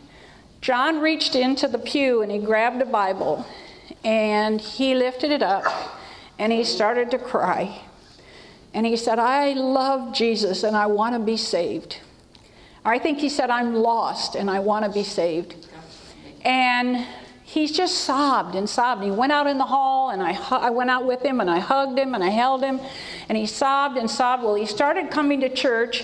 John 0.61 1.01
reached 1.01 1.35
into 1.35 1.69
the 1.69 1.79
pew 1.79 2.23
and 2.23 2.31
he 2.31 2.39
grabbed 2.39 2.83
a 2.83 2.87
Bible 2.87 3.47
and 4.05 4.61
he 4.61 4.95
lifted 4.95 5.31
it 5.31 5.43
up 5.43 5.65
and 6.39 6.53
he 6.53 6.65
started 6.65 7.11
to 7.13 7.19
cry. 7.19 7.83
And 8.75 8.85
he 8.85 8.97
said, 8.97 9.19
I 9.19 9.53
love 9.53 10.13
Jesus 10.15 10.63
and 10.63 10.77
I 10.77 10.87
want 10.87 11.15
to 11.15 11.21
be 11.21 11.37
saved. 11.37 12.01
I 12.85 12.99
think 12.99 13.19
he 13.19 13.29
said, 13.29 13.51
I'm 13.51 13.75
lost 13.75 14.35
and 14.35 14.51
I 14.51 14.59
want 14.61 14.85
to 14.85 14.91
be 14.91 15.03
saved. 15.03 15.67
And 16.45 17.07
he 17.49 17.69
just 17.69 17.99
sobbed 17.99 18.57
and 18.57 18.69
sobbed. 18.69 19.05
He 19.05 19.11
went 19.13 19.31
out 19.31 19.47
in 19.47 19.57
the 19.57 19.67
hall, 19.67 20.11
and 20.11 20.21
I, 20.21 20.37
I 20.51 20.71
went 20.71 20.91
out 20.91 21.07
with 21.07 21.23
him, 21.23 21.41
and 21.41 21.49
I 21.49 21.61
hugged 21.61 21.97
him, 21.97 22.13
and 22.13 22.23
I 22.23 22.29
held 22.29 22.61
him, 22.61 22.81
and 23.29 23.39
he 23.39 23.47
sobbed 23.47 23.97
and 23.97 24.11
sobbed. 24.11 24.43
Well, 24.43 24.57
he 24.57 24.67
started 24.67 25.13
coming 25.13 25.41
to 25.43 25.49
church, 25.49 26.03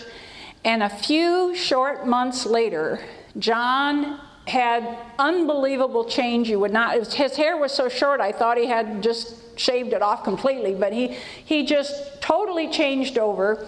and 0.65 0.85
a 0.85 0.89
few 0.89 1.53
short 1.57 2.07
months 2.07 2.47
later, 2.47 3.01
John 3.41 4.21
had 4.47 4.97
unbelievable 5.19 6.05
change. 6.05 6.49
You 6.49 6.61
would 6.61 6.73
not. 6.73 7.13
His 7.13 7.35
hair 7.35 7.57
was 7.57 7.73
so 7.73 7.89
short, 7.89 8.21
I 8.21 8.31
thought 8.31 8.57
he 8.57 8.67
had 8.67 9.03
just 9.03 9.59
shaved 9.59 9.93
it 9.93 10.01
off 10.01 10.23
completely, 10.23 10.77
but 10.77 10.93
he 10.93 11.17
he 11.45 11.67
just 11.67 12.23
totally 12.23 12.71
changed 12.71 13.19
over. 13.19 13.67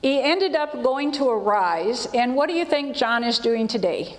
He 0.00 0.22
ended 0.22 0.54
up 0.54 0.80
going 0.80 1.10
to 1.12 1.28
Arise, 1.28 2.06
and 2.14 2.36
what 2.36 2.48
do 2.48 2.54
you 2.54 2.64
think 2.64 2.94
John 2.94 3.24
is 3.24 3.40
doing 3.40 3.66
today? 3.66 4.16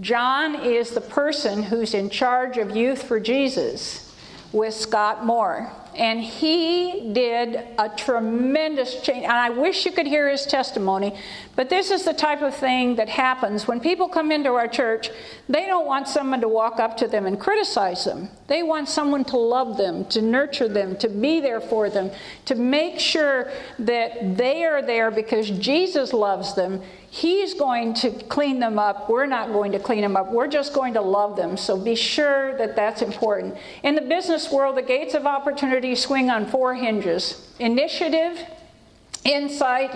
John 0.00 0.54
is 0.56 0.90
the 0.90 1.00
person 1.00 1.62
who's 1.62 1.94
in 1.94 2.10
charge 2.10 2.58
of 2.58 2.76
Youth 2.76 3.02
for 3.02 3.20
Jesus 3.20 4.12
with 4.52 4.74
Scott 4.74 5.24
Moore. 5.24 5.72
And 5.94 6.22
he 6.22 7.12
did 7.12 7.66
a 7.78 7.90
tremendous 7.90 9.02
change. 9.02 9.24
And 9.24 9.32
I 9.32 9.50
wish 9.50 9.84
you 9.84 9.92
could 9.92 10.06
hear 10.06 10.30
his 10.30 10.46
testimony, 10.46 11.14
but 11.54 11.68
this 11.68 11.90
is 11.90 12.04
the 12.04 12.14
type 12.14 12.40
of 12.40 12.54
thing 12.54 12.96
that 12.96 13.10
happens 13.10 13.68
when 13.68 13.78
people 13.78 14.08
come 14.08 14.32
into 14.32 14.54
our 14.54 14.68
church. 14.68 15.10
They 15.50 15.66
don't 15.66 15.86
want 15.86 16.08
someone 16.08 16.40
to 16.40 16.48
walk 16.48 16.80
up 16.80 16.96
to 16.98 17.08
them 17.08 17.26
and 17.26 17.38
criticize 17.38 18.06
them. 18.06 18.30
They 18.46 18.62
want 18.62 18.88
someone 18.88 19.24
to 19.26 19.36
love 19.36 19.76
them, 19.76 20.06
to 20.06 20.22
nurture 20.22 20.68
them, 20.68 20.96
to 20.96 21.08
be 21.10 21.40
there 21.40 21.60
for 21.60 21.90
them, 21.90 22.10
to 22.46 22.54
make 22.54 22.98
sure 22.98 23.50
that 23.78 24.38
they 24.38 24.64
are 24.64 24.80
there 24.80 25.10
because 25.10 25.50
Jesus 25.50 26.14
loves 26.14 26.54
them 26.54 26.80
He's 27.14 27.52
going 27.52 27.92
to 27.96 28.10
clean 28.10 28.58
them 28.58 28.78
up. 28.78 29.10
We're 29.10 29.26
not 29.26 29.52
going 29.52 29.72
to 29.72 29.78
clean 29.78 30.00
them 30.00 30.16
up. 30.16 30.32
We're 30.32 30.48
just 30.48 30.72
going 30.72 30.94
to 30.94 31.02
love 31.02 31.36
them. 31.36 31.58
So 31.58 31.76
be 31.76 31.94
sure 31.94 32.56
that 32.56 32.74
that's 32.74 33.02
important. 33.02 33.58
In 33.82 33.94
the 33.94 34.00
business 34.00 34.50
world, 34.50 34.78
the 34.78 34.82
gates 34.82 35.12
of 35.12 35.26
opportunity 35.26 35.94
swing 35.94 36.30
on 36.30 36.46
four 36.46 36.74
hinges 36.74 37.52
initiative, 37.58 38.38
insight, 39.26 39.94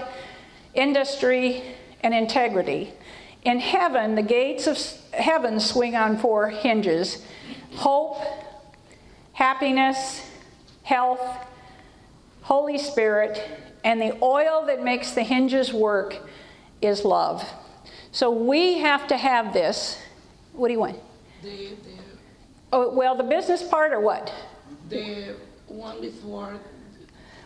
industry, 0.75 1.63
and 2.03 2.13
integrity. 2.13 2.93
In 3.45 3.61
heaven, 3.61 4.15
the 4.15 4.23
gates 4.23 4.67
of 4.67 4.79
heaven 5.15 5.59
swing 5.59 5.97
on 5.97 6.19
four 6.19 6.51
hinges 6.51 7.25
hope, 7.77 8.19
happiness, 9.33 10.21
health, 10.83 11.27
Holy 12.43 12.77
Spirit, 12.77 13.43
and 13.85 14.03
the 14.03 14.19
oil 14.23 14.67
that 14.67 14.85
makes 14.85 15.13
the 15.13 15.23
hinges 15.23 15.73
work 15.73 16.29
is 16.81 17.05
love. 17.05 17.45
So 18.13 18.31
we 18.31 18.79
have 18.79 19.07
to 19.09 19.17
have 19.17 19.53
this. 19.53 19.99
What 20.53 20.69
do 20.69 20.75
you 20.75 20.81
want? 20.81 20.99
The, 21.43 21.69
the, 21.69 21.99
oh, 22.73 22.95
well, 22.95 23.15
the 23.15 23.25
business 23.25 23.63
part 23.63 23.93
or 23.93 24.01
what? 24.01 24.33
The 24.89 25.37
one 25.69 26.01
before 26.01 26.59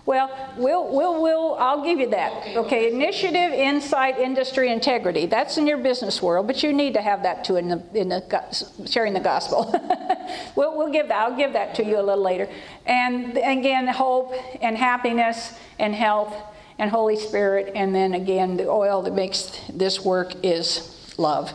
well, 0.07 0.55
we'll, 0.57 0.93
we'll, 0.93 1.23
we'll, 1.23 1.55
I'll 1.55 1.85
give 1.85 2.01
you 2.01 2.11
that. 2.11 2.33
Okay, 2.33 2.57
okay, 2.57 2.93
initiative, 2.93 3.53
insight, 3.53 4.19
industry, 4.19 4.73
integrity. 4.73 5.27
That's 5.27 5.59
in 5.59 5.67
your 5.67 5.79
business 5.79 6.23
world, 6.23 6.47
but 6.47 6.63
you 6.63 6.73
need 6.73 6.95
to 6.95 7.03
have 7.03 7.23
that 7.23 7.45
too 7.45 7.57
in 7.57 7.69
the, 7.69 7.83
in 7.95 8.09
the 8.09 8.87
sharing 8.87 9.13
the 9.13 9.21
gospel. 9.21 9.71
we'll, 10.57 10.77
we'll 10.77 10.91
give 10.91 11.09
that, 11.09 11.17
I'll 11.17 11.37
give 11.37 11.53
that 11.53 11.75
to 11.77 11.85
you 11.85 12.01
a 12.01 12.03
little 12.03 12.25
later. 12.25 12.49
And 12.87 13.37
again, 13.37 13.87
hope 13.87 14.35
and 14.63 14.77
happiness 14.77 15.53
and 15.79 15.95
health 15.95 16.35
and 16.81 16.91
Holy 16.91 17.15
Spirit. 17.15 17.73
And 17.77 17.95
then 17.95 18.15
again, 18.15 18.57
the 18.57 18.69
oil 18.69 19.03
that 19.03 19.15
makes 19.15 19.61
this 19.73 20.01
work 20.01 20.33
is 20.43 21.15
love. 21.19 21.53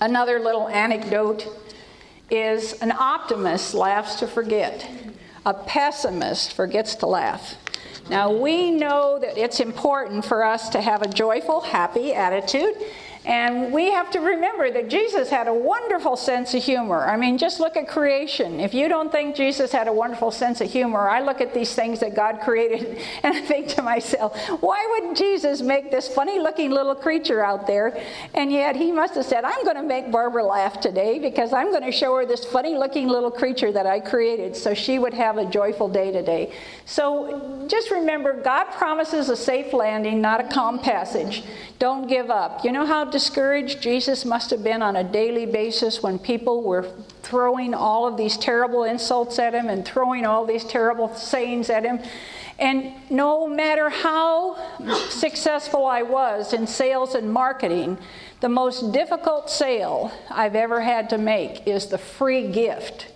Another 0.00 0.38
little 0.38 0.68
anecdote 0.68 1.46
is 2.30 2.74
an 2.74 2.92
optimist 2.92 3.74
laughs 3.74 4.20
to 4.20 4.28
forget. 4.28 4.88
A 5.44 5.52
pessimist 5.52 6.54
forgets 6.54 6.94
to 6.96 7.06
laugh. 7.06 7.56
Now, 8.08 8.32
we 8.32 8.70
know 8.70 9.18
that 9.18 9.36
it's 9.36 9.58
important 9.58 10.24
for 10.24 10.44
us 10.44 10.68
to 10.70 10.80
have 10.80 11.02
a 11.02 11.08
joyful, 11.08 11.60
happy 11.60 12.14
attitude 12.14 12.74
and 13.26 13.70
we 13.70 13.90
have 13.90 14.10
to 14.12 14.18
remember 14.18 14.70
that 14.70 14.88
Jesus 14.88 15.28
had 15.28 15.46
a 15.46 15.52
wonderful 15.52 16.16
sense 16.16 16.54
of 16.54 16.62
humor. 16.62 17.04
I 17.04 17.18
mean, 17.18 17.36
just 17.36 17.60
look 17.60 17.76
at 17.76 17.86
creation. 17.86 18.60
If 18.60 18.72
you 18.72 18.88
don't 18.88 19.12
think 19.12 19.36
Jesus 19.36 19.72
had 19.72 19.88
a 19.88 19.92
wonderful 19.92 20.30
sense 20.30 20.62
of 20.62 20.70
humor, 20.70 21.06
I 21.06 21.20
look 21.20 21.42
at 21.42 21.52
these 21.52 21.74
things 21.74 22.00
that 22.00 22.16
God 22.16 22.40
created 22.40 22.98
and 23.22 23.34
I 23.34 23.42
think 23.42 23.68
to 23.68 23.82
myself, 23.82 24.38
why 24.62 24.86
would 24.90 25.16
Jesus 25.16 25.60
make 25.60 25.90
this 25.90 26.08
funny 26.08 26.38
looking 26.38 26.70
little 26.70 26.94
creature 26.94 27.44
out 27.44 27.66
there? 27.66 28.02
And 28.32 28.50
yet 28.50 28.74
he 28.74 28.90
must 28.90 29.14
have 29.16 29.26
said, 29.26 29.44
I'm 29.44 29.64
going 29.64 29.76
to 29.76 29.82
make 29.82 30.10
Barbara 30.10 30.44
laugh 30.44 30.80
today 30.80 31.18
because 31.18 31.52
I'm 31.52 31.70
going 31.70 31.84
to 31.84 31.92
show 31.92 32.16
her 32.16 32.24
this 32.24 32.46
funny 32.46 32.74
looking 32.74 33.06
little 33.06 33.30
creature 33.30 33.70
that 33.70 33.84
I 33.84 34.00
created 34.00 34.56
so 34.56 34.72
she 34.72 34.98
would 34.98 35.12
have 35.12 35.36
a 35.36 35.44
joyful 35.44 35.90
day 35.90 36.10
today. 36.10 36.54
So 36.86 37.66
just 37.68 37.90
remember, 37.90 38.40
God 38.40 38.64
promises 38.72 39.28
a 39.28 39.36
safe 39.36 39.74
landing, 39.74 40.22
not 40.22 40.40
a 40.40 40.48
calm 40.48 40.78
passage. 40.78 41.44
Don't 41.78 42.06
give 42.08 42.30
up. 42.30 42.64
You 42.64 42.72
know 42.72 42.84
how 42.84 43.09
discouraged 43.10 43.80
Jesus 43.80 44.24
must 44.24 44.50
have 44.50 44.62
been 44.62 44.82
on 44.82 44.96
a 44.96 45.04
daily 45.04 45.46
basis 45.46 46.02
when 46.02 46.18
people 46.18 46.62
were 46.62 46.90
throwing 47.22 47.74
all 47.74 48.06
of 48.06 48.16
these 48.16 48.36
terrible 48.36 48.84
insults 48.84 49.38
at 49.38 49.54
him 49.54 49.68
and 49.68 49.84
throwing 49.84 50.26
all 50.26 50.44
these 50.44 50.64
terrible 50.64 51.14
sayings 51.14 51.70
at 51.70 51.84
him. 51.84 52.00
And 52.58 52.92
no 53.10 53.46
matter 53.46 53.88
how 53.88 54.56
successful 55.08 55.86
I 55.86 56.02
was 56.02 56.52
in 56.52 56.66
sales 56.66 57.14
and 57.14 57.32
marketing, 57.32 57.98
the 58.40 58.48
most 58.48 58.92
difficult 58.92 59.48
sale 59.48 60.12
I've 60.30 60.54
ever 60.54 60.80
had 60.80 61.10
to 61.10 61.18
make 61.18 61.66
is 61.66 61.86
the 61.86 61.98
free 61.98 62.50
gift 62.50 63.08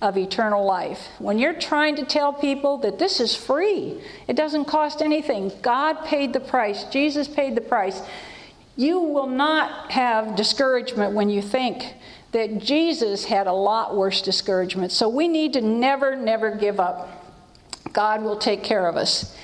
of 0.00 0.16
eternal 0.16 0.64
life. 0.64 1.08
When 1.18 1.38
you're 1.38 1.58
trying 1.58 1.96
to 1.96 2.04
tell 2.04 2.32
people 2.32 2.78
that 2.78 2.98
this 2.98 3.20
is 3.20 3.34
free, 3.34 4.00
it 4.28 4.36
doesn't 4.36 4.66
cost 4.66 5.02
anything, 5.02 5.52
God 5.62 6.04
paid 6.04 6.32
the 6.32 6.40
price, 6.40 6.84
Jesus 6.84 7.26
paid 7.26 7.56
the 7.56 7.60
price, 7.60 8.02
you 8.78 9.00
will 9.00 9.26
not 9.26 9.90
have 9.90 10.36
discouragement 10.36 11.12
when 11.12 11.28
you 11.28 11.42
think 11.42 11.94
that 12.30 12.58
Jesus 12.58 13.24
had 13.24 13.48
a 13.48 13.52
lot 13.52 13.96
worse 13.96 14.22
discouragement. 14.22 14.92
So 14.92 15.08
we 15.08 15.26
need 15.26 15.54
to 15.54 15.60
never, 15.60 16.14
never 16.14 16.54
give 16.54 16.78
up. 16.78 17.08
God 17.92 18.22
will 18.22 18.38
take 18.38 18.62
care 18.62 18.86
of 18.86 18.96
us. 18.96 19.36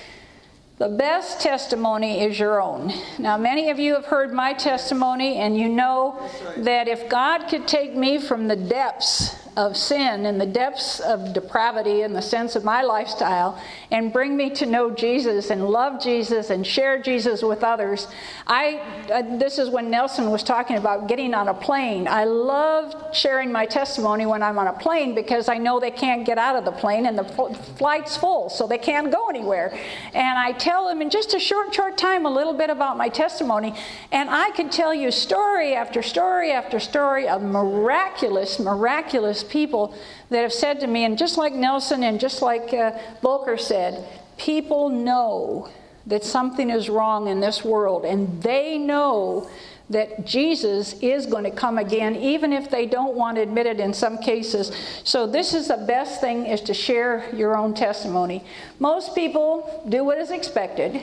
The 0.78 0.88
best 0.88 1.40
testimony 1.40 2.22
is 2.22 2.38
your 2.38 2.62
own. 2.62 2.92
Now, 3.18 3.36
many 3.36 3.70
of 3.70 3.80
you 3.80 3.94
have 3.94 4.06
heard 4.06 4.32
my 4.32 4.52
testimony, 4.52 5.36
and 5.36 5.58
you 5.58 5.68
know 5.68 6.30
that 6.58 6.86
if 6.86 7.08
God 7.08 7.48
could 7.48 7.66
take 7.66 7.96
me 7.96 8.18
from 8.18 8.46
the 8.46 8.56
depths 8.56 9.34
of 9.56 9.76
sin 9.76 10.26
and 10.26 10.40
the 10.40 10.46
depths 10.46 11.00
of 11.00 11.32
depravity 11.32 12.02
and 12.02 12.14
the 12.14 12.22
sense 12.22 12.56
of 12.56 12.64
my 12.64 12.82
lifestyle 12.82 13.60
and 13.90 14.12
bring 14.12 14.36
me 14.36 14.50
to 14.50 14.66
know 14.66 14.90
Jesus 14.90 15.50
and 15.50 15.68
love 15.68 16.02
Jesus 16.02 16.50
and 16.50 16.66
share 16.66 17.00
Jesus 17.00 17.42
with 17.42 17.62
others. 17.62 18.08
I 18.46 18.80
uh, 19.12 19.38
this 19.38 19.58
is 19.58 19.70
when 19.70 19.90
Nelson 19.90 20.30
was 20.30 20.42
talking 20.42 20.76
about 20.76 21.08
getting 21.08 21.34
on 21.34 21.48
a 21.48 21.54
plane. 21.54 22.08
I 22.08 22.24
love 22.24 23.14
sharing 23.14 23.52
my 23.52 23.66
testimony 23.66 24.26
when 24.26 24.42
I'm 24.42 24.58
on 24.58 24.66
a 24.66 24.72
plane 24.72 25.14
because 25.14 25.48
I 25.48 25.58
know 25.58 25.78
they 25.78 25.90
can't 25.90 26.26
get 26.26 26.38
out 26.38 26.56
of 26.56 26.64
the 26.64 26.72
plane 26.72 27.06
and 27.06 27.16
the 27.16 27.24
flight's 27.24 28.16
full, 28.16 28.48
so 28.48 28.66
they 28.66 28.78
can't 28.78 29.12
go 29.12 29.28
anywhere. 29.28 29.76
And 30.14 30.38
I 30.38 30.52
tell 30.52 30.88
them 30.88 31.00
in 31.00 31.10
just 31.10 31.34
a 31.34 31.38
short 31.38 31.74
short 31.74 31.96
time 31.96 32.26
a 32.26 32.30
little 32.30 32.54
bit 32.54 32.70
about 32.70 32.96
my 32.96 33.08
testimony 33.08 33.74
and 34.10 34.28
I 34.30 34.50
can 34.50 34.68
tell 34.68 34.94
you 34.94 35.10
story 35.10 35.74
after 35.74 36.02
story 36.02 36.50
after 36.50 36.80
story 36.80 37.28
of 37.28 37.42
miraculous 37.42 38.58
miraculous 38.58 39.43
people 39.48 39.94
that 40.30 40.42
have 40.42 40.52
said 40.52 40.80
to 40.80 40.86
me, 40.86 41.04
and 41.04 41.16
just 41.18 41.38
like 41.38 41.52
Nelson 41.52 42.02
and 42.02 42.18
just 42.18 42.42
like 42.42 42.72
uh, 42.72 42.92
Volker 43.22 43.56
said, 43.56 44.06
people 44.36 44.88
know 44.88 45.68
that 46.06 46.24
something 46.24 46.70
is 46.70 46.88
wrong 46.88 47.28
in 47.28 47.40
this 47.40 47.64
world, 47.64 48.04
and 48.04 48.42
they 48.42 48.78
know 48.78 49.48
that 49.90 50.24
Jesus 50.24 50.94
is 51.00 51.26
going 51.26 51.44
to 51.44 51.50
come 51.50 51.76
again, 51.76 52.16
even 52.16 52.52
if 52.52 52.70
they 52.70 52.86
don't 52.86 53.14
want 53.14 53.36
to 53.36 53.42
admit 53.42 53.66
it 53.66 53.80
in 53.80 53.92
some 53.92 54.18
cases. 54.18 54.72
So 55.04 55.26
this 55.26 55.52
is 55.52 55.68
the 55.68 55.76
best 55.76 56.20
thing 56.20 56.46
is 56.46 56.62
to 56.62 56.74
share 56.74 57.28
your 57.34 57.56
own 57.56 57.74
testimony. 57.74 58.44
Most 58.78 59.14
people 59.14 59.84
do 59.88 60.02
what 60.02 60.18
is 60.18 60.30
expected, 60.30 61.02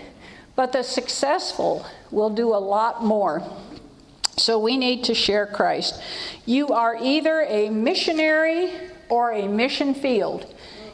but 0.56 0.72
the 0.72 0.84
successful 0.84 1.86
will 2.10 2.32
do 2.32 2.50
a 2.50 2.58
lot 2.58 3.04
more. 3.04 3.44
So 4.38 4.60
we 4.60 4.78
need 4.78 5.04
to 5.06 5.14
share 5.14 5.46
Christ. 5.46 6.02
You 6.46 6.70
are 6.70 6.98
either 7.00 7.42
a 7.42 7.70
missionary 7.70 8.72
or 9.10 9.32
a 9.32 9.48
mission 9.48 9.94
field. 9.94 10.46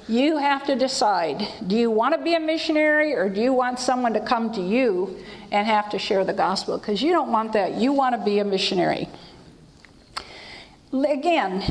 You 0.08 0.38
have 0.38 0.66
to 0.68 0.76
decide 0.76 1.48
do 1.66 1.76
you 1.76 1.92
want 1.92 2.16
to 2.16 2.22
be 2.22 2.34
a 2.34 2.40
missionary 2.40 3.14
or 3.14 3.30
do 3.30 3.42
you 3.42 3.54
want 3.54 3.80
someone 3.80 4.14
to 4.14 4.22
come 4.22 4.54
to 4.54 4.62
you 4.62 5.18
and 5.52 5.68
have 5.68 5.90
to 5.92 6.00
share 6.00 6.24
the 6.24 6.34
gospel? 6.34 6.78
Because 6.78 7.02
you 7.02 7.12
don't 7.12 7.32
want 7.32 7.54
that. 7.54 7.76
You 7.76 7.92
want 7.92 8.16
to 8.16 8.24
be 8.24 8.40
a 8.40 8.46
missionary. 8.46 9.10
Again, 10.94 11.64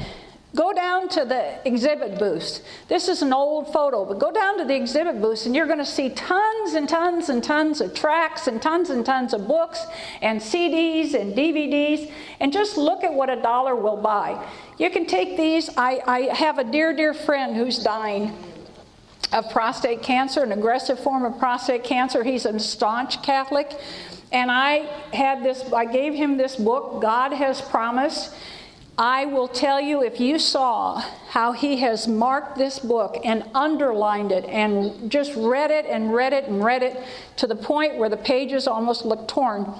Go 0.56 0.72
down 0.72 1.10
to 1.10 1.26
the 1.26 1.68
exhibit 1.68 2.18
booths. 2.18 2.62
This 2.88 3.08
is 3.08 3.20
an 3.20 3.34
old 3.34 3.70
photo, 3.74 4.06
but 4.06 4.18
go 4.18 4.32
down 4.32 4.56
to 4.56 4.64
the 4.64 4.74
exhibit 4.74 5.20
booths 5.20 5.44
and 5.44 5.54
you're 5.54 5.66
going 5.66 5.78
to 5.78 5.84
see 5.84 6.08
tons 6.08 6.72
and 6.72 6.88
tons 6.88 7.28
and 7.28 7.44
tons 7.44 7.82
of 7.82 7.92
tracks 7.92 8.46
and 8.46 8.60
tons 8.62 8.88
and 8.88 9.04
tons 9.04 9.34
of 9.34 9.46
books 9.46 9.84
and 10.22 10.40
CDs 10.40 11.12
and 11.12 11.34
DVDs. 11.34 12.10
And 12.40 12.54
just 12.54 12.78
look 12.78 13.04
at 13.04 13.12
what 13.12 13.28
a 13.28 13.36
dollar 13.36 13.76
will 13.76 13.98
buy. 13.98 14.42
You 14.78 14.88
can 14.88 15.04
take 15.04 15.36
these. 15.36 15.68
I, 15.76 16.00
I 16.06 16.20
have 16.34 16.58
a 16.58 16.64
dear, 16.64 16.96
dear 16.96 17.12
friend 17.12 17.54
who's 17.54 17.78
dying 17.78 18.34
of 19.34 19.50
prostate 19.50 20.02
cancer, 20.02 20.42
an 20.42 20.52
aggressive 20.52 20.98
form 20.98 21.26
of 21.26 21.38
prostate 21.38 21.84
cancer. 21.84 22.24
He's 22.24 22.46
a 22.46 22.58
staunch 22.58 23.22
Catholic. 23.22 23.78
And 24.32 24.50
I 24.50 24.88
had 25.12 25.42
this, 25.42 25.70
I 25.70 25.84
gave 25.84 26.14
him 26.14 26.38
this 26.38 26.56
book, 26.56 27.02
God 27.02 27.34
Has 27.34 27.60
Promised. 27.60 28.32
I 28.98 29.26
will 29.26 29.48
tell 29.48 29.78
you 29.78 30.02
if 30.02 30.20
you 30.20 30.38
saw 30.38 31.02
how 31.28 31.52
he 31.52 31.78
has 31.80 32.08
marked 32.08 32.56
this 32.56 32.78
book 32.78 33.18
and 33.24 33.44
underlined 33.54 34.32
it 34.32 34.46
and 34.46 35.10
just 35.10 35.34
read 35.36 35.70
it 35.70 35.84
and 35.84 36.14
read 36.14 36.32
it 36.32 36.44
and 36.44 36.64
read 36.64 36.82
it 36.82 37.02
to 37.36 37.46
the 37.46 37.56
point 37.56 37.96
where 37.96 38.08
the 38.08 38.16
pages 38.16 38.66
almost 38.66 39.04
look 39.04 39.28
torn. 39.28 39.70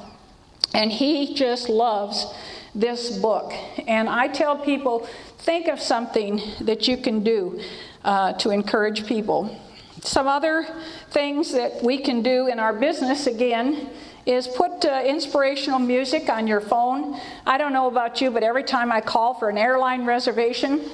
And 0.74 0.92
he 0.92 1.34
just 1.34 1.70
loves 1.70 2.26
this 2.74 3.16
book. 3.16 3.54
And 3.88 4.08
I 4.08 4.28
tell 4.28 4.58
people 4.58 5.08
think 5.38 5.68
of 5.68 5.80
something 5.80 6.42
that 6.60 6.86
you 6.86 6.98
can 6.98 7.24
do 7.24 7.58
uh, 8.04 8.34
to 8.34 8.50
encourage 8.50 9.06
people. 9.06 9.58
Some 10.02 10.28
other 10.28 10.66
things 11.10 11.52
that 11.52 11.82
we 11.82 11.98
can 11.98 12.22
do 12.22 12.48
in 12.48 12.60
our 12.60 12.74
business, 12.74 13.26
again, 13.26 13.88
is 14.26 14.48
put 14.48 14.84
uh, 14.84 15.02
inspirational 15.06 15.78
music 15.78 16.28
on 16.28 16.46
your 16.46 16.60
phone. 16.60 17.18
I 17.46 17.58
don't 17.58 17.72
know 17.72 17.86
about 17.86 18.20
you, 18.20 18.30
but 18.30 18.42
every 18.42 18.64
time 18.64 18.90
I 18.90 19.00
call 19.00 19.34
for 19.34 19.48
an 19.48 19.56
airline 19.56 20.04
reservation, 20.04 20.90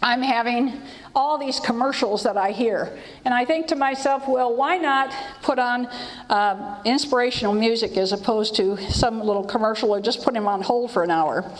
I'm 0.00 0.22
having 0.22 0.80
all 1.14 1.38
these 1.38 1.58
commercials 1.60 2.22
that 2.22 2.36
I 2.36 2.52
hear. 2.52 2.96
And 3.24 3.34
I 3.34 3.44
think 3.44 3.66
to 3.68 3.76
myself, 3.76 4.28
well, 4.28 4.54
why 4.54 4.76
not 4.76 5.12
put 5.42 5.58
on 5.58 5.86
uh, 6.28 6.80
inspirational 6.84 7.52
music 7.52 7.96
as 7.96 8.12
opposed 8.12 8.54
to 8.56 8.76
some 8.90 9.20
little 9.20 9.44
commercial 9.44 9.90
or 9.90 10.00
just 10.00 10.22
put 10.22 10.34
them 10.34 10.46
on 10.46 10.62
hold 10.62 10.90
for 10.90 11.02
an 11.02 11.10
hour? 11.10 11.50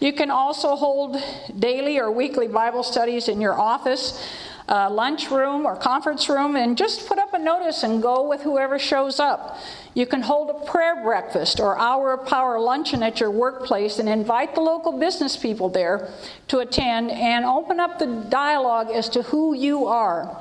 You 0.00 0.12
can 0.12 0.30
also 0.30 0.74
hold 0.76 1.16
daily 1.58 1.98
or 1.98 2.10
weekly 2.10 2.48
Bible 2.48 2.82
studies 2.82 3.28
in 3.28 3.40
your 3.40 3.58
office. 3.58 4.22
uh, 4.68 4.90
lunchroom 4.90 5.64
or 5.64 5.76
conference 5.76 6.28
room 6.28 6.56
and 6.56 6.76
just 6.76 7.06
put 7.06 7.18
up 7.18 7.34
a 7.34 7.38
notice 7.38 7.82
and 7.82 8.02
go 8.02 8.28
with 8.28 8.42
whoever 8.42 8.78
shows 8.78 9.20
up. 9.20 9.58
You 9.96 10.04
can 10.04 10.20
hold 10.20 10.50
a 10.50 10.70
prayer 10.70 11.02
breakfast 11.02 11.58
or 11.58 11.78
hour 11.78 12.12
of 12.12 12.28
power 12.28 12.60
luncheon 12.60 13.02
at 13.02 13.18
your 13.18 13.30
workplace 13.30 13.98
and 13.98 14.10
invite 14.10 14.54
the 14.54 14.60
local 14.60 14.98
business 14.98 15.38
people 15.38 15.70
there 15.70 16.12
to 16.48 16.58
attend 16.58 17.10
and 17.10 17.46
open 17.46 17.80
up 17.80 17.98
the 17.98 18.26
dialogue 18.28 18.90
as 18.90 19.08
to 19.08 19.22
who 19.22 19.54
you 19.54 19.86
are. 19.86 20.38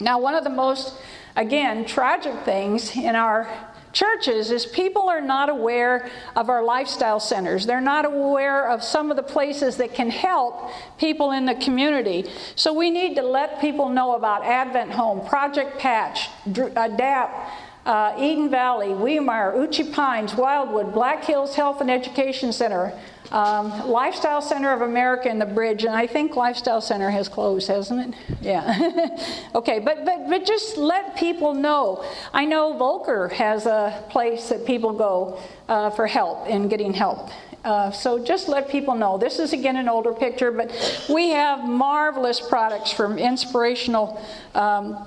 Now, 0.00 0.18
one 0.18 0.34
of 0.34 0.44
the 0.44 0.50
most, 0.50 0.94
again, 1.36 1.84
tragic 1.84 2.32
things 2.46 2.96
in 2.96 3.14
our 3.16 3.46
churches 3.92 4.50
is 4.50 4.64
people 4.64 5.10
are 5.10 5.20
not 5.20 5.50
aware 5.50 6.08
of 6.34 6.48
our 6.48 6.64
lifestyle 6.64 7.20
centers. 7.20 7.66
They're 7.66 7.82
not 7.82 8.06
aware 8.06 8.70
of 8.70 8.82
some 8.82 9.10
of 9.10 9.18
the 9.18 9.22
places 9.22 9.76
that 9.76 9.92
can 9.92 10.08
help 10.08 10.70
people 10.96 11.32
in 11.32 11.44
the 11.44 11.56
community. 11.56 12.30
So 12.56 12.72
we 12.72 12.90
need 12.90 13.16
to 13.16 13.22
let 13.22 13.60
people 13.60 13.90
know 13.90 14.14
about 14.14 14.42
Advent 14.42 14.92
Home, 14.92 15.28
Project 15.28 15.78
Patch, 15.78 16.30
Adapt. 16.46 17.68
Uh, 17.86 18.14
Eden 18.18 18.50
Valley, 18.50 18.88
Weimar, 18.88 19.54
Uchee 19.54 19.92
Pines, 19.92 20.34
Wildwood, 20.34 20.92
Black 20.92 21.24
Hills 21.24 21.54
Health 21.54 21.80
and 21.80 21.90
Education 21.90 22.52
Center, 22.52 22.92
um, 23.32 23.88
Lifestyle 23.88 24.42
Center 24.42 24.72
of 24.72 24.82
America 24.82 25.28
in 25.28 25.38
the 25.38 25.46
Bridge, 25.46 25.84
and 25.84 25.94
I 25.94 26.06
think 26.06 26.36
Lifestyle 26.36 26.80
Center 26.80 27.10
has 27.10 27.28
closed, 27.28 27.68
hasn't 27.68 28.14
it? 28.14 28.36
Yeah. 28.42 29.16
okay, 29.54 29.78
but, 29.78 30.04
but, 30.04 30.28
but 30.28 30.44
just 30.44 30.76
let 30.76 31.16
people 31.16 31.54
know. 31.54 32.04
I 32.32 32.44
know 32.44 32.76
Volker 32.76 33.28
has 33.28 33.66
a 33.66 34.04
place 34.10 34.48
that 34.50 34.66
people 34.66 34.92
go 34.92 35.40
uh, 35.68 35.90
for 35.90 36.06
help 36.06 36.48
in 36.48 36.68
getting 36.68 36.92
help. 36.92 37.30
Uh, 37.64 37.90
so 37.90 38.22
just 38.22 38.48
let 38.48 38.68
people 38.68 38.94
know. 38.94 39.18
This 39.18 39.38
is 39.38 39.52
again 39.52 39.76
an 39.76 39.88
older 39.88 40.12
picture, 40.12 40.50
but 40.50 40.70
we 41.10 41.30
have 41.30 41.64
marvelous 41.68 42.40
products 42.40 42.90
from 42.90 43.18
inspirational. 43.18 44.20
Um, 44.54 45.06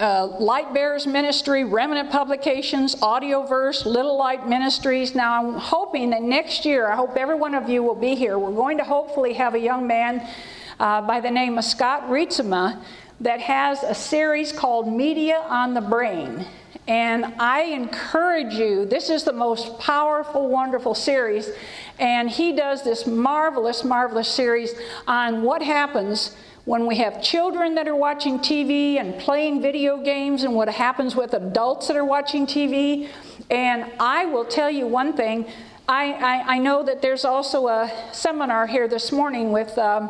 uh, 0.00 0.26
Light 0.38 0.72
Bearers 0.72 1.06
Ministry, 1.06 1.64
Remnant 1.64 2.10
Publications, 2.10 2.94
Audioverse, 2.96 3.84
Little 3.84 4.16
Light 4.16 4.48
Ministries. 4.48 5.14
Now, 5.14 5.38
I'm 5.38 5.54
hoping 5.54 6.10
that 6.10 6.22
next 6.22 6.64
year, 6.64 6.88
I 6.88 6.94
hope 6.94 7.16
every 7.16 7.34
one 7.34 7.54
of 7.54 7.68
you 7.68 7.82
will 7.82 7.96
be 7.96 8.14
here. 8.14 8.38
We're 8.38 8.52
going 8.52 8.78
to 8.78 8.84
hopefully 8.84 9.32
have 9.34 9.54
a 9.54 9.58
young 9.58 9.86
man 9.86 10.26
uh, 10.78 11.02
by 11.02 11.20
the 11.20 11.30
name 11.30 11.58
of 11.58 11.64
Scott 11.64 12.08
Ritsema 12.08 12.80
that 13.20 13.40
has 13.40 13.82
a 13.82 13.94
series 13.94 14.52
called 14.52 14.86
Media 14.86 15.44
on 15.48 15.74
the 15.74 15.80
Brain. 15.80 16.46
And 16.86 17.34
I 17.38 17.62
encourage 17.64 18.54
you, 18.54 18.86
this 18.86 19.10
is 19.10 19.24
the 19.24 19.32
most 19.32 19.78
powerful, 19.80 20.48
wonderful 20.48 20.94
series. 20.94 21.50
And 21.98 22.30
he 22.30 22.54
does 22.54 22.84
this 22.84 23.06
marvelous, 23.06 23.82
marvelous 23.82 24.28
series 24.28 24.74
on 25.08 25.42
what 25.42 25.60
happens 25.60 26.36
when 26.68 26.84
we 26.84 26.96
have 26.96 27.22
children 27.22 27.76
that 27.76 27.88
are 27.88 27.96
watching 27.96 28.38
TV 28.38 29.00
and 29.00 29.18
playing 29.18 29.62
video 29.62 29.96
games, 29.96 30.42
and 30.42 30.54
what 30.54 30.68
happens 30.68 31.16
with 31.16 31.32
adults 31.32 31.88
that 31.88 31.96
are 31.96 32.04
watching 32.04 32.46
TV. 32.46 33.08
And 33.48 33.90
I 33.98 34.26
will 34.26 34.44
tell 34.44 34.70
you 34.70 34.86
one 34.86 35.14
thing 35.14 35.46
I, 35.88 36.12
I, 36.12 36.56
I 36.56 36.58
know 36.58 36.82
that 36.82 37.00
there's 37.00 37.24
also 37.24 37.68
a 37.68 37.90
seminar 38.12 38.66
here 38.66 38.86
this 38.86 39.10
morning 39.10 39.50
with, 39.50 39.78
um, 39.78 40.08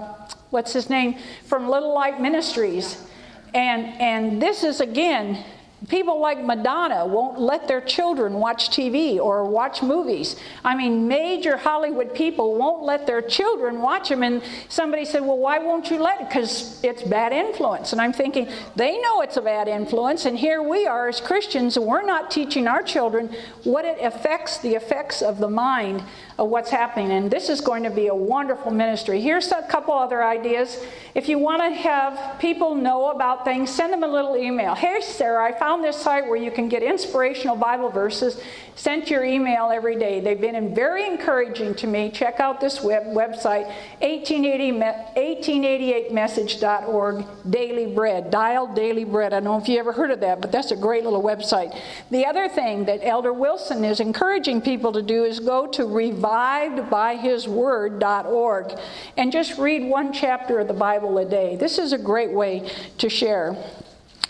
what's 0.50 0.72
his 0.72 0.90
name, 0.90 1.14
from 1.44 1.68
Little 1.68 1.94
Light 1.94 2.20
Ministries. 2.20 3.06
And, 3.54 3.84
and 4.00 4.42
this 4.42 4.64
is, 4.64 4.80
again, 4.80 5.44
People 5.86 6.20
like 6.20 6.42
Madonna 6.44 7.06
won't 7.06 7.38
let 7.38 7.68
their 7.68 7.80
children 7.80 8.34
watch 8.34 8.70
TV 8.70 9.20
or 9.20 9.44
watch 9.44 9.80
movies. 9.80 10.34
I 10.64 10.74
mean, 10.74 11.06
major 11.06 11.56
Hollywood 11.56 12.12
people 12.14 12.56
won't 12.56 12.82
let 12.82 13.06
their 13.06 13.22
children 13.22 13.80
watch 13.80 14.08
them. 14.08 14.24
And 14.24 14.42
somebody 14.68 15.04
said, 15.04 15.22
Well, 15.22 15.38
why 15.38 15.60
won't 15.60 15.88
you 15.88 16.02
let 16.02 16.20
it? 16.20 16.28
Because 16.28 16.82
it's 16.82 17.02
bad 17.04 17.32
influence. 17.32 17.92
And 17.92 18.00
I'm 18.00 18.12
thinking, 18.12 18.48
they 18.74 19.00
know 19.00 19.20
it's 19.20 19.36
a 19.36 19.40
bad 19.40 19.68
influence. 19.68 20.24
And 20.24 20.36
here 20.36 20.62
we 20.62 20.88
are 20.88 21.08
as 21.08 21.20
Christians, 21.20 21.76
and 21.76 21.86
we're 21.86 22.02
not 22.02 22.28
teaching 22.28 22.66
our 22.66 22.82
children 22.82 23.32
what 23.62 23.84
it 23.84 23.98
affects, 24.02 24.58
the 24.58 24.74
effects 24.74 25.22
of 25.22 25.38
the 25.38 25.48
mind 25.48 26.02
of 26.38 26.48
what's 26.48 26.70
happening. 26.70 27.10
And 27.10 27.30
this 27.30 27.48
is 27.48 27.60
going 27.60 27.82
to 27.82 27.90
be 27.90 28.06
a 28.06 28.14
wonderful 28.14 28.70
ministry. 28.70 29.20
Here's 29.20 29.50
a 29.50 29.62
couple 29.62 29.94
other 29.94 30.22
ideas. 30.22 30.84
If 31.14 31.28
you 31.28 31.38
want 31.38 31.62
to 31.62 31.70
have 31.70 32.38
people 32.38 32.76
know 32.76 33.10
about 33.10 33.44
things, 33.44 33.70
send 33.70 33.92
them 33.92 34.04
a 34.04 34.08
little 34.08 34.36
email. 34.36 34.74
Hey, 34.74 35.00
Sarah, 35.00 35.44
I 35.44 35.58
found 35.58 35.82
this 35.82 36.00
site 36.00 36.28
where 36.28 36.36
you 36.36 36.52
can 36.52 36.68
get 36.68 36.82
inspirational 36.82 37.56
Bible 37.56 37.90
verses 37.90 38.40
sent 38.78 39.10
your 39.10 39.24
email 39.24 39.70
every 39.72 39.98
day. 39.98 40.20
They've 40.20 40.40
been 40.40 40.72
very 40.72 41.04
encouraging 41.04 41.74
to 41.76 41.88
me. 41.88 42.10
Check 42.10 42.38
out 42.38 42.60
this 42.60 42.80
web, 42.80 43.06
website, 43.06 43.66
1880, 44.00 44.72
1888message.org, 45.16 47.24
Daily 47.50 47.92
Bread, 47.92 48.30
Dial 48.30 48.72
Daily 48.72 49.04
Bread. 49.04 49.32
I 49.32 49.40
don't 49.40 49.44
know 49.44 49.58
if 49.58 49.68
you 49.68 49.80
ever 49.80 49.92
heard 49.92 50.12
of 50.12 50.20
that, 50.20 50.40
but 50.40 50.52
that's 50.52 50.70
a 50.70 50.76
great 50.76 51.02
little 51.02 51.22
website. 51.22 51.76
The 52.12 52.24
other 52.24 52.48
thing 52.48 52.84
that 52.84 53.00
Elder 53.02 53.32
Wilson 53.32 53.84
is 53.84 53.98
encouraging 53.98 54.62
people 54.62 54.92
to 54.92 55.02
do 55.02 55.24
is 55.24 55.40
go 55.40 55.66
to 55.66 55.84
revivedbyhisword.org 56.28 58.78
and 59.16 59.32
just 59.32 59.58
read 59.58 59.88
one 59.88 60.12
chapter 60.12 60.60
of 60.60 60.68
the 60.68 60.74
Bible 60.74 61.18
a 61.18 61.24
day. 61.24 61.56
This 61.56 61.78
is 61.78 61.92
a 61.92 61.98
great 61.98 62.30
way 62.32 62.70
to 62.98 63.08
share. 63.08 63.56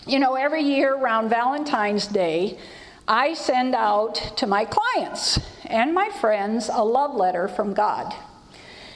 You 0.07 0.17
know, 0.19 0.35
every 0.35 0.63
year 0.63 0.95
around 0.95 1.29
Valentine's 1.29 2.07
Day, 2.07 2.57
I 3.07 3.33
send 3.33 3.75
out 3.75 4.15
to 4.37 4.47
my 4.47 4.65
clients 4.65 5.39
and 5.65 5.93
my 5.93 6.09
friends 6.09 6.69
a 6.71 6.83
love 6.83 7.15
letter 7.15 7.47
from 7.47 7.73
God. 7.73 8.13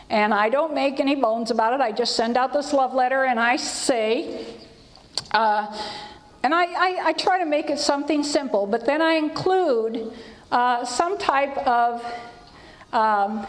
And 0.10 0.34
I 0.34 0.49
don't 0.49 0.74
make 0.74 0.99
any 0.99 1.16
bones 1.16 1.51
about 1.51 1.74
it. 1.74 1.82
I 1.82 1.91
just 1.91 2.16
send 2.16 2.38
out 2.38 2.54
this 2.54 2.74
love 2.74 2.93
letter 2.93 3.26
and 3.26 3.39
I 3.39 3.56
say, 3.56 4.45
uh, 5.32 5.76
and 6.43 6.54
I, 6.54 6.66
I, 6.66 6.99
I, 7.06 7.14
try 7.14 7.39
to 7.39 7.45
make 7.45 7.70
it 7.70 7.80
something 7.80 8.22
simple, 8.22 8.68
but 8.68 8.86
then 8.86 9.01
I 9.01 9.14
include 9.14 10.12
uh, 10.51 10.86
some 10.86 11.18
type 11.18 11.58
of 11.66 12.04
um, 12.94 13.46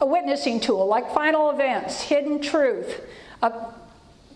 a 0.00 0.06
witnessing 0.06 0.60
tool 0.60 0.86
like 0.86 1.12
final 1.12 1.50
events, 1.50 2.02
hidden 2.02 2.40
truth. 2.40 3.00
Uh, 3.42 3.72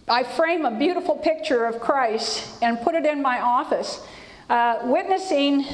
I 0.09 0.25
frame 0.25 0.65
a 0.65 0.77
beautiful 0.77 1.17
picture 1.17 1.67
of 1.67 1.79
Christ 1.79 2.59
and 2.63 2.81
put 2.81 2.95
it 2.95 3.07
in 3.07 3.23
my 3.23 3.41
office. 3.41 4.05
Uh, 4.49 4.81
witnessing 4.85 5.65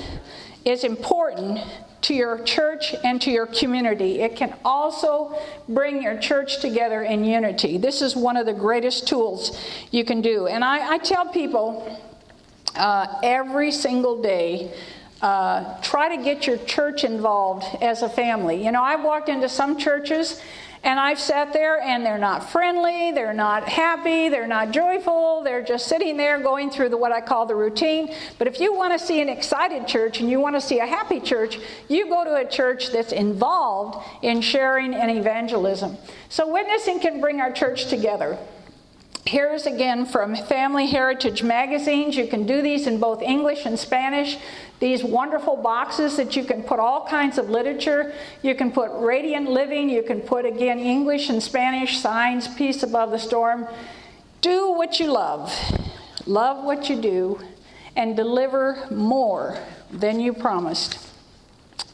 is 0.65 0.85
important 0.85 1.61
to 2.03 2.15
your 2.15 2.43
church 2.43 2.95
and 3.03 3.23
to 3.23 3.31
your 3.31 3.47
community. 3.47 4.21
It 4.21 4.37
can 4.37 4.55
also 4.65 5.41
bring 5.69 6.03
your 6.03 6.19
church 6.19 6.61
together 6.61 7.03
in 7.03 7.25
unity. 7.25 7.79
This 7.79 8.03
is 8.03 8.15
one 8.15 8.37
of 8.37 8.45
the 8.45 8.53
greatest 8.53 9.09
tools 9.09 9.59
you 9.91 10.05
can 10.05 10.21
do. 10.21 10.47
And 10.47 10.63
I, 10.63 10.95
I 10.95 10.99
tell 10.99 11.27
people 11.27 11.99
uh, 12.75 13.21
every 13.23 13.73
single 13.73 14.21
day 14.21 14.73
uh, 15.23 15.81
try 15.81 16.15
to 16.15 16.23
get 16.23 16.47
your 16.47 16.59
church 16.59 17.05
involved 17.05 17.65
as 17.81 18.03
a 18.03 18.09
family. 18.09 18.65
You 18.65 18.73
know, 18.73 18.83
I've 18.83 19.03
walked 19.03 19.29
into 19.29 19.49
some 19.49 19.79
churches 19.79 20.41
and 20.83 21.01
I've 21.01 21.19
sat 21.19 21.53
there 21.53 21.81
and 21.81 22.07
they're 22.07 22.19
not 22.19 22.49
friendly, 22.51 23.11
they're 23.11 23.33
not 23.33 23.69
happy, 23.69 24.29
they're 24.29 24.47
not 24.47 24.71
joyful, 24.71 25.43
they're 25.43 25.65
just 25.65 25.89
sitting 25.89 26.17
there 26.17 26.39
going 26.39 26.71
through 26.71 26.91
the, 26.91 26.97
what 26.97 27.13
I 27.13 27.21
call 27.21 27.47
the 27.47 27.57
routine. 27.57 28.15
But 28.39 28.47
if 28.47 28.61
you 28.61 28.73
want 28.75 28.99
to 28.99 29.05
see 29.05 29.21
an 29.21 29.29
excited 29.29 29.89
church 29.89 30.21
and 30.21 30.31
you 30.31 30.39
want 30.39 30.55
to 30.55 30.61
see 30.61 30.79
a 30.79 30.87
happy 30.87 31.19
church, 31.19 31.59
you 31.89 32.09
go 32.09 32.25
to 32.25 32.37
a 32.37 32.49
church 32.49 32.93
that's 32.93 33.13
involved 33.13 34.07
in 34.23 34.41
sharing 34.41 34.95
and 34.95 35.11
evangelism. 35.11 35.97
So 36.29 36.53
witnessing 36.53 37.01
can 37.01 37.21
bring 37.21 37.41
our 37.41 37.51
church 37.51 37.87
together. 37.87 38.39
Here's 39.27 39.67
again 39.67 40.07
from 40.07 40.37
Family 40.37 40.87
Heritage 40.87 41.43
magazines. 41.43 42.17
You 42.17 42.29
can 42.29 42.47
do 42.47 42.63
these 42.63 42.87
in 42.87 43.01
both 43.01 43.23
English 43.23 43.67
and 43.67 43.77
Spanish. 43.77 44.39
These 44.79 45.03
wonderful 45.03 45.57
boxes 45.57 46.17
that 46.17 46.37
you 46.37 46.45
can 46.45 46.63
put 46.63 46.79
all 46.79 47.05
kinds 47.09 47.37
of 47.37 47.51
literature. 47.51 48.15
You 48.43 48.55
can 48.55 48.71
put 48.71 48.89
Radiant 48.93 49.51
Living. 49.51 49.91
You 49.91 50.05
can 50.05 50.21
put 50.21 50.45
again 50.45 50.79
English 50.79 51.29
and 51.29 51.43
Spanish 51.43 51.99
signs, 51.99 52.47
Peace 52.55 52.85
Above 52.85 53.11
the 53.11 53.19
Storm. 53.19 53.67
Do 54.43 54.71
what 54.71 55.01
you 55.01 55.11
love, 55.11 55.53
love 56.25 56.65
what 56.65 56.89
you 56.89 56.95
do, 56.95 57.41
and 57.97 58.15
deliver 58.15 58.87
more 58.93 59.59
than 59.91 60.21
you 60.21 60.35
promised. 60.35 61.05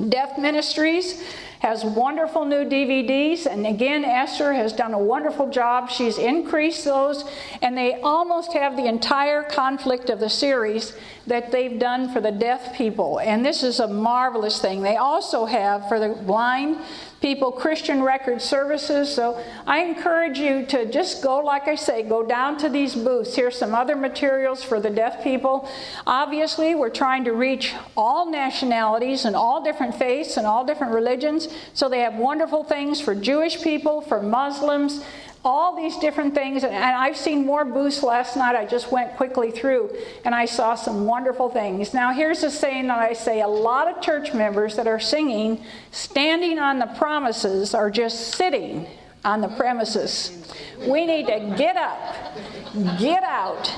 Deaf 0.06 0.36
Ministries 0.36 1.24
has 1.62 1.84
wonderful 1.84 2.44
new 2.44 2.64
DVDs. 2.64 3.46
And 3.46 3.64
again, 3.68 4.04
Esther 4.04 4.52
has 4.52 4.72
done 4.72 4.94
a 4.94 4.98
wonderful 4.98 5.48
job. 5.48 5.88
She's 5.88 6.18
increased 6.18 6.84
those, 6.84 7.24
and 7.62 7.78
they 7.78 8.00
almost 8.00 8.52
have 8.52 8.76
the 8.76 8.86
entire 8.86 9.44
conflict 9.44 10.10
of 10.10 10.18
the 10.18 10.28
series 10.28 10.96
that 11.28 11.52
they've 11.52 11.78
done 11.78 12.12
for 12.12 12.20
the 12.20 12.32
deaf 12.32 12.76
people. 12.76 13.20
And 13.20 13.46
this 13.46 13.62
is 13.62 13.78
a 13.78 13.86
marvelous 13.86 14.60
thing. 14.60 14.82
They 14.82 14.96
also 14.96 15.44
have 15.46 15.88
for 15.88 16.00
the 16.00 16.08
blind 16.08 16.78
people 17.22 17.52
Christian 17.52 18.02
Record 18.02 18.42
Services. 18.42 19.14
So 19.14 19.42
I 19.66 19.84
encourage 19.84 20.38
you 20.38 20.66
to 20.66 20.90
just 20.90 21.22
go, 21.22 21.38
like 21.38 21.68
I 21.68 21.76
say, 21.76 22.02
go 22.02 22.26
down 22.26 22.58
to 22.58 22.68
these 22.68 22.94
booths. 22.94 23.34
Here's 23.34 23.56
some 23.56 23.74
other 23.74 23.96
materials 23.96 24.62
for 24.62 24.80
the 24.80 24.90
deaf 24.90 25.22
people. 25.22 25.68
Obviously, 26.06 26.74
we're 26.74 26.90
trying 26.90 27.24
to 27.24 27.32
reach 27.32 27.74
all 27.96 28.30
nationalities 28.30 29.24
and 29.24 29.36
all 29.36 29.62
different 29.62 29.94
faiths 29.94 30.36
and 30.36 30.46
all 30.46 30.66
different 30.66 30.92
religions. 30.92 31.48
So 31.72 31.88
they 31.88 32.00
have 32.00 32.16
wonderful 32.16 32.64
things 32.64 33.00
for 33.00 33.14
Jewish 33.14 33.62
people, 33.62 34.00
for 34.00 34.20
Muslims. 34.20 35.04
All 35.44 35.74
these 35.76 35.96
different 35.96 36.34
things. 36.34 36.62
And 36.62 36.74
I've 36.74 37.16
seen 37.16 37.44
more 37.44 37.64
booths 37.64 38.02
last 38.02 38.36
night. 38.36 38.54
I 38.54 38.64
just 38.64 38.92
went 38.92 39.16
quickly 39.16 39.50
through 39.50 39.90
and 40.24 40.34
I 40.34 40.44
saw 40.44 40.74
some 40.74 41.04
wonderful 41.04 41.48
things. 41.48 41.92
Now, 41.92 42.12
here's 42.12 42.42
a 42.42 42.50
saying 42.50 42.86
that 42.88 42.98
I 42.98 43.12
say 43.12 43.40
a 43.40 43.48
lot 43.48 43.88
of 43.88 44.02
church 44.02 44.32
members 44.32 44.76
that 44.76 44.86
are 44.86 45.00
singing, 45.00 45.64
standing 45.90 46.58
on 46.58 46.78
the 46.78 46.86
promises, 46.86 47.74
are 47.74 47.90
just 47.90 48.34
sitting 48.34 48.86
on 49.24 49.40
the 49.40 49.48
premises. 49.48 50.54
We 50.86 51.06
need 51.06 51.26
to 51.26 51.54
get 51.56 51.76
up, 51.76 52.98
get 52.98 53.22
out, 53.22 53.72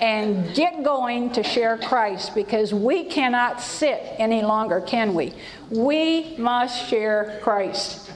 and 0.00 0.54
get 0.54 0.84
going 0.84 1.32
to 1.32 1.42
share 1.42 1.76
Christ 1.78 2.34
because 2.34 2.72
we 2.72 3.04
cannot 3.04 3.60
sit 3.60 4.00
any 4.18 4.42
longer, 4.42 4.80
can 4.80 5.14
we? 5.14 5.34
We 5.70 6.36
must 6.36 6.88
share 6.88 7.40
Christ. 7.42 8.07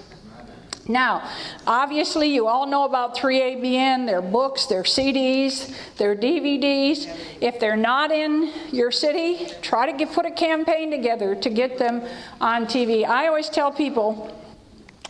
Now, 0.89 1.31
obviously, 1.67 2.35
you 2.35 2.49
all 2.49 2.67
know 2.67 2.85
about 2.85 3.17
3ABN, 3.17 4.07
their 4.07 4.23
books, 4.23 4.67
their 4.67 4.83
CDs, 4.83 5.73
their 5.97 6.17
DVDs. 6.17 7.07
If 7.41 7.61
they're 7.61 7.77
not 7.77 8.11
in 8.11 8.53
your 8.73 8.91
city, 8.91 9.47
try 9.61 9.91
to 9.91 9.97
get, 9.97 10.13
put 10.13 10.27
a 10.27 10.31
campaign 10.31 10.91
together 10.91 11.37
to 11.37 11.51
get 11.51 11.79
them 11.79 12.03
on 12.41 12.67
TV. 12.67 13.07
I 13.07 13.29
always 13.29 13.49
tell 13.49 13.71
people, 13.71 14.37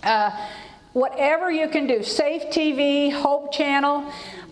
uh, 0.03 0.31
whatever 0.93 1.51
you 1.51 1.69
can 1.69 1.87
do, 1.87 2.03
Safe 2.03 2.43
TV, 2.45 3.13
Hope 3.13 3.53
Channel. 3.53 4.05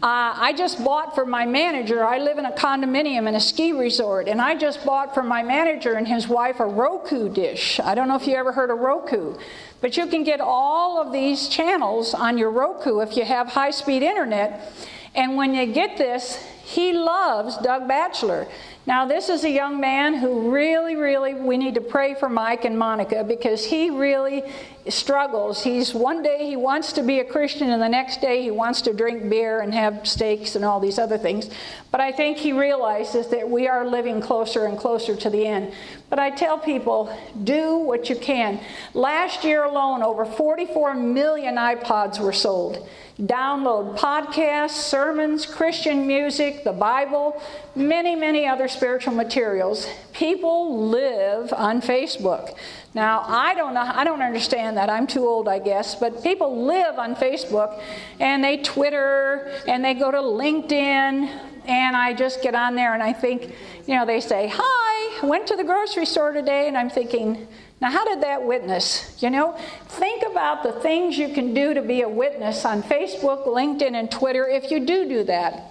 Uh, 0.03 0.33
I 0.35 0.55
just 0.57 0.83
bought 0.83 1.15
for 1.15 1.27
my 1.27 1.45
manager, 1.45 2.03
I 2.03 2.19
live 2.19 2.39
in 2.39 2.47
a 2.47 2.53
condominium 2.53 3.29
in 3.29 3.35
a 3.35 3.41
ski 3.41 3.73
resort, 3.73 4.29
and 4.29 4.41
I 4.41 4.57
just 4.57 4.85
bought 4.87 5.13
for 5.13 5.23
my 5.23 5.43
manager 5.43 5.93
and 5.93 6.09
his 6.09 6.27
wife 6.27 6.59
a 6.59 6.65
Roku 6.65 7.29
dish. 7.29 7.79
I 7.81 7.95
don't 7.95 8.09
know 8.09 8.17
if 8.17 8.27
you 8.27 8.35
ever 8.35 8.53
heard 8.53 8.71
of 8.71 8.79
Roku, 8.79 9.37
but 9.83 9.99
you 9.99 10.07
can 10.07 10.25
get 10.25 10.41
all 10.41 11.03
of 11.03 11.13
these 11.13 11.49
channels 11.49 12.15
on 12.15 12.39
your 12.39 12.51
Roku 12.51 13.01
if 13.01 13.15
you 13.15 13.27
have 13.27 13.49
high 13.49 13.73
speed 13.73 14.03
internet. 14.03 14.73
And 15.15 15.37
when 15.37 15.55
you 15.55 15.67
get 15.67 15.99
this, 15.99 16.37
he 16.65 16.93
loves 16.93 17.59
Doug 17.59 17.89
Batchelor. 17.89 18.47
Now, 18.87 19.05
this 19.05 19.29
is 19.29 19.45
a 19.45 19.51
young 19.51 19.81
man 19.81 20.15
who 20.15 20.51
really, 20.51 20.97
really, 20.97 21.35
we 21.35 21.59
need 21.59 21.75
to 21.75 21.81
pray 21.81 22.15
for 22.15 22.29
Mike 22.29 22.65
and 22.65 22.79
Monica 22.79 23.25
because 23.25 23.65
he 23.65 23.91
really 23.91 24.45
struggles. 24.89 25.63
He's 25.63 25.95
one 25.95 26.23
day 26.23 26.47
he 26.47 26.57
wants 26.57 26.93
to 26.95 27.03
be 27.03 27.21
a 27.21 27.25
Christian, 27.25 27.71
and 27.71 27.83
the 27.83 27.89
next 27.89 28.21
day 28.21 28.43
he 28.43 28.51
wants 28.51 28.81
to 28.83 28.93
drink 28.93 29.29
beer 29.29 29.61
and 29.61 29.75
have 29.75 30.07
steaks 30.07 30.57
and 30.57 30.65
all 30.65 30.81
these 30.81 30.99
other 30.99 31.19
things. 31.19 31.51
But 31.91 32.01
I 32.01 32.13
think 32.13 32.39
he 32.39 32.53
realizes 32.53 33.29
that 33.29 33.49
we 33.49 33.69
are 33.69 33.87
living 33.87 34.21
closer 34.21 34.67
and 34.67 34.79
closer 34.79 35.15
to 35.17 35.31
the 35.31 35.47
end. 35.47 35.73
But 36.09 36.19
I 36.19 36.31
tell 36.31 36.59
people, 36.59 37.17
do 37.45 37.77
what 37.77 38.09
you 38.09 38.17
can. 38.17 38.61
Last 38.95 39.45
year 39.45 39.65
alone, 39.65 40.03
over 40.03 40.25
44 40.25 40.95
million 40.95 41.57
iPods 41.57 42.19
were 42.19 42.33
sold. 42.33 42.89
Download 43.21 43.99
podcasts, 43.99 44.71
sermons, 44.71 45.45
Christian 45.45 46.07
music, 46.07 46.65
the 46.65 46.73
Bible, 46.73 47.41
many, 47.75 48.17
many 48.17 48.47
other 48.47 48.67
spiritual 48.67 49.13
materials. 49.13 49.87
People 50.21 50.89
live 50.91 51.51
on 51.55 51.81
Facebook. 51.81 52.55
Now, 52.93 53.25
I 53.27 53.55
don't 53.55 53.73
know, 53.73 53.81
I 53.81 54.05
don't 54.05 54.21
understand 54.21 54.77
that. 54.77 54.91
I'm 54.91 55.07
too 55.07 55.27
old, 55.27 55.49
I 55.49 55.59
guess, 55.59 55.95
but 55.95 56.23
people 56.23 56.67
live 56.67 56.99
on 56.99 57.17
Facebook 57.17 57.83
and 58.21 58.45
they 58.45 58.59
Twitter 58.59 59.51
and 59.67 59.83
they 59.83 59.95
go 59.95 60.11
to 60.11 60.19
LinkedIn 60.19 61.27
and 61.65 61.97
I 61.97 62.13
just 62.13 62.43
get 62.43 62.55
on 62.55 62.75
there 62.75 62.93
and 62.93 63.03
I 63.03 63.15
think, 63.15 63.55
you 63.87 63.95
know, 63.95 64.05
they 64.05 64.21
say, 64.21 64.53
"Hi, 64.53 65.27
went 65.27 65.47
to 65.47 65.57
the 65.57 65.65
grocery 65.65 66.05
store 66.05 66.33
today." 66.33 66.69
And 66.69 66.77
I'm 66.77 66.91
thinking, 66.91 67.49
now, 67.81 67.91
how 67.91 68.05
did 68.05 68.21
that 68.21 68.43
witness? 68.43 69.17
You 69.23 69.31
know, 69.31 69.57
think 69.89 70.23
about 70.31 70.63
the 70.63 70.73
things 70.73 71.17
you 71.17 71.31
can 71.31 71.55
do 71.55 71.73
to 71.73 71.81
be 71.81 72.03
a 72.03 72.09
witness 72.11 72.67
on 72.67 72.83
Facebook, 72.83 73.47
LinkedIn, 73.47 73.95
and 73.95 74.11
Twitter 74.11 74.47
if 74.47 74.71
you 74.71 74.81
do 74.81 75.09
do 75.09 75.25
that. 75.25 75.70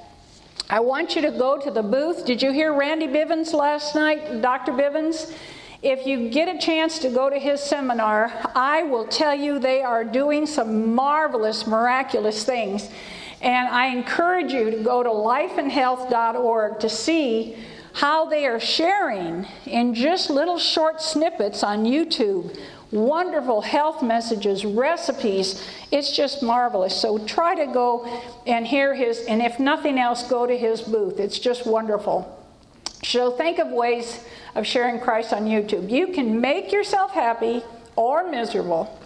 I 0.68 0.80
want 0.80 1.16
you 1.16 1.22
to 1.22 1.32
go 1.32 1.58
to 1.58 1.72
the 1.72 1.84
booth. 1.84 2.26
Did 2.26 2.42
you 2.42 2.52
hear 2.52 2.74
Randy 2.74 3.08
Bivens 3.08 3.54
last 3.54 3.96
night, 3.96 4.42
Dr. 4.42 4.72
Bivens? 4.72 5.34
If 5.82 6.06
you 6.06 6.30
get 6.30 6.54
a 6.54 6.60
chance 6.60 7.00
to 7.00 7.10
go 7.10 7.30
to 7.30 7.40
his 7.40 7.62
seminar, 7.62 8.32
I 8.54 8.84
will 8.84 9.08
tell 9.08 9.34
you 9.34 9.60
they 9.60 9.82
are 9.82 10.04
doing 10.04 10.46
some 10.46 10.94
marvelous, 10.94 11.66
miraculous 11.66 12.44
things. 12.44 12.90
And 13.42 13.70
I 13.70 13.88
encourage 13.88 14.52
you 14.52 14.70
to 14.72 14.84
go 14.84 15.02
to 15.02 15.10
lifeandhealth.org 15.10 16.80
to 16.80 16.90
see 16.90 17.56
how 17.94 18.26
they 18.26 18.46
are 18.46 18.60
sharing 18.60 19.48
in 19.66 19.94
just 19.94 20.30
little 20.30 20.60
short 20.60 21.02
snippets 21.02 21.64
on 21.64 21.86
YouTube 21.86 22.58
wonderful 22.92 23.62
health 23.62 24.02
messages, 24.02 24.66
recipes. 24.66 25.64
It's 25.92 26.16
just 26.16 26.42
marvelous. 26.42 27.00
So 27.00 27.18
try 27.20 27.56
to 27.56 27.72
go 27.72 28.06
and 28.48 28.66
hear 28.66 28.96
his, 28.96 29.20
and 29.28 29.42
if 29.42 29.60
nothing 29.60 30.00
else, 30.00 30.28
go 30.28 30.46
to 30.46 30.58
his 30.58 30.82
booth. 30.82 31.20
It's 31.20 31.40
just 31.40 31.66
wonderful. 31.66 32.36
So 33.04 33.32
think 33.32 33.60
of 33.60 33.70
ways 33.70 34.24
of 34.56 34.66
sharing 34.66 35.00
Christ 35.00 35.34
on 35.34 35.46
YouTube. 35.46 35.90
You 35.90 36.08
can 36.08 36.42
make 36.42 36.72
yourself 36.72 37.12
happy 37.12 37.64
or 37.96 38.30
miserable. 38.30 39.00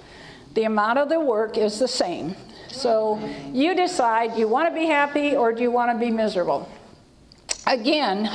The 0.54 0.64
amount 0.64 1.00
of 1.00 1.10
the 1.10 1.20
work 1.20 1.58
is 1.58 1.80
the 1.80 1.88
same. 1.88 2.36
So 2.70 3.20
you 3.52 3.76
decide 3.76 4.38
you 4.38 4.48
want 4.48 4.68
to 4.70 4.80
be 4.80 4.88
happy 4.88 5.36
or 5.36 5.54
do 5.54 5.62
you 5.62 5.72
want 5.72 5.92
to 5.92 5.98
be 5.98 6.12
miserable. 6.12 6.70
Again, 7.68 8.30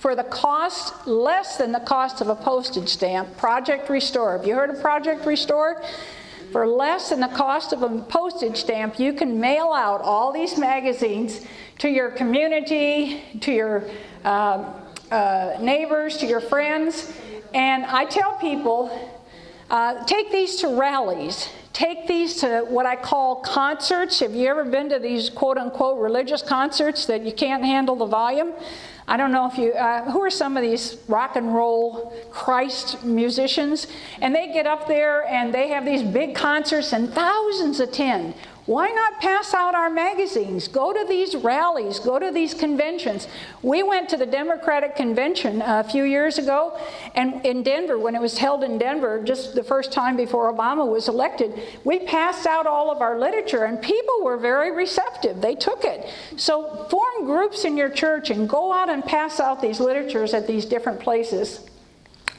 for 0.00 0.14
the 0.14 0.24
cost 0.24 1.06
less 1.06 1.58
than 1.58 1.72
the 1.72 1.80
cost 1.80 2.22
of 2.22 2.28
a 2.28 2.34
postage 2.34 2.88
stamp, 2.88 3.36
Project 3.36 3.90
Restore. 3.90 4.32
Have 4.32 4.46
you 4.46 4.54
heard 4.54 4.70
of 4.70 4.80
Project 4.80 5.26
Restore? 5.26 5.82
For 6.52 6.66
less 6.66 7.10
than 7.10 7.20
the 7.20 7.28
cost 7.28 7.74
of 7.74 7.82
a 7.82 8.00
postage 8.04 8.56
stamp, 8.56 8.98
you 8.98 9.12
can 9.12 9.38
mail 9.38 9.72
out 9.72 10.00
all 10.00 10.32
these 10.32 10.56
magazines 10.56 11.46
to 11.78 11.88
your 11.90 12.10
community, 12.10 13.22
to 13.42 13.52
your 13.52 13.84
uh, 14.24 14.72
uh, 15.10 15.58
neighbors, 15.60 16.16
to 16.16 16.26
your 16.26 16.40
friends. 16.40 17.12
And 17.52 17.84
I 17.84 18.06
tell 18.06 18.32
people 18.38 18.90
uh, 19.68 20.02
take 20.06 20.32
these 20.32 20.56
to 20.56 20.68
rallies. 20.80 21.50
Take 21.72 22.08
these 22.08 22.36
to 22.36 22.62
what 22.68 22.84
I 22.84 22.96
call 22.96 23.36
concerts. 23.36 24.20
Have 24.20 24.34
you 24.34 24.48
ever 24.48 24.64
been 24.64 24.88
to 24.88 24.98
these 24.98 25.30
quote 25.30 25.56
unquote 25.56 25.98
religious 25.98 26.42
concerts 26.42 27.06
that 27.06 27.22
you 27.22 27.32
can't 27.32 27.64
handle 27.64 27.94
the 27.96 28.06
volume? 28.06 28.52
I 29.06 29.16
don't 29.16 29.32
know 29.32 29.46
if 29.46 29.58
you, 29.58 29.72
uh, 29.72 30.10
who 30.10 30.20
are 30.20 30.30
some 30.30 30.56
of 30.56 30.62
these 30.62 30.96
rock 31.08 31.34
and 31.34 31.52
roll 31.52 32.12
Christ 32.30 33.02
musicians? 33.04 33.88
And 34.20 34.34
they 34.34 34.52
get 34.52 34.66
up 34.66 34.86
there 34.86 35.26
and 35.26 35.52
they 35.52 35.68
have 35.68 35.84
these 35.84 36.02
big 36.02 36.34
concerts 36.34 36.92
and 36.92 37.12
thousands 37.12 37.80
attend. 37.80 38.34
Why 38.66 38.88
not 38.88 39.20
pass 39.20 39.54
out 39.54 39.74
our 39.74 39.90
magazines? 39.90 40.68
Go 40.68 40.92
to 40.92 41.04
these 41.08 41.34
rallies, 41.34 41.98
go 41.98 42.18
to 42.18 42.30
these 42.30 42.52
conventions. 42.52 43.26
We 43.62 43.82
went 43.82 44.08
to 44.10 44.16
the 44.16 44.26
Democratic 44.26 44.96
Convention 44.96 45.62
uh, 45.62 45.82
a 45.84 45.90
few 45.90 46.04
years 46.04 46.38
ago, 46.38 46.78
and 47.14 47.44
in 47.44 47.62
Denver, 47.62 47.98
when 47.98 48.14
it 48.14 48.20
was 48.20 48.38
held 48.38 48.62
in 48.62 48.78
Denver, 48.78 49.22
just 49.24 49.54
the 49.54 49.64
first 49.64 49.92
time 49.92 50.16
before 50.16 50.52
Obama 50.52 50.86
was 50.86 51.08
elected, 51.08 51.58
we 51.84 52.00
passed 52.00 52.46
out 52.46 52.66
all 52.66 52.90
of 52.90 53.00
our 53.00 53.18
literature, 53.18 53.64
and 53.64 53.80
people 53.80 54.22
were 54.22 54.36
very 54.36 54.70
receptive. 54.70 55.40
They 55.40 55.54
took 55.54 55.84
it. 55.84 56.08
So 56.36 56.86
form 56.90 57.24
groups 57.24 57.64
in 57.64 57.76
your 57.76 57.90
church 57.90 58.30
and 58.30 58.48
go 58.48 58.72
out 58.72 58.90
and 58.90 59.04
pass 59.04 59.40
out 59.40 59.62
these 59.62 59.80
literatures 59.80 60.34
at 60.34 60.46
these 60.46 60.66
different 60.66 61.00
places. 61.00 61.66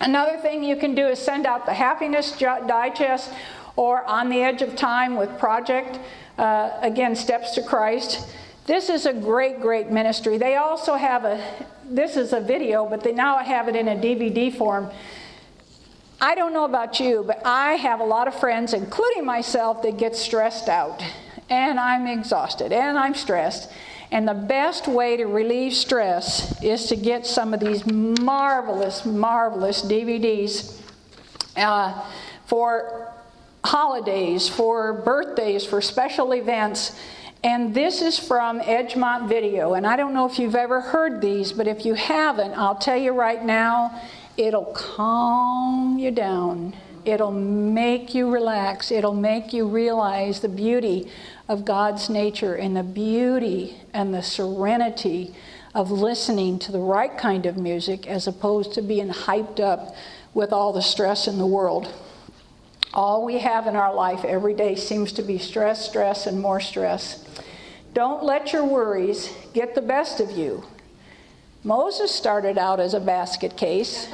Another 0.01 0.37
thing 0.37 0.63
you 0.63 0.75
can 0.75 0.95
do 0.95 1.05
is 1.07 1.19
send 1.19 1.45
out 1.45 1.67
the 1.67 1.73
Happiness 1.75 2.31
Digest 2.39 3.31
or 3.75 4.03
On 4.05 4.29
the 4.29 4.41
Edge 4.41 4.61
of 4.61 4.75
Time 4.75 5.15
with 5.15 5.37
Project 5.39 5.99
uh, 6.37 6.77
again, 6.81 7.15
Steps 7.15 7.51
to 7.51 7.61
Christ. 7.61 8.27
This 8.65 8.89
is 8.89 9.05
a 9.05 9.13
great, 9.13 9.59
great 9.59 9.89
ministry. 9.89 10.37
They 10.37 10.55
also 10.55 10.95
have 10.95 11.25
a, 11.25 11.43
this 11.85 12.15
is 12.15 12.33
a 12.33 12.39
video, 12.39 12.87
but 12.87 13.03
they 13.03 13.11
now 13.11 13.37
have 13.37 13.67
it 13.67 13.75
in 13.75 13.87
a 13.87 13.95
DVD 13.95 14.55
form. 14.55 14.89
I 16.19 16.35
don't 16.35 16.53
know 16.53 16.65
about 16.65 16.99
you, 16.99 17.23
but 17.25 17.41
I 17.43 17.73
have 17.73 17.99
a 17.99 18.03
lot 18.03 18.27
of 18.27 18.39
friends, 18.39 18.73
including 18.73 19.25
myself, 19.25 19.81
that 19.81 19.97
get 19.97 20.15
stressed 20.15 20.69
out. 20.69 21.03
And 21.49 21.79
I'm 21.79 22.05
exhausted 22.07 22.71
and 22.71 22.97
I'm 22.97 23.15
stressed. 23.15 23.71
And 24.11 24.27
the 24.27 24.33
best 24.33 24.87
way 24.87 25.17
to 25.17 25.25
relieve 25.25 25.73
stress 25.73 26.61
is 26.61 26.87
to 26.87 26.95
get 26.95 27.25
some 27.25 27.53
of 27.53 27.59
these 27.59 27.85
marvelous, 27.85 29.05
marvelous 29.05 29.81
DVDs 29.81 30.79
uh, 31.55 32.07
for 32.45 33.10
holidays, 33.63 34.49
for 34.49 34.93
birthdays, 34.93 35.65
for 35.65 35.81
special 35.81 36.33
events. 36.33 36.95
And 37.43 37.73
this 37.73 38.01
is 38.01 38.19
from 38.19 38.59
Edgemont 38.59 39.27
Video. 39.27 39.73
And 39.73 39.87
I 39.87 39.95
don't 39.95 40.13
know 40.13 40.27
if 40.27 40.37
you've 40.37 40.55
ever 40.55 40.81
heard 40.81 41.21
these, 41.21 41.51
but 41.51 41.67
if 41.67 41.85
you 41.85 41.95
haven't, 41.95 42.53
I'll 42.53 42.75
tell 42.75 42.97
you 42.97 43.11
right 43.13 43.43
now, 43.43 43.99
it'll 44.37 44.65
calm 44.65 45.97
you 45.97 46.11
down. 46.11 46.75
It'll 47.03 47.31
make 47.31 48.13
you 48.13 48.29
relax. 48.29 48.91
It'll 48.91 49.15
make 49.15 49.53
you 49.53 49.67
realize 49.67 50.39
the 50.39 50.49
beauty 50.49 51.09
of 51.47 51.65
God's 51.65 52.09
nature 52.09 52.53
and 52.53 52.77
the 52.77 52.83
beauty 52.83 53.77
and 53.93 54.13
the 54.13 54.21
serenity 54.21 55.33
of 55.73 55.89
listening 55.89 56.59
to 56.59 56.71
the 56.71 56.79
right 56.79 57.17
kind 57.17 57.45
of 57.45 57.57
music 57.57 58.05
as 58.07 58.27
opposed 58.27 58.73
to 58.73 58.81
being 58.81 59.09
hyped 59.09 59.59
up 59.59 59.95
with 60.33 60.53
all 60.53 60.73
the 60.73 60.81
stress 60.81 61.27
in 61.27 61.37
the 61.37 61.45
world. 61.45 61.91
All 62.93 63.23
we 63.23 63.39
have 63.39 63.67
in 63.67 63.75
our 63.75 63.93
life 63.93 64.25
every 64.25 64.53
day 64.53 64.75
seems 64.75 65.13
to 65.13 65.21
be 65.21 65.37
stress, 65.37 65.87
stress, 65.87 66.27
and 66.27 66.39
more 66.41 66.59
stress. 66.59 67.23
Don't 67.93 68.23
let 68.23 68.51
your 68.51 68.65
worries 68.65 69.33
get 69.53 69.75
the 69.75 69.81
best 69.81 70.19
of 70.19 70.31
you. 70.31 70.63
Moses 71.63 72.11
started 72.11 72.57
out 72.57 72.79
as 72.79 72.93
a 72.93 72.99
basket 72.99 73.55
case, 73.55 74.07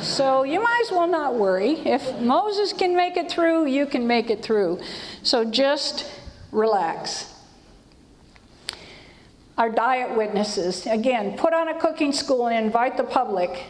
so 0.00 0.42
you 0.42 0.60
might 0.60 0.82
as 0.86 0.90
well 0.90 1.06
not 1.06 1.34
worry. 1.34 1.72
If 1.72 2.18
Moses 2.18 2.72
can 2.72 2.96
make 2.96 3.16
it 3.16 3.30
through, 3.30 3.66
you 3.66 3.86
can 3.86 4.06
make 4.06 4.30
it 4.30 4.42
through. 4.42 4.80
So 5.22 5.44
just 5.44 6.10
relax. 6.50 7.34
Our 9.58 9.68
diet 9.70 10.16
witnesses, 10.16 10.86
again, 10.86 11.36
put 11.36 11.52
on 11.52 11.68
a 11.68 11.78
cooking 11.78 12.12
school 12.12 12.48
and 12.48 12.64
invite 12.64 12.96
the 12.96 13.04
public. 13.04 13.64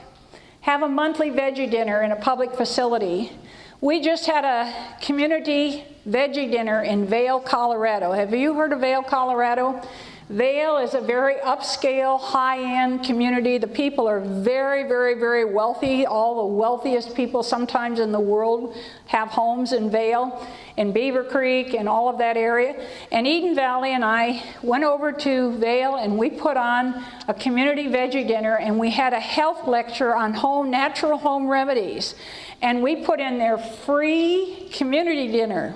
Have 0.60 0.82
a 0.82 0.88
monthly 0.88 1.30
veggie 1.30 1.70
dinner 1.70 2.02
in 2.02 2.12
a 2.12 2.16
public 2.16 2.54
facility. 2.54 3.32
We 3.80 4.00
just 4.00 4.26
had 4.26 4.44
a 4.44 4.74
community 5.00 5.84
veggie 6.08 6.50
dinner 6.50 6.82
in 6.82 7.06
Vail, 7.06 7.38
Colorado. 7.38 8.10
Have 8.10 8.34
you 8.34 8.54
heard 8.54 8.72
of 8.72 8.80
Vail, 8.80 9.04
Colorado? 9.04 9.80
Vail 10.28 10.78
is 10.78 10.94
a 10.94 11.00
very 11.00 11.36
upscale, 11.36 12.20
high 12.20 12.82
end 12.82 13.04
community. 13.04 13.56
The 13.56 13.68
people 13.68 14.08
are 14.08 14.18
very, 14.18 14.82
very, 14.82 15.14
very 15.14 15.44
wealthy. 15.44 16.06
All 16.06 16.48
the 16.48 16.54
wealthiest 16.54 17.14
people, 17.14 17.44
sometimes 17.44 18.00
in 18.00 18.10
the 18.10 18.18
world, 18.18 18.74
have 19.06 19.28
homes 19.28 19.72
in 19.72 19.90
Vail, 19.90 20.44
in 20.78 20.92
Beaver 20.92 21.24
Creek, 21.24 21.74
and 21.74 21.88
all 21.88 22.08
of 22.08 22.18
that 22.18 22.36
area. 22.36 22.80
And 23.10 23.26
Eden 23.26 23.56
Valley 23.56 23.92
and 23.92 24.04
I 24.04 24.44
went 24.62 24.84
over 24.84 25.10
to 25.10 25.52
Vail 25.58 25.96
and 25.96 26.16
we 26.16 26.30
put 26.30 26.56
on 26.56 27.04
a 27.26 27.34
community 27.34 27.88
veggie 27.88 28.26
dinner 28.26 28.56
and 28.56 28.78
we 28.78 28.90
had 28.90 29.12
a 29.12 29.18
health 29.18 29.66
lecture 29.66 30.14
on 30.14 30.34
home 30.34 30.70
natural 30.70 31.18
home 31.18 31.48
remedies. 31.48 32.14
And 32.62 32.80
we 32.80 33.04
put 33.04 33.18
in 33.18 33.38
their 33.38 33.58
free 33.58 34.70
community 34.72 35.32
dinner. 35.32 35.74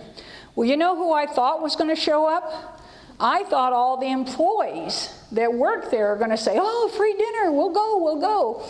Well, 0.54 0.68
you 0.68 0.76
know 0.76 0.94
who 0.94 1.12
I 1.12 1.26
thought 1.26 1.60
was 1.60 1.74
going 1.74 1.90
to 1.90 2.00
show 2.00 2.28
up? 2.28 2.80
I 3.18 3.42
thought 3.44 3.72
all 3.72 3.96
the 3.96 4.10
employees 4.10 5.12
that 5.32 5.52
work 5.52 5.90
there 5.90 6.12
are 6.12 6.16
going 6.16 6.30
to 6.30 6.36
say, 6.36 6.58
Oh, 6.60 6.92
free 6.96 7.14
dinner, 7.14 7.50
we'll 7.50 7.72
go, 7.72 7.98
we'll 8.00 8.20
go. 8.20 8.64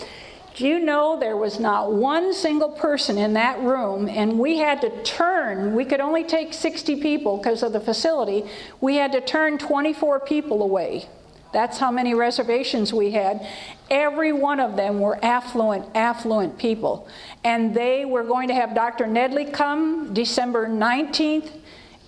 Do 0.55 0.67
you 0.69 0.79
know 0.81 1.19
there 1.19 1.37
was 1.37 1.59
not 1.59 1.93
one 1.93 2.35
single 2.35 2.69
person 2.69 3.17
in 3.17 3.33
that 3.35 3.59
room, 3.61 4.07
and 4.09 4.39
we 4.39 4.59
had 4.59 4.83
to 4.83 5.03
turn, 5.03 5.75
we 5.75 5.85
could 5.85 6.01
only 6.01 6.25
take 6.25 6.53
60 6.53 7.01
people 7.01 7.39
because 7.39 7.63
of 7.63 7.73
the 7.73 7.81
facility. 7.81 8.45
We 8.81 8.97
had 8.97 9.13
to 9.13 9.23
turn 9.23 9.57
24 9.57 10.21
people 10.21 10.63
away. 10.63 11.09
That's 11.53 11.79
how 11.79 11.91
many 11.91 12.15
reservations 12.15 12.93
we 12.93 13.13
had. 13.13 13.47
Every 13.91 14.33
one 14.33 14.61
of 14.61 14.77
them 14.77 15.01
were 15.01 15.23
affluent, 15.25 15.87
affluent 15.95 16.59
people. 16.59 17.09
And 17.45 17.75
they 17.75 18.05
were 18.05 18.25
going 18.25 18.49
to 18.49 18.55
have 18.55 18.75
Dr. 18.75 19.07
Nedley 19.07 19.53
come 19.53 20.13
December 20.13 20.67
19th, 20.67 21.51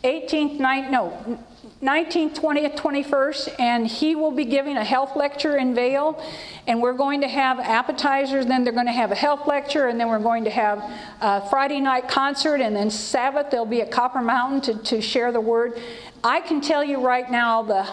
18th, 0.03 0.59
19th, 0.59 0.90
no, 0.90 1.38
19th, 1.85 2.35
20th, 2.35 2.76
21st, 2.76 3.61
and 3.61 3.87
he 3.87 4.16
will 4.16 4.30
be 4.30 4.47
giving 4.47 4.78
a 4.78 4.85
health 4.85 5.16
lecture 5.16 5.59
in 5.59 5.74
Vail. 5.74 6.18
And 6.66 6.80
we're 6.80 6.95
going 6.95 7.20
to 7.20 7.28
have 7.28 7.61
appetizers, 7.61 8.47
then 8.47 8.64
they're 8.64 8.72
going 8.72 8.87
to 8.87 8.93
have 8.93 9.12
a 9.12 9.14
health 9.14 9.47
lecture, 9.47 9.89
and 9.89 10.01
then 10.01 10.09
we're 10.09 10.18
going 10.18 10.45
to 10.45 10.51
have 10.51 10.82
a 11.20 11.47
Friday 11.51 11.80
night 11.80 12.09
concert, 12.09 12.62
and 12.62 12.74
then 12.74 12.89
Sabbath 12.89 13.51
they'll 13.51 13.66
be 13.66 13.82
at 13.82 13.91
Copper 13.91 14.22
Mountain 14.22 14.62
to, 14.62 14.82
to 14.85 15.03
share 15.03 15.30
the 15.30 15.43
word. 15.43 15.78
I 16.22 16.41
can 16.41 16.62
tell 16.62 16.82
you 16.82 17.05
right 17.05 17.30
now 17.30 17.62
the 17.62 17.87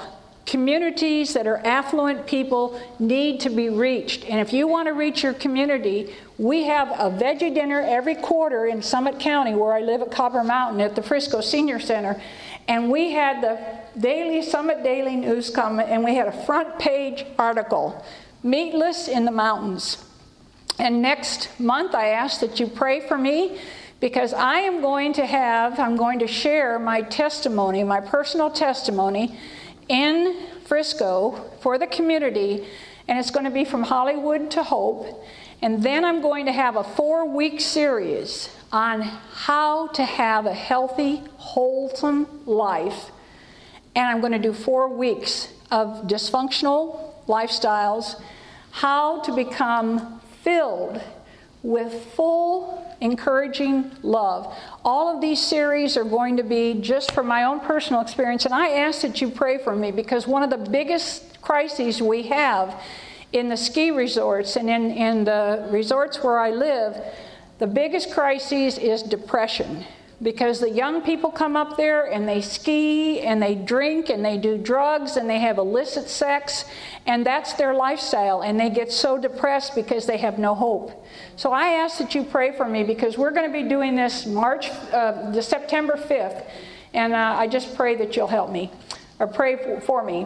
communities 0.45 1.33
that 1.33 1.45
are 1.45 1.57
affluent 1.57 2.25
people 2.25 2.79
need 2.97 3.41
to 3.41 3.49
be 3.49 3.69
reached. 3.69 4.23
And 4.23 4.39
if 4.39 4.53
you 4.53 4.67
want 4.67 4.87
to 4.87 4.93
reach 4.93 5.21
your 5.21 5.33
community, 5.33 6.15
we 6.41 6.63
have 6.63 6.89
a 6.89 7.15
veggie 7.15 7.53
dinner 7.53 7.79
every 7.81 8.15
quarter 8.15 8.65
in 8.65 8.81
Summit 8.81 9.19
County, 9.19 9.53
where 9.53 9.73
I 9.73 9.81
live 9.81 10.01
at 10.01 10.09
Copper 10.09 10.43
Mountain 10.43 10.81
at 10.81 10.95
the 10.95 11.03
Frisco 11.03 11.39
Senior 11.39 11.79
Center. 11.79 12.19
And 12.67 12.89
we 12.89 13.11
had 13.11 13.43
the 13.43 13.59
Daily 13.99 14.41
Summit 14.41 14.81
Daily 14.81 15.15
News 15.15 15.51
come, 15.51 15.79
and 15.79 16.03
we 16.03 16.15
had 16.15 16.27
a 16.27 16.45
front 16.45 16.79
page 16.79 17.27
article 17.37 18.03
Meatless 18.41 19.07
in 19.07 19.25
the 19.25 19.31
Mountains. 19.31 20.03
And 20.79 20.99
next 20.99 21.59
month, 21.59 21.93
I 21.93 22.07
ask 22.07 22.39
that 22.39 22.59
you 22.59 22.65
pray 22.65 23.07
for 23.07 23.19
me 23.19 23.59
because 23.99 24.33
I 24.33 24.61
am 24.61 24.81
going 24.81 25.13
to 25.13 25.25
have, 25.27 25.79
I'm 25.79 25.95
going 25.95 26.17
to 26.19 26.27
share 26.27 26.79
my 26.79 27.03
testimony, 27.03 27.83
my 27.83 28.01
personal 28.01 28.49
testimony 28.49 29.37
in 29.89 30.47
Frisco 30.65 31.51
for 31.59 31.77
the 31.77 31.85
community, 31.85 32.65
and 33.07 33.19
it's 33.19 33.29
going 33.29 33.45
to 33.45 33.51
be 33.51 33.63
from 33.63 33.83
Hollywood 33.83 34.49
to 34.51 34.63
Hope. 34.63 35.23
And 35.61 35.83
then 35.83 36.03
I'm 36.03 36.21
going 36.21 36.47
to 36.47 36.51
have 36.51 36.75
a 36.75 36.83
four 36.83 37.25
week 37.25 37.61
series 37.61 38.49
on 38.71 39.01
how 39.01 39.87
to 39.87 40.03
have 40.03 40.45
a 40.45 40.53
healthy, 40.53 41.21
wholesome 41.37 42.27
life. 42.45 43.11
And 43.95 44.07
I'm 44.07 44.21
going 44.21 44.31
to 44.31 44.39
do 44.39 44.53
four 44.53 44.87
weeks 44.87 45.49
of 45.69 46.07
dysfunctional 46.07 47.13
lifestyles, 47.27 48.21
how 48.71 49.21
to 49.21 49.35
become 49.35 50.21
filled 50.43 51.01
with 51.63 51.93
full, 52.15 52.95
encouraging 53.01 53.91
love. 54.01 54.55
All 54.83 55.13
of 55.13 55.21
these 55.21 55.39
series 55.39 55.95
are 55.95 56.03
going 56.03 56.37
to 56.37 56.43
be 56.43 56.73
just 56.81 57.11
from 57.11 57.27
my 57.27 57.43
own 57.43 57.59
personal 57.59 58.01
experience. 58.01 58.45
And 58.45 58.53
I 58.53 58.69
ask 58.69 59.01
that 59.01 59.21
you 59.21 59.29
pray 59.29 59.59
for 59.59 59.75
me 59.75 59.91
because 59.91 60.25
one 60.25 60.41
of 60.41 60.49
the 60.49 60.69
biggest 60.69 61.41
crises 61.41 62.01
we 62.01 62.23
have 62.23 62.81
in 63.33 63.49
the 63.49 63.57
ski 63.57 63.91
resorts 63.91 64.55
and 64.55 64.69
in, 64.69 64.91
in 64.91 65.23
the 65.23 65.67
resorts 65.71 66.23
where 66.23 66.39
I 66.39 66.51
live 66.51 67.01
the 67.61 67.67
biggest 67.67 68.11
crisis 68.11 68.79
is 68.79 69.03
depression 69.03 69.85
because 70.19 70.59
the 70.59 70.69
young 70.69 71.01
people 71.03 71.29
come 71.29 71.55
up 71.55 71.77
there 71.77 72.11
and 72.11 72.27
they 72.27 72.41
ski 72.41 73.21
and 73.21 73.41
they 73.41 73.53
drink 73.53 74.09
and 74.09 74.25
they 74.25 74.37
do 74.37 74.57
drugs 74.57 75.15
and 75.15 75.29
they 75.29 75.37
have 75.37 75.59
illicit 75.59 76.09
sex 76.09 76.65
and 77.05 77.23
that's 77.23 77.53
their 77.53 77.75
lifestyle 77.75 78.41
and 78.41 78.59
they 78.59 78.69
get 78.69 78.91
so 78.91 79.15
depressed 79.15 79.75
because 79.75 80.07
they 80.07 80.17
have 80.17 80.39
no 80.39 80.55
hope. 80.55 81.05
So 81.35 81.51
I 81.51 81.69
ask 81.73 81.99
that 81.99 82.15
you 82.15 82.23
pray 82.23 82.51
for 82.51 82.67
me 82.67 82.83
because 82.83 83.15
we're 83.15 83.29
going 83.29 83.47
to 83.47 83.53
be 83.53 83.69
doing 83.69 83.95
this 83.95 84.25
March, 84.25 84.69
uh, 84.91 85.29
the 85.31 85.41
September 85.43 85.93
5th, 85.93 86.43
and 86.95 87.13
uh, 87.13 87.35
I 87.37 87.47
just 87.47 87.75
pray 87.75 87.95
that 87.95 88.15
you'll 88.15 88.27
help 88.27 88.51
me 88.51 88.71
or 89.19 89.27
pray 89.27 89.55
for, 89.55 89.81
for 89.81 90.03
me. 90.03 90.25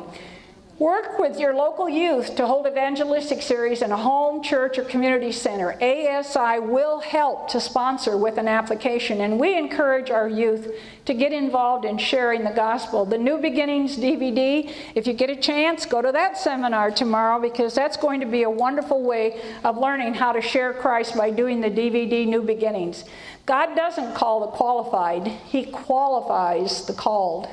Work 0.79 1.19
with 1.19 1.39
your 1.39 1.55
local 1.55 1.87
youth 1.87 2.35
to 2.35 2.45
hold 2.45 2.67
evangelistic 2.67 3.41
series 3.41 3.81
in 3.81 3.93
a 3.93 3.97
home, 3.97 4.43
church, 4.43 4.77
or 4.77 4.83
community 4.83 5.31
center. 5.31 5.71
ASI 5.81 6.59
will 6.59 6.99
help 6.99 7.47
to 7.51 7.61
sponsor 7.61 8.17
with 8.17 8.37
an 8.37 8.49
application, 8.49 9.21
and 9.21 9.39
we 9.39 9.57
encourage 9.57 10.11
our 10.11 10.27
youth 10.27 10.69
to 11.05 11.13
get 11.13 11.31
involved 11.31 11.85
in 11.85 11.97
sharing 11.97 12.43
the 12.43 12.51
gospel. 12.51 13.05
The 13.05 13.17
New 13.17 13.37
Beginnings 13.37 13.95
DVD, 13.95 14.69
if 14.95 15.07
you 15.07 15.13
get 15.13 15.29
a 15.29 15.37
chance, 15.37 15.85
go 15.85 16.01
to 16.01 16.11
that 16.11 16.37
seminar 16.37 16.91
tomorrow 16.91 17.39
because 17.39 17.73
that's 17.73 17.95
going 17.95 18.19
to 18.19 18.25
be 18.25 18.43
a 18.43 18.49
wonderful 18.49 19.01
way 19.01 19.41
of 19.63 19.77
learning 19.77 20.15
how 20.15 20.33
to 20.33 20.41
share 20.41 20.73
Christ 20.73 21.15
by 21.15 21.31
doing 21.31 21.61
the 21.61 21.71
DVD 21.71 22.27
New 22.27 22.41
Beginnings. 22.41 23.05
God 23.45 23.77
doesn't 23.77 24.13
call 24.13 24.41
the 24.41 24.47
qualified, 24.47 25.25
He 25.25 25.67
qualifies 25.67 26.85
the 26.85 26.93
called. 26.93 27.47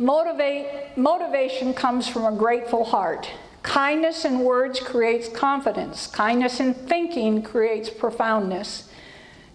Motivate, 0.00 0.96
motivation 0.96 1.74
comes 1.74 2.08
from 2.08 2.24
a 2.24 2.34
grateful 2.34 2.84
heart. 2.84 3.30
Kindness 3.62 4.24
in 4.24 4.38
words 4.38 4.80
creates 4.80 5.28
confidence. 5.28 6.06
Kindness 6.06 6.58
in 6.58 6.72
thinking 6.72 7.42
creates 7.42 7.90
profoundness. 7.90 8.88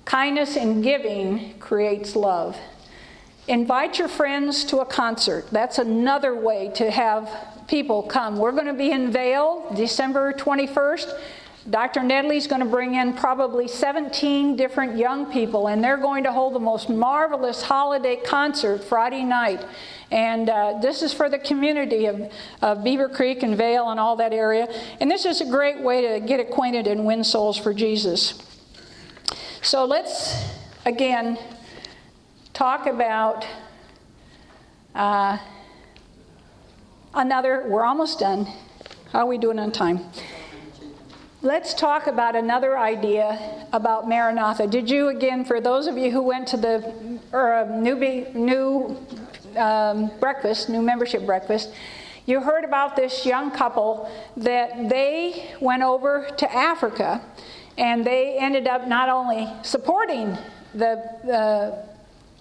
Kindness 0.05 0.55
in 0.55 0.83
giving 0.83 1.57
creates 1.57 2.15
love. 2.15 2.55
Invite 3.47 3.97
your 3.97 4.07
friends 4.07 4.63
to 4.65 4.81
a 4.81 4.85
concert. 4.85 5.47
That's 5.51 5.79
another 5.79 6.35
way 6.35 6.71
to 6.75 6.91
have 6.91 7.27
people 7.67 8.03
come. 8.03 8.37
We're 8.37 8.51
going 8.51 8.67
to 8.67 8.73
be 8.73 8.91
in 8.91 9.11
Vail 9.11 9.73
December 9.75 10.31
21st. 10.31 11.19
Dr. 11.67 12.01
Nedley's 12.01 12.45
going 12.45 12.61
to 12.61 12.67
bring 12.67 12.93
in 12.93 13.13
probably 13.13 13.67
17 13.67 14.55
different 14.55 14.97
young 14.97 15.31
people, 15.31 15.67
and 15.67 15.83
they're 15.83 15.97
going 15.97 16.23
to 16.25 16.31
hold 16.31 16.53
the 16.53 16.59
most 16.59 16.89
marvelous 16.89 17.63
holiday 17.63 18.17
concert 18.17 18.83
Friday 18.83 19.23
night. 19.23 19.65
And 20.11 20.47
uh, 20.47 20.77
this 20.79 21.01
is 21.01 21.11
for 21.11 21.27
the 21.27 21.39
community 21.39 22.05
of, 22.05 22.31
of 22.61 22.83
Beaver 22.83 23.09
Creek 23.09 23.41
and 23.41 23.57
Vail 23.57 23.89
and 23.89 23.99
all 23.99 24.15
that 24.17 24.31
area. 24.31 24.67
And 24.99 25.09
this 25.09 25.25
is 25.25 25.41
a 25.41 25.45
great 25.45 25.81
way 25.81 26.19
to 26.19 26.25
get 26.25 26.39
acquainted 26.39 26.85
and 26.85 27.03
win 27.03 27.23
souls 27.23 27.57
for 27.57 27.73
Jesus. 27.73 28.39
So 29.63 29.85
let's, 29.85 30.45
again, 30.85 31.39
talk 32.53 32.85
about 32.85 33.43
uh, 34.93 35.39
another, 37.15 37.65
we're 37.67 37.83
almost 37.83 38.19
done. 38.19 38.45
How 39.11 39.21
are 39.21 39.25
we 39.25 39.39
doing 39.39 39.57
on 39.57 39.71
time? 39.71 40.11
Let's 41.45 41.75
talk 41.75 42.07
about 42.07 42.35
another 42.35 42.75
idea 42.75 43.67
about 43.71 44.09
Maranatha. 44.09 44.65
Did 44.65 44.89
you, 44.89 45.09
again, 45.09 45.45
for 45.45 45.61
those 45.61 45.85
of 45.85 45.95
you 45.95 46.09
who 46.09 46.23
went 46.23 46.47
to 46.47 46.57
the 46.57 47.19
uh, 47.31 47.67
new, 47.69 48.25
new 48.33 48.97
um, 49.55 50.09
breakfast, 50.19 50.69
new 50.69 50.81
membership 50.81 51.23
breakfast, 51.23 51.71
you 52.25 52.41
heard 52.41 52.63
about 52.63 52.95
this 52.95 53.27
young 53.27 53.51
couple 53.51 54.09
that 54.35 54.89
they 54.89 55.55
went 55.61 55.83
over 55.83 56.27
to 56.35 56.51
Africa 56.51 57.21
and 57.77 58.03
they 58.03 58.39
ended 58.39 58.65
up 58.65 58.87
not 58.87 59.07
only 59.07 59.47
supporting 59.61 60.35
the, 60.73 60.95
the 61.25 61.85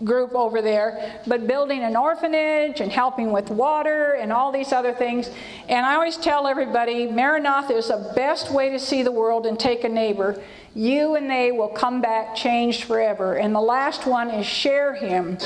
group 0.03 0.35
over 0.35 0.61
there, 0.61 1.21
but 1.27 1.47
building 1.47 1.83
an 1.83 1.95
orphanage 1.95 2.81
and 2.81 2.91
helping 2.91 3.31
with 3.31 3.49
water 3.51 4.13
and 4.15 4.33
all 4.33 4.51
these 4.51 4.73
other 4.73 4.93
things. 4.93 5.31
And 5.69 5.87
I 5.87 5.95
always 5.95 6.17
tell 6.17 6.49
everybody 6.49 7.07
Maranatha 7.07 7.77
is 7.77 7.89
the 7.89 8.13
best 8.17 8.51
way 8.51 8.71
to 8.71 8.79
see 8.79 9.03
the 9.03 9.13
world 9.13 9.47
and 9.47 9.59
take 9.59 9.85
a 9.85 9.89
neighbor. 9.89 10.43
You 10.75 11.15
and 11.15 11.31
they 11.31 11.53
will 11.53 11.69
come 11.69 12.01
back 12.01 12.35
changed 12.35 12.85
forever. 12.85 13.35
And 13.37 13.55
the 13.55 13.61
last 13.61 14.07
one 14.07 14.31
is 14.31 14.45
share 14.45 14.95
him. 14.95 15.39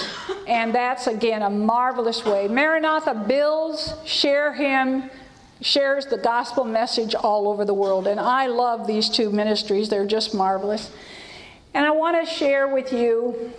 And 0.46 0.74
that's 0.74 1.06
again 1.06 1.42
a 1.42 1.50
marvelous 1.50 2.24
way. 2.24 2.48
Maranatha 2.48 3.26
builds, 3.28 3.92
share 4.06 4.54
him, 4.54 5.10
shares 5.60 6.06
the 6.06 6.16
gospel 6.16 6.64
message 6.64 7.14
all 7.14 7.48
over 7.48 7.66
the 7.66 7.74
world. 7.74 8.06
And 8.06 8.18
I 8.18 8.46
love 8.46 8.86
these 8.86 9.10
two 9.10 9.28
ministries, 9.30 9.90
they're 9.90 10.06
just 10.06 10.34
marvelous. 10.34 10.90
And 11.74 11.84
I 11.84 11.90
want 11.90 12.26
to 12.26 12.34
share 12.34 12.66
with 12.66 12.94
you 12.94 13.52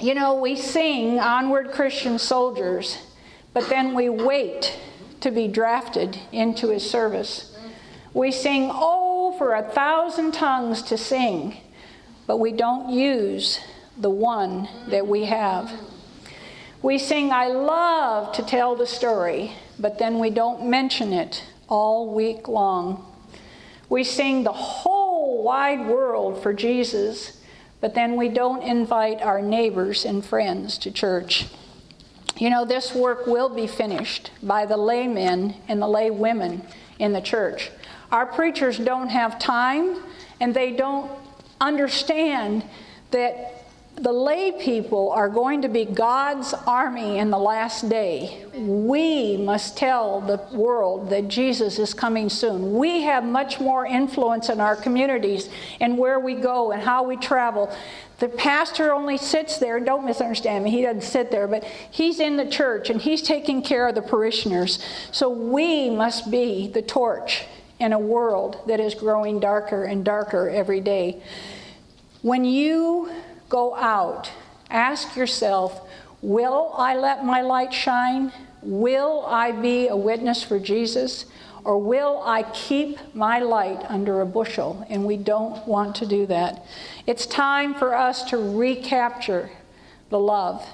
you 0.00 0.14
know, 0.14 0.34
we 0.34 0.56
sing 0.56 1.18
Onward 1.18 1.70
Christian 1.70 2.18
Soldiers, 2.18 2.98
but 3.52 3.68
then 3.68 3.94
we 3.94 4.08
wait 4.08 4.78
to 5.20 5.30
be 5.30 5.48
drafted 5.48 6.18
into 6.32 6.68
his 6.68 6.88
service. 6.88 7.56
We 8.12 8.30
sing, 8.30 8.70
Oh, 8.72 9.34
for 9.38 9.54
a 9.54 9.62
thousand 9.62 10.32
tongues 10.32 10.82
to 10.82 10.98
sing, 10.98 11.56
but 12.26 12.38
we 12.38 12.52
don't 12.52 12.90
use 12.90 13.60
the 13.96 14.10
one 14.10 14.68
that 14.88 15.06
we 15.06 15.24
have. 15.24 15.72
We 16.82 16.98
sing, 16.98 17.32
I 17.32 17.46
love 17.46 18.32
to 18.34 18.42
tell 18.42 18.76
the 18.76 18.86
story, 18.86 19.52
but 19.78 19.98
then 19.98 20.18
we 20.18 20.30
don't 20.30 20.68
mention 20.68 21.12
it 21.12 21.42
all 21.68 22.12
week 22.14 22.46
long. 22.46 23.10
We 23.88 24.04
sing 24.04 24.44
the 24.44 24.52
whole 24.52 25.42
wide 25.42 25.86
world 25.86 26.42
for 26.42 26.52
Jesus, 26.52 27.40
but 27.84 27.92
then 27.92 28.16
we 28.16 28.30
don't 28.30 28.62
invite 28.62 29.20
our 29.20 29.42
neighbors 29.42 30.06
and 30.06 30.24
friends 30.24 30.78
to 30.78 30.90
church. 30.90 31.48
You 32.38 32.48
know, 32.48 32.64
this 32.64 32.94
work 32.94 33.26
will 33.26 33.50
be 33.50 33.66
finished 33.66 34.30
by 34.42 34.64
the 34.64 34.78
laymen 34.78 35.56
and 35.68 35.82
the 35.82 35.86
laywomen 35.86 36.64
in 36.98 37.12
the 37.12 37.20
church. 37.20 37.70
Our 38.10 38.24
preachers 38.24 38.78
don't 38.78 39.10
have 39.10 39.38
time 39.38 39.98
and 40.40 40.54
they 40.54 40.72
don't 40.72 41.10
understand 41.60 42.64
that 43.10 43.63
the 43.96 44.12
lay 44.12 44.50
people 44.50 45.12
are 45.12 45.28
going 45.28 45.62
to 45.62 45.68
be 45.68 45.84
God's 45.84 46.52
army 46.66 47.18
in 47.18 47.30
the 47.30 47.38
last 47.38 47.88
day. 47.88 48.44
We 48.54 49.36
must 49.36 49.76
tell 49.76 50.20
the 50.20 50.40
world 50.56 51.10
that 51.10 51.28
Jesus 51.28 51.78
is 51.78 51.94
coming 51.94 52.28
soon. 52.28 52.74
We 52.74 53.02
have 53.02 53.24
much 53.24 53.60
more 53.60 53.86
influence 53.86 54.48
in 54.48 54.58
our 54.58 54.74
communities 54.74 55.48
and 55.80 55.96
where 55.96 56.18
we 56.18 56.34
go 56.34 56.72
and 56.72 56.82
how 56.82 57.04
we 57.04 57.16
travel. 57.16 57.74
The 58.18 58.28
pastor 58.28 58.92
only 58.92 59.16
sits 59.16 59.58
there, 59.58 59.78
don't 59.78 60.04
misunderstand 60.04 60.64
me, 60.64 60.70
he 60.70 60.82
doesn't 60.82 61.02
sit 61.02 61.30
there, 61.30 61.46
but 61.46 61.64
he's 61.90 62.18
in 62.18 62.36
the 62.36 62.46
church 62.46 62.90
and 62.90 63.00
he's 63.00 63.22
taking 63.22 63.62
care 63.62 63.86
of 63.88 63.94
the 63.94 64.02
parishioners. 64.02 64.84
So 65.12 65.30
we 65.30 65.88
must 65.88 66.30
be 66.30 66.68
the 66.68 66.82
torch 66.82 67.44
in 67.78 67.92
a 67.92 67.98
world 67.98 68.60
that 68.66 68.80
is 68.80 68.94
growing 68.94 69.40
darker 69.40 69.84
and 69.84 70.04
darker 70.04 70.48
every 70.48 70.80
day. 70.80 71.22
When 72.22 72.44
you 72.44 73.10
go 73.54 73.76
out, 73.76 74.32
ask 74.68 75.14
yourself 75.14 75.88
Will 76.22 76.72
I 76.76 76.96
let 76.96 77.24
my 77.24 77.42
light 77.42 77.72
shine? 77.72 78.32
Will 78.62 79.26
I 79.26 79.52
be 79.52 79.88
a 79.88 79.96
witness 79.96 80.42
for 80.42 80.58
Jesus? 80.58 81.26
Or 81.64 81.78
will 81.78 82.22
I 82.24 82.44
keep 82.54 82.98
my 83.14 83.38
light 83.40 83.84
under 83.88 84.22
a 84.22 84.26
bushel? 84.26 84.86
And 84.88 85.04
we 85.04 85.18
don't 85.18 85.66
want 85.68 85.94
to 85.96 86.06
do 86.06 86.24
that. 86.26 86.64
It's 87.06 87.26
time 87.26 87.74
for 87.74 87.94
us 87.94 88.24
to 88.30 88.38
recapture 88.38 89.50
the 90.08 90.18
love. 90.18 90.66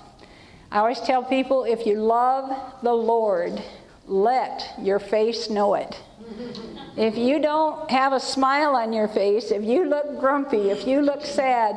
I 0.70 0.78
always 0.78 1.00
tell 1.00 1.24
people 1.24 1.64
if 1.64 1.84
you 1.84 1.96
love 1.96 2.56
the 2.84 2.94
Lord, 2.94 3.60
let 4.06 4.72
your 4.80 5.00
face 5.00 5.50
know 5.50 5.74
it. 5.74 6.00
If 6.96 7.18
you 7.18 7.40
don't 7.40 7.90
have 7.90 8.12
a 8.12 8.20
smile 8.20 8.76
on 8.76 8.92
your 8.92 9.08
face, 9.08 9.50
if 9.50 9.64
you 9.64 9.84
look 9.84 10.20
grumpy, 10.20 10.70
if 10.70 10.86
you 10.86 11.02
look 11.02 11.24
sad, 11.24 11.74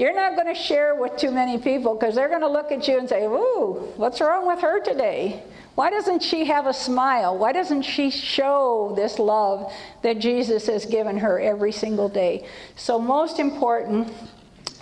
you're 0.00 0.14
not 0.14 0.34
going 0.34 0.46
to 0.46 0.58
share 0.58 0.94
with 0.94 1.18
too 1.18 1.30
many 1.30 1.58
people 1.58 1.94
because 1.94 2.14
they're 2.14 2.30
going 2.30 2.40
to 2.40 2.48
look 2.48 2.72
at 2.72 2.88
you 2.88 2.98
and 2.98 3.06
say, 3.06 3.26
Ooh, 3.26 3.92
what's 3.96 4.18
wrong 4.22 4.46
with 4.46 4.60
her 4.60 4.80
today? 4.80 5.42
Why 5.74 5.90
doesn't 5.90 6.22
she 6.22 6.46
have 6.46 6.66
a 6.66 6.72
smile? 6.72 7.36
Why 7.36 7.52
doesn't 7.52 7.82
she 7.82 8.08
show 8.08 8.94
this 8.96 9.18
love 9.18 9.70
that 10.00 10.18
Jesus 10.18 10.68
has 10.68 10.86
given 10.86 11.18
her 11.18 11.38
every 11.38 11.70
single 11.70 12.08
day? 12.08 12.46
So, 12.76 12.98
most 12.98 13.38
important, 13.38 14.10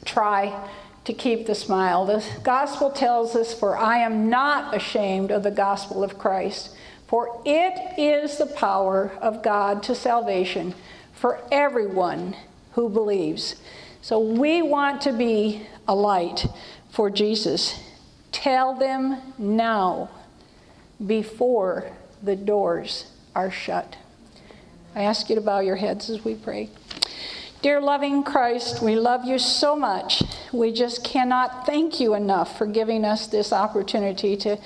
try 0.04 0.68
to 1.04 1.12
keep 1.12 1.46
the 1.46 1.54
smile. 1.56 2.06
The 2.06 2.24
gospel 2.44 2.92
tells 2.92 3.34
us, 3.34 3.52
For 3.52 3.76
I 3.76 3.98
am 3.98 4.30
not 4.30 4.72
ashamed 4.72 5.32
of 5.32 5.42
the 5.42 5.50
gospel 5.50 6.04
of 6.04 6.16
Christ, 6.16 6.76
for 7.08 7.42
it 7.44 7.98
is 7.98 8.38
the 8.38 8.46
power 8.46 9.10
of 9.20 9.42
God 9.42 9.82
to 9.82 9.96
salvation 9.96 10.76
for 11.12 11.40
everyone 11.50 12.36
who 12.74 12.88
believes. 12.88 13.56
So 14.08 14.20
we 14.20 14.62
want 14.62 15.02
to 15.02 15.12
be 15.12 15.66
a 15.86 15.94
light 15.94 16.46
for 16.88 17.10
Jesus. 17.10 17.78
Tell 18.32 18.72
them 18.72 19.20
now 19.36 20.08
before 21.06 21.92
the 22.22 22.34
doors 22.34 23.12
are 23.34 23.50
shut. 23.50 23.98
I 24.94 25.02
ask 25.02 25.28
you 25.28 25.34
to 25.34 25.42
bow 25.42 25.60
your 25.60 25.76
heads 25.76 26.08
as 26.08 26.24
we 26.24 26.34
pray. 26.34 26.70
Dear 27.60 27.82
loving 27.82 28.24
Christ, 28.24 28.80
we 28.82 28.96
love 28.96 29.26
you 29.26 29.38
so 29.38 29.76
much. 29.76 30.22
We 30.54 30.72
just 30.72 31.04
cannot 31.04 31.66
thank 31.66 32.00
you 32.00 32.14
enough 32.14 32.56
for 32.56 32.64
giving 32.64 33.04
us 33.04 33.26
this 33.26 33.52
opportunity 33.52 34.38
to 34.38 34.56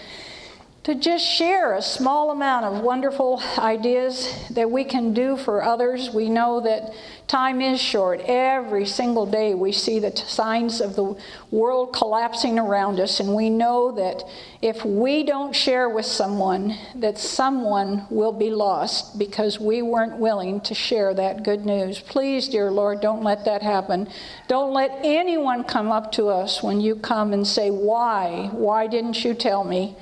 to 0.85 0.97
just 0.97 1.25
share 1.25 1.75
a 1.75 1.83
small 1.83 2.33
amount 2.33 2.65
of 2.65 2.83
wonderful 2.83 3.41
ideas 3.57 4.35
that 4.51 4.69
we 4.69 4.83
can 4.83 5.15
do 5.15 5.37
for 5.37 5.63
others. 5.63 6.11
We 6.11 6.29
know 6.29 6.61
that 6.63 6.93
time 7.29 7.61
is 7.61 7.81
short. 7.81 8.21
Every 8.27 8.85
single 8.85 9.25
day 9.25 9.55
we 9.55 9.71
see 9.71 10.01
the 10.01 10.15
signs 10.17 10.81
of 10.81 10.97
the 10.97 11.17
world 11.53 11.93
collapsing 11.93 12.59
around 12.59 12.99
us, 12.99 13.21
and 13.21 13.33
we 13.33 13.49
know 13.49 13.93
that 13.93 14.25
if 14.61 14.85
we 14.85 15.23
don't 15.23 15.55
share 15.55 15.89
with 15.89 16.05
someone, 16.05 16.77
that 16.97 17.17
someone 17.17 18.05
will 18.11 18.33
be 18.33 18.51
lost 18.51 19.21
because 19.21 19.61
we 19.61 19.83
weren't 19.83 20.19
willing 20.19 20.61
to 20.63 20.75
share 20.75 21.15
that 21.15 21.45
good 21.45 21.65
news. 21.65 22.01
Please, 22.01 22.49
dear 22.49 22.73
Lord, 22.73 23.01
don't 23.01 23.23
let 23.23 23.45
that 23.45 23.63
happen. 23.63 24.09
Don't 24.49 24.73
let 24.73 24.99
anyone 25.05 25.63
come 25.63 25.93
up 25.93 26.11
to 26.13 26.27
us 26.27 26.61
when 26.61 26.81
you 26.81 26.97
come 26.97 27.33
and 27.33 27.47
say, 27.47 27.71
Why? 27.71 28.51
Why 28.53 28.89
didn't 28.89 29.25
you 29.25 29.33
tell 29.33 29.63
me? 29.63 29.97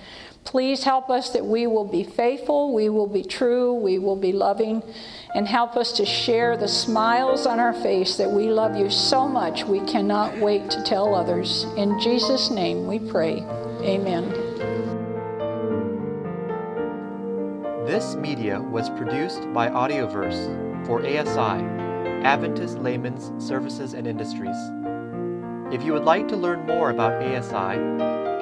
Please 0.51 0.83
help 0.83 1.11
us 1.11 1.31
that 1.31 1.47
we 1.47 1.69
will 1.69 1.85
be 1.85 2.03
faithful, 2.03 2.75
we 2.75 2.89
will 2.89 3.07
be 3.07 3.23
true, 3.23 3.73
we 3.73 4.01
will 4.01 4.17
be 4.17 4.33
loving, 4.33 4.83
and 5.33 5.47
help 5.47 5.77
us 5.77 5.93
to 5.93 6.05
share 6.05 6.57
the 6.57 6.67
smiles 6.67 7.47
on 7.47 7.61
our 7.61 7.73
face 7.73 8.17
that 8.17 8.29
we 8.29 8.49
love 8.49 8.75
you 8.75 8.91
so 8.91 9.29
much 9.29 9.63
we 9.63 9.79
cannot 9.87 10.37
wait 10.39 10.69
to 10.69 10.83
tell 10.83 11.15
others. 11.15 11.67
In 11.77 12.01
Jesus' 12.01 12.51
name 12.51 12.89
we 12.89 12.99
pray. 12.99 13.45
Amen. 13.83 14.29
This 17.87 18.17
media 18.17 18.61
was 18.61 18.91
produced 18.91 19.53
by 19.53 19.69
Audioverse 19.69 20.85
for 20.85 20.99
ASI, 21.07 21.65
Adventist 22.27 22.77
Laymen's 22.81 23.31
Services 23.41 23.95
and 23.95 24.05
Industries. 24.05 24.57
If 25.73 25.85
you 25.85 25.93
would 25.93 26.05
like 26.05 26.27
to 26.29 26.37
learn 26.37 26.67
more 26.67 26.91
about 26.91 27.23
ASI, 27.23 27.79